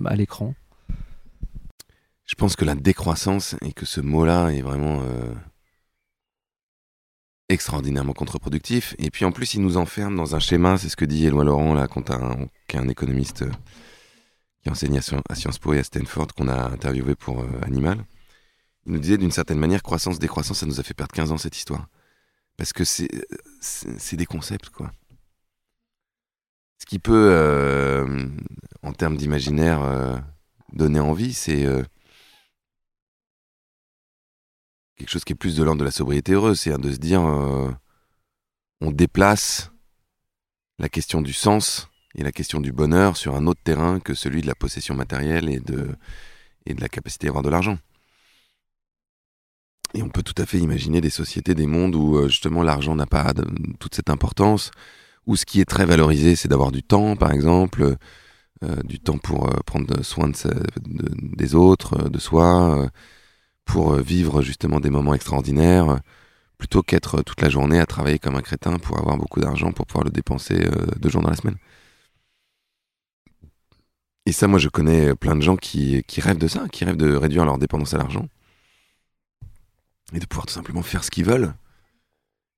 à 0.05 0.15
l'écran? 0.15 0.53
Je 2.25 2.35
pense 2.35 2.55
que 2.55 2.65
la 2.65 2.75
décroissance 2.75 3.55
et 3.61 3.73
que 3.73 3.85
ce 3.85 4.01
mot-là 4.01 4.49
est 4.49 4.61
vraiment 4.61 5.01
euh, 5.01 5.33
extraordinairement 7.49 8.13
contre-productif. 8.13 8.95
Et 8.99 9.09
puis 9.09 9.25
en 9.25 9.31
plus, 9.31 9.53
il 9.55 9.61
nous 9.61 9.77
enferme 9.77 10.15
dans 10.15 10.35
un 10.35 10.39
schéma, 10.39 10.77
c'est 10.77 10.89
ce 10.89 10.95
que 10.95 11.05
dit 11.05 11.25
Éloi 11.25 11.43
Laurent, 11.43 11.73
là, 11.73 11.87
un, 11.93 12.47
qui 12.67 12.77
un 12.77 12.87
économiste 12.87 13.41
euh, 13.41 13.51
qui 14.63 14.69
enseigne 14.69 14.97
à, 14.97 15.35
Sciences 15.35 15.59
Po 15.59 15.73
et 15.73 15.79
à 15.79 15.83
Stanford, 15.83 16.27
qu'on 16.35 16.47
a 16.47 16.69
interviewé 16.69 17.15
pour 17.15 17.41
euh, 17.41 17.47
Animal. 17.63 17.97
Il 18.85 18.93
nous 18.93 18.99
disait 18.99 19.17
d'une 19.17 19.31
certaine 19.31 19.59
manière, 19.59 19.83
croissance, 19.83 20.17
décroissance, 20.17 20.59
ça 20.59 20.65
nous 20.65 20.79
a 20.79 20.83
fait 20.83 20.93
perdre 20.93 21.13
15 21.13 21.31
ans 21.31 21.37
cette 21.37 21.57
histoire. 21.57 21.87
Parce 22.57 22.73
que 22.73 22.83
c'est 22.83 24.17
des 24.17 24.25
concepts, 24.25 24.69
quoi. 24.69 24.91
Ce 26.79 26.85
qui 26.85 26.97
peut, 26.97 28.05
en 28.81 28.91
termes 28.93 29.17
d'imaginaire, 29.17 30.23
donner 30.73 30.99
envie, 30.99 31.33
c'est 31.33 31.65
quelque 35.01 35.09
chose 35.09 35.23
qui 35.23 35.33
est 35.33 35.35
plus 35.35 35.55
de 35.55 35.63
l'ordre 35.63 35.79
de 35.79 35.85
la 35.85 35.91
sobriété 35.91 36.33
heureuse, 36.33 36.59
c'est 36.59 36.77
de 36.77 36.91
se 36.91 36.97
dire 36.97 37.25
euh, 37.25 37.71
on 38.81 38.91
déplace 38.91 39.71
la 40.77 40.89
question 40.89 41.23
du 41.23 41.33
sens 41.33 41.89
et 42.13 42.23
la 42.23 42.31
question 42.31 42.59
du 42.61 42.71
bonheur 42.71 43.17
sur 43.17 43.35
un 43.35 43.47
autre 43.47 43.61
terrain 43.63 43.99
que 43.99 44.13
celui 44.13 44.41
de 44.41 44.47
la 44.47 44.53
possession 44.53 44.93
matérielle 44.93 45.49
et 45.49 45.59
de, 45.59 45.89
et 46.67 46.75
de 46.75 46.81
la 46.81 46.87
capacité 46.87 47.25
à 47.25 47.29
avoir 47.29 47.41
de 47.41 47.49
l'argent. 47.49 47.79
Et 49.95 50.03
on 50.03 50.09
peut 50.09 50.21
tout 50.21 50.39
à 50.39 50.45
fait 50.45 50.59
imaginer 50.59 51.01
des 51.01 51.09
sociétés, 51.09 51.55
des 51.55 51.65
mondes 51.65 51.95
où 51.95 52.17
euh, 52.17 52.27
justement 52.27 52.61
l'argent 52.61 52.95
n'a 52.95 53.07
pas 53.07 53.33
toute 53.79 53.95
cette 53.95 54.11
importance, 54.11 54.69
où 55.25 55.35
ce 55.35 55.47
qui 55.47 55.61
est 55.61 55.65
très 55.65 55.85
valorisé, 55.85 56.35
c'est 56.35 56.47
d'avoir 56.47 56.71
du 56.71 56.83
temps, 56.83 57.15
par 57.15 57.31
exemple, 57.31 57.97
euh, 58.63 58.83
du 58.83 58.99
temps 58.99 59.17
pour 59.17 59.49
prendre 59.65 60.03
soin 60.03 60.27
de, 60.27 60.35
des 61.35 61.55
autres, 61.55 62.07
de 62.07 62.19
soi, 62.19 62.87
pour 63.71 63.95
vivre 63.95 64.41
justement 64.41 64.81
des 64.81 64.89
moments 64.89 65.13
extraordinaires, 65.13 66.01
plutôt 66.57 66.83
qu'être 66.83 67.21
toute 67.21 67.39
la 67.39 67.49
journée 67.49 67.79
à 67.79 67.85
travailler 67.85 68.19
comme 68.19 68.35
un 68.35 68.41
crétin 68.41 68.77
pour 68.79 68.99
avoir 68.99 69.17
beaucoup 69.17 69.39
d'argent 69.39 69.71
pour 69.71 69.85
pouvoir 69.85 70.03
le 70.03 70.11
dépenser 70.11 70.59
deux 70.99 71.09
jours 71.09 71.21
dans 71.21 71.29
la 71.29 71.37
semaine. 71.37 71.55
Et 74.25 74.33
ça, 74.33 74.47
moi, 74.47 74.59
je 74.59 74.67
connais 74.67 75.15
plein 75.15 75.37
de 75.37 75.41
gens 75.41 75.55
qui, 75.55 76.03
qui 76.03 76.19
rêvent 76.19 76.37
de 76.37 76.49
ça, 76.49 76.67
qui 76.69 76.83
rêvent 76.83 76.97
de 76.97 77.15
réduire 77.15 77.45
leur 77.45 77.57
dépendance 77.57 77.93
à 77.93 77.97
l'argent 77.97 78.27
et 80.13 80.19
de 80.19 80.25
pouvoir 80.25 80.45
tout 80.45 80.53
simplement 80.53 80.81
faire 80.83 81.05
ce 81.05 81.09
qu'ils 81.09 81.25
veulent. 81.25 81.53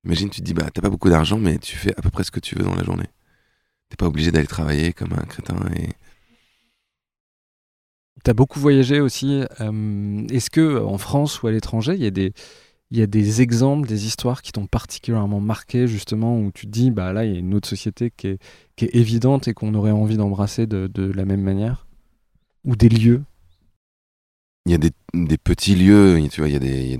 Imagine, 0.05 0.31
tu 0.31 0.41
te 0.41 0.45
dis, 0.45 0.55
bah, 0.55 0.69
t'as 0.73 0.81
pas 0.81 0.89
beaucoup 0.89 1.09
d'argent, 1.09 1.37
mais 1.37 1.59
tu 1.59 1.77
fais 1.77 1.93
à 1.95 2.01
peu 2.01 2.09
près 2.09 2.23
ce 2.23 2.31
que 2.31 2.39
tu 2.39 2.55
veux 2.55 2.63
dans 2.63 2.75
la 2.75 2.83
journée. 2.83 3.07
T'es 3.89 3.97
pas 3.97 4.07
obligé 4.07 4.31
d'aller 4.31 4.47
travailler 4.47 4.93
comme 4.93 5.13
un 5.13 5.25
crétin 5.25 5.57
et. 5.75 5.89
T'as 8.23 8.33
beaucoup 8.33 8.59
voyagé 8.59 9.01
aussi. 9.01 9.43
Euh, 9.59 10.25
est-ce 10.29 10.49
que 10.49 10.81
en 10.81 10.97
France 10.97 11.41
ou 11.41 11.47
à 11.47 11.51
l'étranger, 11.51 11.93
il 11.95 12.03
y 12.03 12.07
a 12.07 12.11
des, 12.11 12.33
y 12.91 13.01
a 13.01 13.07
des 13.07 13.41
exemples, 13.41 13.87
des 13.87 14.05
histoires 14.05 14.41
qui 14.41 14.53
t'ont 14.53 14.67
particulièrement 14.67 15.41
marqué, 15.41 15.87
justement, 15.87 16.39
où 16.39 16.51
tu 16.51 16.65
te 16.65 16.71
dis, 16.71 16.89
bah 16.91 17.11
là, 17.11 17.25
il 17.25 17.33
y 17.33 17.35
a 17.35 17.39
une 17.39 17.53
autre 17.53 17.67
société 17.67 18.11
qui 18.15 18.27
est, 18.27 18.39
qui 18.77 18.85
est 18.85 18.95
évidente 18.95 19.47
et 19.47 19.53
qu'on 19.53 19.73
aurait 19.73 19.91
envie 19.91 20.17
d'embrasser 20.17 20.67
de, 20.67 20.89
la 21.11 21.25
même 21.25 21.41
manière? 21.41 21.85
Ou 22.65 22.75
des 22.77 22.89
lieux? 22.89 23.23
Il 24.65 24.71
y 24.71 24.75
a 24.75 24.77
des, 24.77 24.91
des, 25.13 25.37
petits 25.37 25.75
lieux, 25.75 26.25
tu 26.31 26.39
vois, 26.39 26.47
il 26.47 26.53
y 26.53 26.55
a 26.55 26.59
des, 26.59 26.97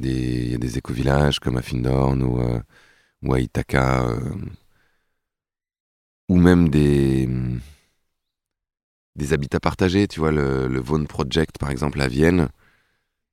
des, 0.57 0.77
éco-villages 0.77 1.39
comme 1.39 1.55
à 1.55 1.61
Findorn 1.61 2.21
ou, 2.21 2.41
euh, 2.41 2.59
à 3.33 3.39
Ithaca, 3.39 4.05
euh, 4.09 4.19
ou 6.27 6.35
même 6.35 6.67
des, 6.67 7.29
des 9.15 9.33
habitats 9.33 9.59
partagés, 9.59 10.07
tu 10.07 10.19
vois, 10.19 10.31
le, 10.31 10.67
le 10.67 10.79
Vaughan 10.79 11.05
Project 11.05 11.57
par 11.57 11.69
exemple 11.69 12.01
à 12.01 12.07
Vienne, 12.07 12.49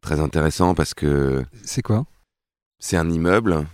très 0.00 0.20
intéressant 0.20 0.74
parce 0.74 0.94
que... 0.94 1.44
C'est 1.64 1.82
quoi? 1.82 2.06
C'est 2.78 2.96
un 2.96 3.10
immeuble 3.10 3.66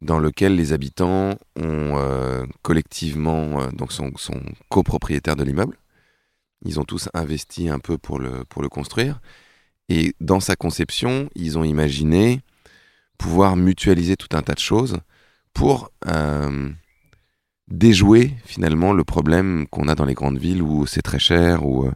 dans 0.00 0.18
lequel 0.18 0.54
les 0.54 0.72
habitants 0.72 1.36
ont 1.56 1.96
euh, 1.96 2.44
collectivement, 2.62 3.66
donc 3.72 3.92
sont, 3.92 4.12
sont 4.16 4.40
copropriétaires 4.68 5.36
de 5.36 5.44
l'immeuble. 5.44 5.76
Ils 6.64 6.78
ont 6.78 6.84
tous 6.84 7.08
investi 7.14 7.68
un 7.68 7.78
peu 7.78 7.98
pour 7.98 8.18
le, 8.18 8.44
pour 8.44 8.62
le 8.62 8.68
construire. 8.68 9.20
Et 9.88 10.14
dans 10.20 10.40
sa 10.40 10.54
conception, 10.54 11.30
ils 11.34 11.56
ont 11.58 11.64
imaginé 11.64 12.42
pouvoir 13.16 13.56
mutualiser 13.56 14.16
tout 14.16 14.36
un 14.36 14.42
tas 14.42 14.54
de 14.54 14.60
choses 14.60 14.98
pour 15.54 15.90
euh, 16.06 16.70
déjouer 17.70 18.34
finalement 18.44 18.92
le 18.92 19.04
problème 19.04 19.66
qu'on 19.70 19.88
a 19.88 19.94
dans 19.94 20.04
les 20.04 20.14
grandes 20.14 20.38
villes 20.38 20.62
où 20.62 20.86
c'est 20.86 21.02
très 21.02 21.18
cher, 21.18 21.66
où 21.66 21.84
euh, 21.84 21.92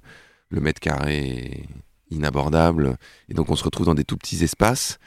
le 0.50 0.60
mètre 0.60 0.80
carré 0.80 1.66
est 2.10 2.14
inabordable. 2.14 2.96
Et 3.28 3.34
donc 3.34 3.50
on 3.50 3.56
se 3.56 3.64
retrouve 3.64 3.86
dans 3.86 3.94
des 3.94 4.04
tout 4.04 4.16
petits 4.16 4.44
espaces, 4.44 4.98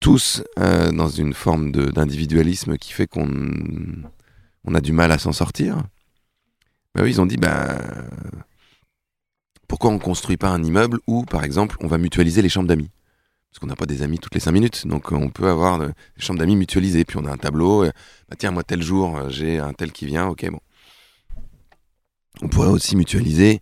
tous 0.00 0.42
euh, 0.58 0.92
dans 0.92 1.08
une 1.08 1.34
forme 1.34 1.72
d'individualisme 1.72 2.76
qui 2.76 2.92
fait 2.92 3.06
qu'on 3.06 3.30
on 4.64 4.74
a 4.74 4.80
du 4.80 4.92
mal 4.92 5.12
à 5.12 5.18
s'en 5.18 5.32
sortir. 5.32 5.82
Bah 6.94 7.06
ils 7.06 7.20
ont 7.20 7.26
dit, 7.26 7.36
bah, 7.36 7.78
pourquoi 9.68 9.90
on 9.90 9.94
ne 9.94 9.98
construit 9.98 10.36
pas 10.36 10.48
un 10.48 10.62
immeuble 10.62 10.98
où, 11.06 11.24
par 11.24 11.44
exemple, 11.44 11.76
on 11.80 11.86
va 11.86 11.98
mutualiser 11.98 12.42
les 12.42 12.48
chambres 12.48 12.68
d'amis? 12.68 12.90
Parce 13.50 13.60
qu'on 13.60 13.66
n'a 13.66 13.76
pas 13.76 13.86
des 13.86 14.02
amis 14.02 14.18
toutes 14.18 14.34
les 14.34 14.40
cinq 14.40 14.52
minutes, 14.52 14.86
donc 14.86 15.12
on 15.12 15.30
peut 15.30 15.48
avoir 15.48 15.78
des 15.78 15.92
chambres 16.18 16.38
d'amis 16.38 16.56
mutualisées. 16.56 17.04
Puis 17.04 17.16
on 17.18 17.24
a 17.24 17.32
un 17.32 17.36
tableau, 17.38 17.84
bah, 17.84 18.36
tiens, 18.38 18.50
moi 18.50 18.62
tel 18.62 18.82
jour, 18.82 19.16
euh, 19.16 19.28
j'ai 19.30 19.58
un 19.58 19.72
tel 19.72 19.92
qui 19.92 20.06
vient, 20.06 20.26
ok, 20.26 20.50
bon. 20.50 20.60
On 22.42 22.48
pourrait 22.48 22.68
aussi 22.68 22.96
mutualiser 22.96 23.60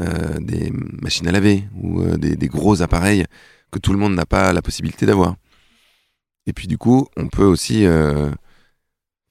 euh, 0.00 0.38
des 0.40 0.72
machines 0.72 1.28
à 1.28 1.32
laver 1.32 1.64
ou 1.80 2.02
euh, 2.02 2.16
des, 2.16 2.48
gros 2.48 2.82
appareils 2.82 3.24
que 3.70 3.78
tout 3.78 3.92
le 3.92 3.98
monde 3.98 4.14
n'a 4.14 4.26
pas 4.26 4.52
la 4.52 4.62
possibilité 4.62 5.06
d'avoir. 5.06 5.36
Et 6.46 6.52
puis 6.52 6.66
du 6.66 6.78
coup, 6.78 7.06
on 7.16 7.28
peut 7.28 7.44
aussi 7.44 7.82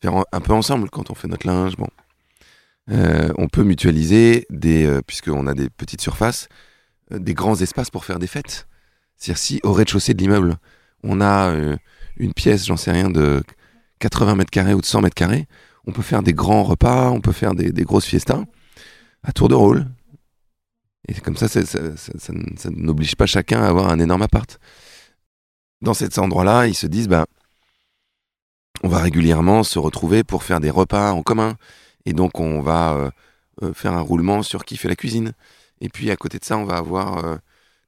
faire 0.02 0.24
un 0.32 0.42
peu 0.42 0.54
ensemble 0.54 0.90
quand 0.90 1.10
on 1.10 1.16
fait 1.16 1.28
notre 1.28 1.48
linge. 1.48 1.76
Bon, 1.76 1.88
euh, 2.90 3.34
on 3.38 3.48
peut 3.48 3.64
mutualiser, 3.64 4.46
des, 4.50 4.86
euh, 4.86 5.02
puisqu'on 5.06 5.48
a 5.48 5.54
des 5.54 5.70
petites 5.70 6.02
surfaces, 6.02 6.48
euh, 7.12 7.20
des 7.20 7.34
grands 7.34 7.56
espaces 7.56 7.90
pour 7.90 8.06
faire 8.06 8.20
des 8.20 8.28
fêtes. 8.28 8.68
C'est-à-dire 9.18 9.38
si 9.38 9.60
au 9.64 9.74
rez-de-chaussée 9.74 10.14
de 10.14 10.22
l'immeuble, 10.22 10.58
on 11.04 11.22
a 11.22 11.54
une 12.18 12.34
pièce, 12.34 12.66
j'en 12.66 12.78
sais 12.78 12.92
rien, 12.92 13.10
de 13.10 13.44
80 14.00 14.36
mètres 14.36 14.52
carrés 14.52 14.74
ou 14.74 14.82
de 14.82 14.86
100 14.86 15.02
mètres 15.02 15.16
carrés, 15.16 15.48
on 15.88 15.92
peut 15.92 16.02
faire 16.02 16.22
des 16.22 16.34
grands 16.34 16.64
repas, 16.64 17.10
on 17.10 17.22
peut 17.22 17.32
faire 17.32 17.56
des, 17.56 17.72
grosses 17.84 18.06
fiestas 18.06 18.44
à 19.24 19.32
tour 19.32 19.48
de 19.48 19.56
rôle. 19.56 19.88
Et 21.08 21.14
comme 21.14 21.38
ça, 21.38 21.48
ça, 21.48 21.62
n'oblige 22.70 23.16
pas 23.16 23.26
chacun 23.26 23.64
à 23.64 23.70
avoir 23.70 23.90
un 23.90 24.00
énorme 24.00 24.22
appart. 24.22 24.60
Dans 25.82 25.94
cet 25.94 26.18
endroit-là, 26.18 26.68
ils 26.68 26.76
se 26.76 26.88
disent, 26.88 27.08
bah, 27.08 27.26
on 28.84 28.90
va 28.90 29.00
régulièrement 29.00 29.64
se 29.64 29.80
retrouver 29.80 30.24
pour 30.24 30.44
faire 30.44 30.60
des 30.60 30.70
repas 30.70 31.12
en 31.12 31.24
commun. 31.24 31.56
Et 32.06 32.14
donc, 32.14 32.40
on 32.40 32.62
va 32.62 32.94
euh, 32.94 33.12
euh, 33.64 33.74
faire 33.74 33.94
un 33.94 34.02
roulement 34.02 34.44
sur 34.44 34.66
qui 34.66 34.76
fait 34.76 34.90
la 34.90 34.96
cuisine. 34.96 35.32
Et 35.80 35.88
puis, 35.88 36.12
à 36.12 36.18
côté 36.18 36.40
de 36.40 36.44
ça, 36.44 36.58
on 36.58 36.66
va 36.66 36.78
avoir 36.78 37.26
euh, 37.26 37.38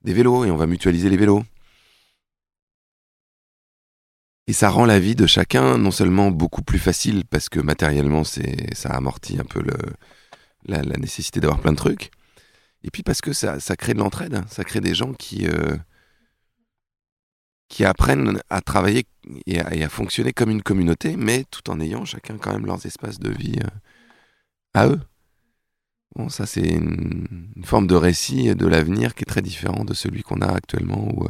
des 0.03 0.13
vélos 0.13 0.45
et 0.45 0.51
on 0.51 0.57
va 0.57 0.67
mutualiser 0.67 1.09
les 1.09 1.17
vélos. 1.17 1.43
Et 4.47 4.53
ça 4.53 4.69
rend 4.69 4.85
la 4.85 4.99
vie 4.99 5.15
de 5.15 5.27
chacun 5.27 5.77
non 5.77 5.91
seulement 5.91 6.31
beaucoup 6.31 6.63
plus 6.63 6.79
facile 6.79 7.23
parce 7.25 7.49
que 7.49 7.59
matériellement, 7.59 8.23
c'est, 8.23 8.73
ça 8.73 8.89
amortit 8.89 9.39
un 9.39 9.45
peu 9.45 9.61
la, 10.65 10.81
nécessité 10.81 11.39
d'avoir 11.39 11.59
plein 11.59 11.71
de 11.71 11.77
trucs. 11.77 12.09
Et 12.83 12.89
puis 12.89 13.03
parce 13.03 13.21
que 13.21 13.33
ça, 13.33 13.59
crée 13.77 13.93
de 13.93 13.99
l'entraide, 13.99 14.43
ça 14.49 14.63
crée 14.63 14.81
des 14.81 14.95
gens 14.95 15.13
qui, 15.13 15.47
qui 17.67 17.85
apprennent 17.85 18.41
à 18.49 18.61
travailler 18.61 19.05
et 19.45 19.59
à, 19.59 19.75
et 19.75 19.83
à, 19.83 19.89
fonctionner 19.89 20.33
comme 20.33 20.49
une 20.49 20.63
communauté, 20.63 21.15
mais 21.15 21.45
tout 21.51 21.69
en 21.69 21.79
ayant 21.79 22.05
chacun 22.05 22.37
quand 22.39 22.53
même 22.53 22.65
leurs 22.65 22.85
espaces 22.87 23.19
de 23.19 23.29
vie 23.29 23.59
à 24.73 24.87
eux. 24.87 24.99
Bon, 26.15 26.29
ça, 26.29 26.45
c'est 26.45 26.67
une, 26.67 27.63
forme 27.63 27.87
de 27.87 27.95
récit 27.95 28.55
de 28.55 28.67
l'avenir 28.67 29.13
qui 29.15 29.23
est 29.23 29.25
très 29.25 29.41
différent 29.41 29.85
de 29.85 29.93
celui 29.93 30.23
qu'on 30.23 30.41
a 30.41 30.47
actuellement 30.47 31.07
où 31.13 31.25
euh, 31.25 31.29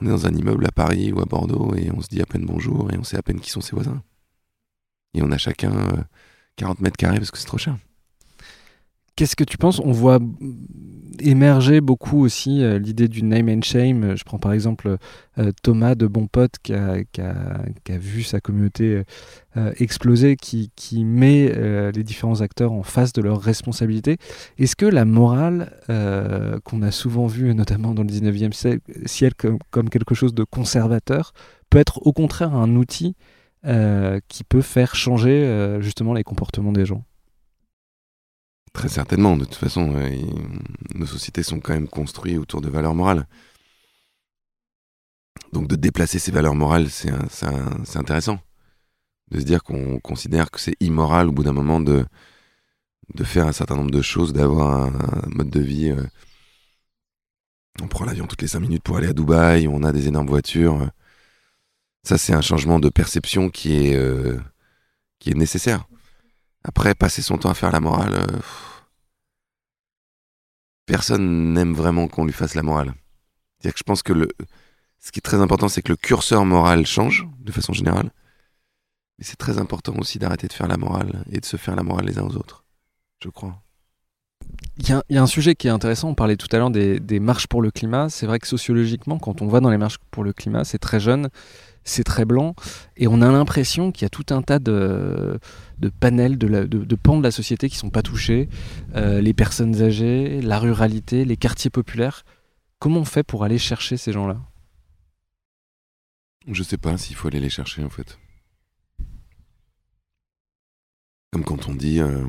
on 0.00 0.06
est 0.06 0.10
dans 0.10 0.26
un 0.26 0.34
immeuble 0.34 0.66
à 0.66 0.72
Paris 0.72 1.12
ou 1.12 1.20
à 1.20 1.24
Bordeaux 1.24 1.74
et 1.74 1.90
on 1.92 2.00
se 2.00 2.08
dit 2.08 2.22
à 2.22 2.26
peine 2.26 2.46
bonjour 2.46 2.90
et 2.92 2.98
on 2.98 3.04
sait 3.04 3.18
à 3.18 3.22
peine 3.22 3.40
qui 3.40 3.50
sont 3.50 3.60
ses 3.60 3.74
voisins. 3.76 4.02
Et 5.14 5.22
on 5.22 5.30
a 5.30 5.38
chacun 5.38 6.06
40 6.56 6.78
euh, 6.78 6.82
mètres 6.82 6.96
carrés 6.96 7.18
parce 7.18 7.30
que 7.30 7.38
c'est 7.38 7.46
trop 7.46 7.58
cher. 7.58 7.76
Qu'est-ce 9.16 9.34
que 9.34 9.44
tu 9.44 9.56
penses? 9.56 9.80
On 9.80 9.92
voit 9.92 10.18
émerger 11.20 11.80
beaucoup 11.80 12.22
aussi 12.22 12.62
euh, 12.62 12.78
l'idée 12.78 13.08
du 13.08 13.22
name 13.22 13.48
and 13.48 13.62
shame. 13.62 14.14
Je 14.14 14.24
prends 14.24 14.38
par 14.38 14.52
exemple 14.52 14.98
euh, 15.38 15.52
Thomas 15.62 15.94
de 15.94 16.06
Bon 16.06 16.26
Pote 16.26 16.56
qui 16.62 16.74
a, 16.74 16.98
vu 17.88 18.22
sa 18.22 18.40
communauté 18.40 19.04
euh, 19.56 19.72
exploser, 19.78 20.36
qui, 20.36 20.70
met 21.04 21.50
les 21.92 22.04
différents 22.04 22.42
acteurs 22.42 22.72
en 22.72 22.82
face 22.82 23.14
de 23.14 23.22
leurs 23.22 23.40
responsabilités. 23.40 24.18
Est-ce 24.58 24.76
que 24.76 24.86
la 24.86 25.06
morale 25.06 25.72
qu'on 26.64 26.82
a 26.82 26.90
souvent 26.90 27.26
vue, 27.26 27.54
notamment 27.54 27.94
dans 27.94 28.02
le 28.02 28.08
19e 28.08 28.52
siècle, 29.06 29.56
comme, 29.70 29.88
quelque 29.88 30.14
chose 30.14 30.34
de 30.34 30.44
conservateur, 30.44 31.32
peut 31.70 31.78
être 31.78 32.06
au 32.06 32.12
contraire 32.12 32.54
un 32.54 32.76
outil 32.76 33.16
qui 33.64 34.44
peut 34.44 34.62
faire 34.62 34.94
changer 34.94 35.78
justement 35.80 36.12
les 36.12 36.24
comportements 36.24 36.72
des 36.72 36.84
gens? 36.84 37.04
Très 38.76 38.90
certainement. 38.90 39.38
De 39.38 39.46
toute 39.46 39.54
façon, 39.54 39.94
euh, 39.96 40.10
nos 40.94 41.06
sociétés 41.06 41.42
sont 41.42 41.60
quand 41.60 41.72
même 41.72 41.88
construites 41.88 42.38
autour 42.38 42.60
de 42.60 42.68
valeurs 42.68 42.94
morales. 42.94 43.26
Donc 45.54 45.66
de 45.66 45.76
déplacer 45.76 46.18
ces 46.18 46.30
valeurs 46.30 46.54
morales, 46.54 46.90
c'est 46.90 47.08
intéressant. 47.96 48.38
De 49.30 49.40
se 49.40 49.46
dire 49.46 49.62
qu'on 49.62 49.98
considère 50.00 50.50
que 50.50 50.60
c'est 50.60 50.76
immoral 50.80 51.28
au 51.28 51.32
bout 51.32 51.42
d'un 51.42 51.54
moment 51.54 51.80
de, 51.80 52.04
faire 53.24 53.46
un 53.46 53.52
certain 53.52 53.76
nombre 53.76 53.90
de 53.90 54.02
choses, 54.02 54.34
d'avoir 54.34 54.82
un, 54.82 54.92
mode 55.28 55.48
de 55.48 55.60
vie. 55.60 55.88
Euh, 55.88 56.04
on 57.80 57.88
prend 57.88 58.04
l'avion 58.04 58.26
toutes 58.26 58.42
les 58.42 58.48
cinq 58.48 58.60
minutes 58.60 58.82
pour 58.82 58.98
aller 58.98 59.08
à 59.08 59.14
Dubaï, 59.14 59.68
on 59.68 59.84
a 59.84 59.92
des 59.92 60.06
énormes 60.06 60.28
voitures. 60.28 60.86
Ça, 62.02 62.18
c'est 62.18 62.34
un 62.34 62.42
changement 62.42 62.78
de 62.78 62.90
perception 62.90 63.50
euh, 63.66 64.38
qui 65.18 65.30
est 65.30 65.34
nécessaire. 65.34 65.86
Après, 66.68 66.96
passer 66.96 67.22
son 67.22 67.38
temps 67.38 67.50
à 67.50 67.54
faire 67.54 67.70
la 67.70 67.78
morale, 67.78 68.14
euh, 68.14 68.40
personne 70.84 71.52
n'aime 71.52 71.74
vraiment 71.74 72.08
qu'on 72.08 72.24
lui 72.24 72.32
fasse 72.32 72.54
la 72.54 72.64
morale. 72.64 72.92
cest 73.62 73.72
que 73.72 73.78
je 73.78 73.84
pense 73.84 74.02
que 74.02 74.12
le, 74.12 74.28
ce 74.98 75.12
qui 75.12 75.20
est 75.20 75.22
très 75.22 75.40
important, 75.40 75.68
c'est 75.68 75.82
que 75.82 75.92
le 75.92 75.96
curseur 75.96 76.44
moral 76.44 76.84
change 76.84 77.24
de 77.38 77.52
façon 77.52 77.72
générale. 77.72 78.10
Mais 79.18 79.24
c'est 79.24 79.36
très 79.36 79.58
important 79.58 79.94
aussi 79.98 80.18
d'arrêter 80.18 80.48
de 80.48 80.52
faire 80.52 80.66
la 80.66 80.76
morale 80.76 81.24
et 81.30 81.38
de 81.38 81.46
se 81.46 81.56
faire 81.56 81.76
la 81.76 81.84
morale 81.84 82.06
les 82.06 82.18
uns 82.18 82.24
aux 82.24 82.36
autres, 82.36 82.64
je 83.22 83.28
crois. 83.28 83.62
Il 84.78 85.00
y, 85.08 85.16
a 85.16 85.22
un 85.22 85.26
sujet 85.26 85.54
qui 85.54 85.68
est 85.68 85.70
intéressant, 85.70 86.10
on 86.10 86.14
parlait 86.14 86.36
tout 86.36 86.48
à 86.52 86.58
l'heure 86.58 86.70
des, 86.70 87.20
marches 87.20 87.46
pour 87.46 87.62
le 87.62 87.70
climat. 87.70 88.10
C'est 88.10 88.26
vrai 88.26 88.38
que 88.38 88.46
sociologiquement, 88.46 89.18
quand 89.18 89.40
on 89.40 89.46
va 89.46 89.60
dans 89.60 89.70
les 89.70 89.78
marches 89.78 89.98
pour 90.10 90.22
le 90.22 90.34
climat, 90.34 90.64
c'est 90.64 90.78
très 90.78 91.00
jeune, 91.00 91.30
c'est 91.82 92.04
très 92.04 92.26
blanc, 92.26 92.54
et 92.98 93.08
on 93.08 93.22
a 93.22 93.32
l'impression 93.32 93.90
qu'il 93.90 94.04
y 94.04 94.06
a 94.06 94.10
tout 94.10 94.26
un 94.30 94.42
tas 94.42 94.58
de, 94.58 95.40
panels, 95.98 96.36
de, 96.36 96.94
pans 96.94 97.16
de 97.16 97.22
la 97.22 97.30
société 97.30 97.70
qui 97.70 97.76
ne 97.76 97.80
sont 97.80 97.90
pas 97.90 98.02
touchés, 98.02 98.50
euh, 98.96 99.22
les 99.22 99.32
personnes 99.32 99.80
âgées, 99.80 100.42
la 100.42 100.58
ruralité, 100.58 101.24
les 101.24 101.38
quartiers 101.38 101.70
populaires. 101.70 102.24
Comment 102.78 103.00
on 103.00 103.04
fait 103.06 103.22
pour 103.22 103.44
aller 103.44 103.58
chercher 103.58 103.96
ces 103.96 104.12
gens-là? 104.12 104.38
Je 106.48 106.62
sais 106.62 106.76
pas 106.76 106.98
s'il 106.98 107.16
faut 107.16 107.28
aller 107.28 107.40
les 107.40 107.48
chercher 107.48 107.82
en 107.82 107.90
fait. 107.90 108.18
Comme 111.32 111.44
quand 111.44 111.68
on 111.70 111.74
dit... 111.74 112.00
Euh, 112.00 112.26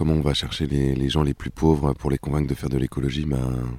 Comment 0.00 0.14
on 0.14 0.22
va 0.22 0.32
chercher 0.32 0.66
les, 0.66 1.10
gens 1.10 1.22
les 1.22 1.34
plus 1.34 1.50
pauvres 1.50 1.92
pour 1.92 2.10
les 2.10 2.16
convaincre 2.16 2.48
de 2.48 2.54
faire 2.54 2.70
de 2.70 2.78
l'écologie 2.78 3.26
ben, 3.26 3.78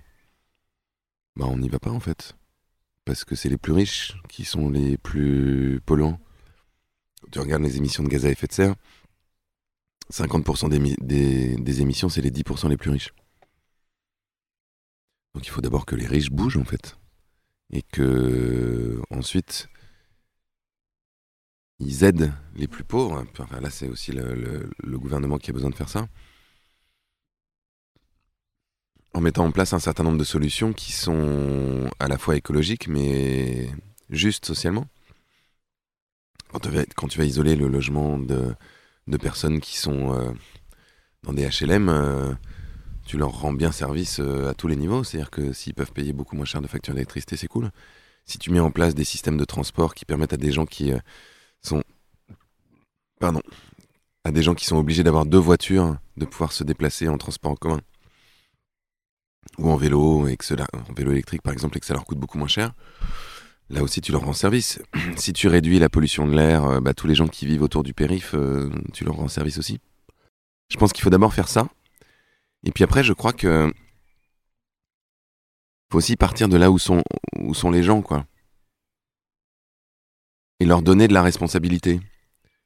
ben, 1.35 1.47
on 1.47 1.57
n'y 1.57 1.67
va 1.67 1.79
pas 1.79 1.89
en 1.89 1.99
fait. 1.99 2.35
Parce 3.05 3.25
que 3.25 3.33
c'est 3.33 3.49
les 3.49 3.57
plus 3.57 3.73
riches 3.73 4.13
qui 4.29 4.45
sont 4.45 4.69
les 4.69 4.99
plus 4.99 5.81
polluants. 5.83 6.19
Tu 7.31 7.39
regardes 7.39 7.63
les 7.63 7.77
émissions 7.77 8.03
de 8.03 8.07
gaz 8.07 8.27
à 8.27 8.29
effet 8.29 8.45
de 8.45 8.53
serre, 8.53 8.75
50% 10.13 10.69
des, 10.69 11.55
des 11.55 11.81
émissions, 11.81 12.07
c'est 12.07 12.21
les 12.21 12.29
10% 12.29 12.69
les 12.69 12.77
plus 12.77 12.91
riches. 12.91 13.15
Donc 15.33 15.47
il 15.47 15.49
faut 15.49 15.61
d'abord 15.61 15.87
que 15.87 15.95
les 15.95 16.05
riches 16.05 16.29
bougent 16.29 16.57
en 16.57 16.65
fait. 16.65 16.97
Et 17.73 17.81
que 17.81 19.01
ensuite, 19.09 19.69
ils 21.81 22.03
aident 22.03 22.31
les 22.55 22.67
plus 22.67 22.83
pauvres. 22.83 23.25
là, 23.59 23.69
c'est 23.69 23.87
aussi 23.87 24.11
le, 24.11 24.69
gouvernement 24.97 25.37
qui 25.37 25.49
a 25.49 25.53
besoin 25.53 25.69
de 25.69 25.75
faire 25.75 25.89
ça. 25.89 26.07
En 29.13 29.19
mettant 29.21 29.45
en 29.45 29.51
place 29.51 29.73
un 29.73 29.79
certain 29.79 30.03
nombre 30.03 30.17
de 30.17 30.23
solutions 30.23 30.71
qui 30.71 30.93
sont 30.93 31.89
à 31.99 32.07
la 32.07 32.17
fois 32.17 32.37
écologiques, 32.37 32.87
mais 32.87 33.69
justes 34.09 34.45
socialement. 34.45 34.85
Quand 36.51 36.59
tu 37.07 37.17
vas, 37.17 37.25
isoler 37.25 37.55
le 37.55 37.67
logement 37.67 38.17
de, 38.17 38.55
personnes 39.17 39.59
qui 39.59 39.77
sont 39.77 40.13
euh, 40.13 40.31
dans 41.23 41.33
des 41.33 41.47
HLM, 41.47 41.89
euh, 41.89 42.33
tu 43.05 43.17
leur 43.17 43.31
rends 43.31 43.53
bien 43.53 43.71
service 43.71 44.19
euh, 44.19 44.49
à 44.49 44.53
tous 44.53 44.67
les 44.67 44.75
niveaux. 44.75 45.03
C'est-à-dire 45.03 45.31
que 45.31 45.51
s'ils 45.53 45.73
peuvent 45.73 45.91
payer 45.91 46.13
beaucoup 46.13 46.35
moins 46.35 46.45
cher 46.45 46.61
de 46.61 46.67
facture 46.67 46.93
d'électricité, 46.93 47.37
c'est 47.37 47.47
cool. 47.47 47.71
Si 48.25 48.37
tu 48.37 48.51
mets 48.51 48.59
en 48.59 48.71
place 48.71 48.95
des 48.95 49.03
systèmes 49.03 49.37
de 49.37 49.45
transport 49.45 49.93
qui 49.95 50.05
permettent 50.05 50.33
à 50.33 50.37
des 50.37 50.51
gens 50.51 50.65
qui 50.65 50.91
sont 51.61 51.83
pardon, 53.19 53.41
à 54.23 54.31
des 54.31 54.43
gens 54.43 54.55
qui 54.55 54.65
sont 54.65 54.77
obligés 54.77 55.03
d'avoir 55.03 55.25
deux 55.25 55.37
voitures, 55.37 55.97
de 56.17 56.25
pouvoir 56.25 56.51
se 56.51 56.63
déplacer 56.63 57.07
en 57.07 57.17
transport 57.17 57.51
en 57.51 57.55
commun 57.55 57.79
ou 59.57 59.69
en 59.69 59.75
vélo, 59.75 60.27
et 60.27 60.37
en 60.73 60.93
vélo 60.93 61.11
électrique 61.11 61.41
par 61.41 61.53
exemple, 61.53 61.77
et 61.77 61.79
que 61.79 61.85
ça 61.85 61.93
leur 61.93 62.05
coûte 62.05 62.17
beaucoup 62.17 62.37
moins 62.37 62.47
cher. 62.47 62.73
Là 63.69 63.83
aussi, 63.83 64.01
tu 64.01 64.11
leur 64.11 64.21
rends 64.21 64.33
service. 64.33 64.81
si 65.15 65.33
tu 65.33 65.47
réduis 65.47 65.79
la 65.79 65.87
pollution 65.87 66.27
de 66.27 66.35
l'air, 66.35 66.65
euh, 66.65 66.79
bah, 66.81 66.93
tous 66.93 67.07
les 67.07 67.15
gens 67.15 67.27
qui 67.27 67.45
vivent 67.45 67.61
autour 67.61 67.83
du 67.83 67.93
périph, 67.93 68.33
euh, 68.33 68.69
tu 68.93 69.05
leur 69.05 69.15
rends 69.15 69.29
service 69.29 69.57
aussi. 69.57 69.79
Je 70.69 70.77
pense 70.77 70.91
qu'il 70.91 71.03
faut 71.03 71.09
d'abord 71.09 71.33
faire 71.33 71.47
ça. 71.47 71.69
Et 72.63 72.71
puis 72.71 72.83
après, 72.83 73.03
je 73.03 73.13
crois 73.13 73.33
que 73.33 73.71
faut 75.91 75.97
aussi 75.97 76.15
partir 76.15 76.47
de 76.47 76.57
là 76.57 76.71
où 76.71 76.79
sont, 76.79 77.01
où 77.39 77.53
sont 77.53 77.71
les 77.71 77.83
gens, 77.83 78.01
quoi 78.01 78.25
et 80.61 80.65
leur 80.65 80.83
donner 80.83 81.07
de 81.07 81.13
la 81.13 81.23
responsabilité. 81.23 81.99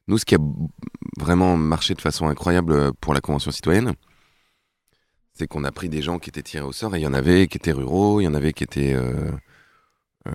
Nous, 0.10 0.18
ce 0.18 0.26
qui 0.26 0.36
a 0.36 0.40
vraiment 1.18 1.56
marché 1.56 1.94
de 1.94 2.02
façon 2.02 2.28
incroyable 2.28 2.74
euh, 2.74 2.92
pour 3.00 3.14
la 3.14 3.22
Convention 3.22 3.52
citoyenne, 3.52 3.94
c'est 5.32 5.48
qu'on 5.48 5.64
a 5.64 5.72
pris 5.72 5.88
des 5.88 6.02
gens 6.02 6.20
qui 6.20 6.30
étaient 6.30 6.44
tirés 6.44 6.66
au 6.66 6.74
sort, 6.74 6.94
et 6.94 7.00
il 7.00 7.04
y 7.04 7.08
en 7.08 7.14
avait 7.14 7.48
qui 7.48 7.58
étaient 7.58 7.72
ruraux, 7.72 8.20
il 8.20 8.26
y 8.26 8.28
en 8.28 8.34
avait 8.34 8.52
qui 8.52 8.66
étaient 8.66 8.94
euh, 8.94 9.32
euh, 10.28 10.34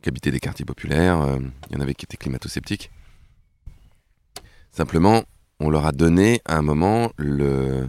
qui 0.00 0.08
habitaient 0.08 0.30
des 0.30 0.38
quartiers 0.38 0.64
populaires, 0.64 1.38
il 1.70 1.74
y 1.74 1.76
en 1.76 1.80
avait 1.80 1.94
qui 1.94 2.04
étaient 2.04 2.16
climato-sceptiques. 2.16 2.92
Simplement, 4.70 5.24
on 5.58 5.70
leur 5.70 5.86
a 5.86 5.92
donné 5.92 6.40
à 6.44 6.56
un 6.56 6.62
moment 6.62 7.10
le, 7.16 7.88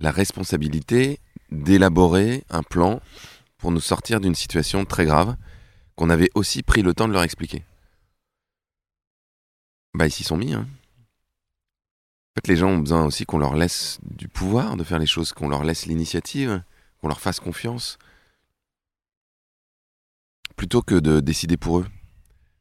la 0.00 0.10
responsabilité 0.10 1.20
d'élaborer 1.52 2.42
un 2.50 2.64
plan 2.64 3.00
pour 3.56 3.70
nous 3.70 3.80
sortir 3.80 4.20
d'une 4.20 4.34
situation 4.34 4.84
très 4.84 5.04
grave 5.04 5.36
qu'on 6.00 6.08
avait 6.08 6.30
aussi 6.34 6.62
pris 6.62 6.80
le 6.80 6.94
temps 6.94 7.08
de 7.08 7.12
leur 7.12 7.24
expliquer. 7.24 7.62
Bah, 9.92 10.06
ils 10.06 10.10
s'y 10.10 10.24
sont 10.24 10.38
mis. 10.38 10.54
Hein. 10.54 10.66
En 10.66 12.32
fait, 12.36 12.48
les 12.48 12.56
gens 12.56 12.70
ont 12.70 12.78
besoin 12.78 13.04
aussi 13.04 13.26
qu'on 13.26 13.36
leur 13.36 13.54
laisse 13.54 13.98
du 14.02 14.26
pouvoir 14.26 14.78
de 14.78 14.82
faire 14.82 14.98
les 14.98 15.04
choses, 15.04 15.34
qu'on 15.34 15.50
leur 15.50 15.62
laisse 15.62 15.84
l'initiative, 15.84 16.62
qu'on 17.00 17.08
leur 17.08 17.20
fasse 17.20 17.38
confiance, 17.38 17.98
plutôt 20.56 20.80
que 20.80 20.94
de 20.94 21.20
décider 21.20 21.58
pour 21.58 21.80
eux. 21.80 21.86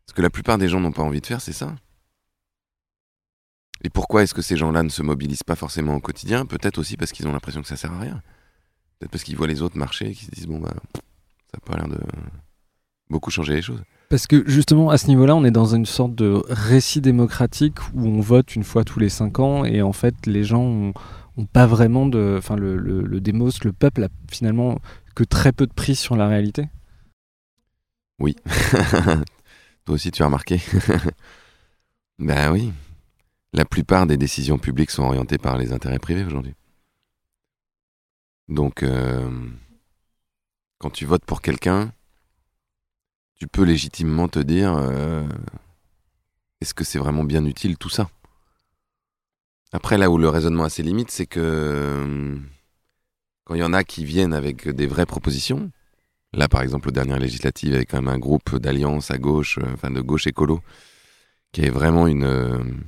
Ce 0.08 0.14
que 0.14 0.22
la 0.22 0.30
plupart 0.30 0.58
des 0.58 0.68
gens 0.68 0.82
n'ont 0.82 0.92
pas 0.92 1.04
envie 1.04 1.22
de 1.22 1.26
faire, 1.26 1.40
c'est 1.40 1.54
ça. 1.54 1.78
Et 3.86 3.90
pourquoi 3.90 4.24
est-ce 4.24 4.34
que 4.34 4.42
ces 4.42 4.58
gens-là 4.58 4.84
ne 4.84 4.90
se 4.90 5.02
mobilisent 5.02 5.44
pas 5.44 5.56
forcément 5.56 5.96
au 5.96 6.02
quotidien? 6.02 6.46
Peut-être 6.46 6.78
aussi 6.78 6.98
parce 6.98 7.14
qu'ils 7.14 7.26
ont 7.26 7.32
l'impression 7.32 7.62
que 7.62 7.70
ça 7.70 7.78
sert 7.78 7.94
à 7.94 8.00
rien. 8.00 8.22
Peut-être 9.00 9.12
parce 9.12 9.24
qu'ils 9.24 9.38
voient 9.38 9.48
les 9.48 9.62
autres 9.62 9.78
marcher 9.78 10.10
et 10.10 10.14
qu'ils 10.14 10.28
se 10.28 10.32
disent 10.32 10.48
bon 10.48 10.60
bah 10.60 10.74
ça 10.94 11.02
n'a 11.54 11.60
pas 11.62 11.78
l'air 11.78 11.88
de 11.88 12.02
beaucoup 13.10 13.32
changer 13.32 13.55
les 13.55 13.62
choses. 13.62 13.82
Parce 14.10 14.26
que 14.26 14.43
justement, 14.49 14.89
à 14.89 14.97
ce 14.97 15.07
niveau-là, 15.07 15.36
on 15.36 15.43
est 15.43 15.51
dans 15.51 15.76
une 15.76 15.86
sorte 15.86 16.16
de 16.16 16.41
récit 16.49 17.01
démocratique 17.01 17.78
où 17.93 18.07
on 18.07 18.22
vote 18.22 18.55
une 18.55 18.64
fois 18.64 18.84
tous 18.84 18.99
les 18.99 19.10
cinq 19.10 19.39
ans 19.39 19.66
et 19.66 19.82
en 19.82 19.93
fait, 19.93 20.16
les 20.26 20.43
gens 20.43 20.64
ont, 20.64 20.93
pas 21.53 21.66
vraiment 21.66 22.05
de. 22.05 22.36
Enfin, 22.38 22.57
le, 22.57 22.76
le, 22.76 23.22
démos, 23.22 23.64
le 23.64 23.72
peuple 23.72 24.03
a 24.03 24.10
finalement 24.30 24.80
que 25.16 25.24
très 25.24 25.53
peu 25.53 25.68
de 25.68 25.74
prise 25.74 25.97
sur 25.97 26.18
la 26.18 26.28
réalité. 26.28 26.68
Oui. 28.20 28.36
Toi 29.86 29.95
aussi, 29.95 30.12
tu 30.12 30.22
as 30.22 30.26
remarqué. 30.26 30.60
ben 32.20 32.51
oui. 32.51 32.74
La 33.53 33.64
plupart 33.64 34.05
des 34.05 34.18
décisions 34.18 34.57
publiques 34.57 34.91
sont 34.91 35.03
orientées 35.03 35.38
par 35.38 35.57
les 35.57 35.72
intérêts 35.72 35.97
privés 35.97 36.26
aujourd'hui. 36.26 36.55
Donc, 38.49 38.84
euh, 38.84 39.30
quand 40.78 40.89
tu 40.89 41.05
votes 41.05 41.24
pour 41.24 41.41
quelqu'un, 41.41 41.93
tu 43.40 43.48
peux 43.48 43.64
légitimement 43.64 44.28
te 44.28 44.40
dire 44.40 44.76
euh, 44.78 45.28
est-ce 46.60 46.74
que 46.74 46.84
c'est 46.84 47.00
vraiment 47.00 47.24
bien 47.24 47.46
utile 47.46 47.78
tout 47.78 47.90
ça? 47.90 48.10
Après, 49.72 49.98
là 49.98 50.10
où 50.10 50.18
le 50.18 50.28
raisonnement 50.28 50.66
a 50.66 50.70
ses 50.70 50.84
limites, 50.84 51.12
c'est 51.12 51.26
que 51.26 51.40
euh, 51.40 52.38
quand 53.46 53.56
il 53.56 53.60
y 53.60 53.64
en 53.64 53.74
a 53.74 53.84
qui 53.84 54.04
viennent 54.04 54.34
avec 54.34 54.68
des 54.68 54.88
vraies 54.88 55.06
propositions, 55.06 55.72
là 56.34 56.50
par 56.50 56.62
exemple 56.62 56.90
aux 56.90 56.92
dernières 56.92 57.20
législatives, 57.20 57.76
avec 57.76 57.92
quand 57.92 58.02
même 58.02 58.14
un 58.14 58.20
groupe 58.20 58.58
d'alliance 58.58 59.10
à 59.10 59.18
gauche, 59.18 59.58
euh, 59.60 59.74
enfin 59.74 59.90
de 59.90 60.02
gauche 60.02 60.28
écolo, 60.28 60.62
qui 61.54 61.62
est 61.62 61.70
vraiment 61.70 62.08
une. 62.08 62.84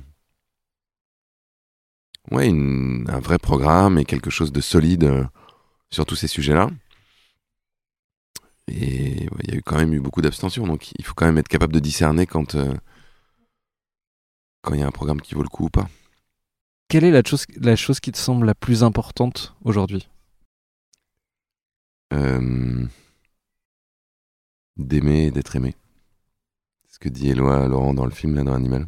ouais, 2.30 2.50
un 2.50 3.20
vrai 3.20 3.38
programme 3.38 3.98
et 3.98 4.04
quelque 4.04 4.30
chose 4.30 4.52
de 4.52 4.60
solide 4.60 5.26
sur 5.90 6.04
tous 6.04 6.16
ces 6.16 6.28
sujets-là. 6.28 6.68
Et 8.68 9.26
il 9.42 9.50
y 9.50 9.54
a 9.54 9.56
eu 9.56 9.62
quand 9.62 9.76
même 9.76 9.92
eu 9.92 10.00
beaucoup 10.00 10.22
d'abstention, 10.22 10.66
donc 10.66 10.92
il 10.98 11.04
faut 11.04 11.14
quand 11.14 11.26
même 11.26 11.38
être 11.38 11.48
capable 11.48 11.72
de 11.72 11.80
discerner 11.80 12.26
quand 12.26 12.54
euh, 12.54 12.74
quand 14.62 14.74
il 14.74 14.80
y 14.80 14.82
a 14.82 14.86
un 14.86 14.92
programme 14.92 15.20
qui 15.20 15.34
vaut 15.34 15.42
le 15.42 15.48
coup 15.48 15.64
ou 15.64 15.70
pas. 15.70 15.88
Quelle 16.88 17.04
est 17.04 17.10
la 17.10 17.22
chose, 17.24 17.46
la 17.56 17.74
chose 17.74 18.00
qui 18.00 18.12
te 18.12 18.18
semble 18.18 18.46
la 18.46 18.54
plus 18.54 18.84
importante 18.84 19.54
aujourd'hui? 19.64 20.08
Euh, 22.12 22.86
D'aimer 24.76 25.26
et 25.26 25.30
d'être 25.30 25.56
aimé. 25.56 25.74
C'est 26.84 26.94
ce 26.94 26.98
que 26.98 27.08
dit 27.08 27.30
Éloi 27.30 27.66
Laurent 27.68 27.94
dans 27.94 28.04
le 28.04 28.10
film, 28.10 28.34
là, 28.34 28.44
dans 28.44 28.54
Animal. 28.54 28.86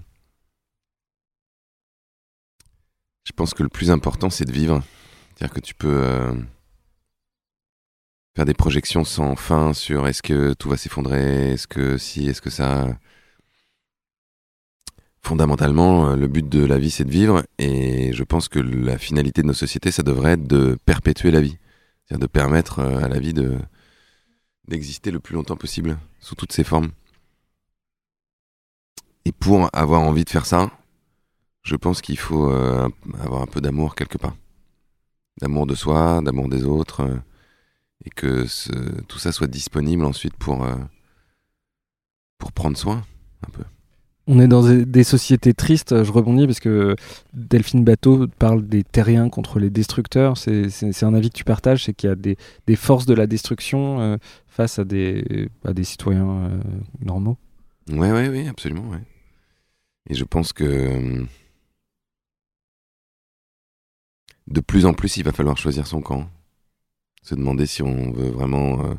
Je 3.25 3.33
pense 3.33 3.55
que 3.55 3.62
le 3.62 3.70
plus 3.70 3.91
important, 3.91 4.29
c'est 4.31 4.45
de 4.45 4.53
vivre. 4.53 4.83
C'est-à-dire 5.35 5.55
que 5.55 5.61
tu 5.61 5.75
peux... 5.75 6.03
Euh, 6.03 6.35
faire 8.35 8.45
des 8.45 8.55
projections 8.55 9.05
sans 9.05 9.37
fin 9.37 9.72
sur 9.74 10.09
est-ce 10.09 10.22
que 10.22 10.55
tout 10.55 10.68
va 10.68 10.76
s'effondrer, 10.76 11.53
est-ce 11.53 11.68
que 11.68 11.99
si, 11.99 12.28
est-ce 12.28 12.43
que 12.43 12.51
ça. 12.51 12.99
Fondamentalement, 15.22 16.11
euh, 16.11 16.16
le 16.16 16.28
but 16.28 16.47
de 16.47 16.64
la 16.64 16.78
vie, 16.78 16.91
c'est 16.91 17.05
de 17.05 17.11
vivre, 17.11 17.45
et 17.59 18.12
je 18.12 18.22
pense 18.24 18.49
que 18.49 18.59
la 18.59 18.99
finalité 18.99 19.41
de 19.41 19.47
nos 19.47 19.55
sociétés, 19.55 19.91
ça 19.91 20.03
devrait 20.03 20.32
être 20.32 20.47
de 20.47 20.76
perpétuer 20.85 21.30
la 21.30 21.41
vie, 21.41 21.57
c'est-à-dire 22.05 22.26
de 22.26 22.30
permettre 22.30 22.80
euh, 22.80 23.03
à 23.03 23.09
la 23.09 23.18
vie 23.18 23.32
de 23.32 23.59
d'exister 24.68 25.11
le 25.11 25.20
plus 25.20 25.35
longtemps 25.35 25.57
possible, 25.57 25.99
sous 26.20 26.35
toutes 26.35 26.53
ses 26.53 26.64
formes. 26.64 26.91
Et 29.26 29.32
pour 29.32 29.68
avoir 29.74 30.01
envie 30.03 30.24
de 30.24 30.30
faire 30.30 30.47
ça, 30.47 30.70
je 31.62 31.76
pense 31.76 32.01
qu'il 32.03 32.18
faut 32.18 32.51
euh, 32.51 32.89
avoir 33.20 33.43
un 33.43 33.47
peu 33.47 33.61
d'amour 33.61 33.95
quelque 33.95 34.18
part. 34.18 34.37
D'amour 35.41 35.66
de 35.66 35.74
soi, 35.74 36.20
d'amour 36.22 36.49
des 36.49 36.64
autres 36.64 37.07
et 38.07 38.11
que 38.11 38.46
tout 39.09 39.18
ça 39.18 39.32
soit 39.32 39.46
disponible 39.46 40.05
ensuite 40.05 40.34
pour, 40.36 40.64
euh, 40.64 40.76
pour 42.38 42.52
prendre 42.52 42.76
soin 42.76 43.02
un 43.46 43.50
peu. 43.50 43.64
On 44.26 44.40
est 44.40 44.48
dans 44.48 44.62
des- 44.66 45.05
sociétés 45.05 45.52
tristes, 45.52 46.02
je 46.02 46.11
rebondis 46.11 46.46
parce 46.46 46.61
que 46.61 46.96
Delphine 47.34 47.84
Bateau 47.84 48.26
parle 48.26 48.66
des 48.66 48.82
terriens 48.82 49.28
contre 49.28 49.59
les 49.59 49.68
destructeurs. 49.68 50.38
C'est 50.38 51.02
un 51.02 51.12
avis 51.14 51.28
que 51.28 51.36
tu 51.36 51.44
partages, 51.44 51.84
c'est 51.84 51.92
qu'il 51.92 52.09
y 52.09 52.12
a 52.12 52.16
des, 52.16 52.38
des 52.66 52.76
forces 52.76 53.05
de 53.05 53.12
la 53.12 53.26
destruction 53.26 54.00
euh, 54.00 54.16
face 54.46 54.78
à 54.78 54.84
des, 54.84 55.50
à 55.66 55.74
des 55.74 55.84
citoyens 55.84 56.26
euh, 56.46 56.59
normaux. 57.02 57.36
Ouais, 57.90 58.12
ouais, 58.12 58.28
oui, 58.30 58.48
absolument, 58.48 58.88
ouais. 58.88 59.02
Et 60.09 60.14
je 60.14 60.24
pense 60.24 60.55
que 60.55 61.26
de 64.46 64.61
plus 64.61 64.86
en 64.86 64.94
plus, 64.94 65.18
il 65.18 65.24
va 65.24 65.32
falloir 65.32 65.59
choisir 65.59 65.86
son 65.86 66.00
camp. 66.00 66.28
Se 67.25 67.35
demander 67.35 67.66
si 67.66 67.83
on 67.83 68.12
veut 68.12 68.29
vraiment 68.31 68.85
euh, 68.85 68.95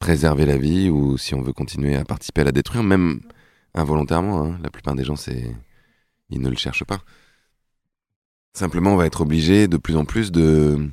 préserver 0.00 0.46
la 0.46 0.56
vie 0.56 0.88
ou 0.90 1.16
si 1.18 1.34
on 1.34 1.42
veut 1.42 1.52
continuer 1.52 1.94
à 1.94 2.04
participer 2.04 2.40
à 2.40 2.44
la 2.44 2.52
détruire, 2.52 2.82
même 2.82 3.20
involontairement. 3.74 4.42
hein. 4.44 4.58
La 4.62 4.70
plupart 4.70 4.94
des 4.96 5.04
gens, 5.04 5.16
c'est 5.16 5.54
ils 6.30 6.40
ne 6.40 6.48
le 6.48 6.56
cherchent 6.56 6.84
pas. 6.84 7.00
Simplement, 8.54 8.94
on 8.94 8.96
va 8.96 9.06
être 9.06 9.20
obligé 9.20 9.68
de 9.68 9.76
plus 9.76 9.96
en 9.96 10.04
plus 10.04 10.32
de 10.32 10.88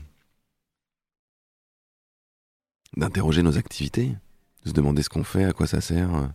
d'interroger 2.96 3.44
nos 3.44 3.58
activités, 3.58 4.16
de 4.64 4.70
se 4.70 4.74
demander 4.74 5.04
ce 5.04 5.10
qu'on 5.10 5.24
fait, 5.24 5.44
à 5.46 5.54
quoi 5.54 5.68
ça 5.68 5.82
sert, 5.82 6.14
euh, 6.16 6.28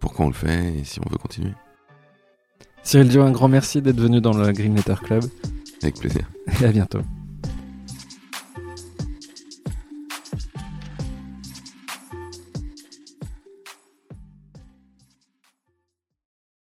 pourquoi 0.00 0.26
on 0.26 0.28
le 0.28 0.34
fait 0.34 0.74
et 0.78 0.84
si 0.84 1.00
on 1.00 1.08
veut 1.10 1.18
continuer. 1.18 1.52
Cyril 2.82 3.08
Dio, 3.08 3.22
un 3.22 3.32
grand 3.32 3.48
merci 3.48 3.80
d'être 3.82 4.00
venu 4.00 4.20
dans 4.20 4.34
le 4.36 4.52
Green 4.52 4.74
Letter 4.76 4.96
Club 5.02 5.24
Avec 5.82 5.96
plaisir. 5.98 6.28
et 6.60 6.64
à 6.66 6.72
bientôt. 6.72 7.00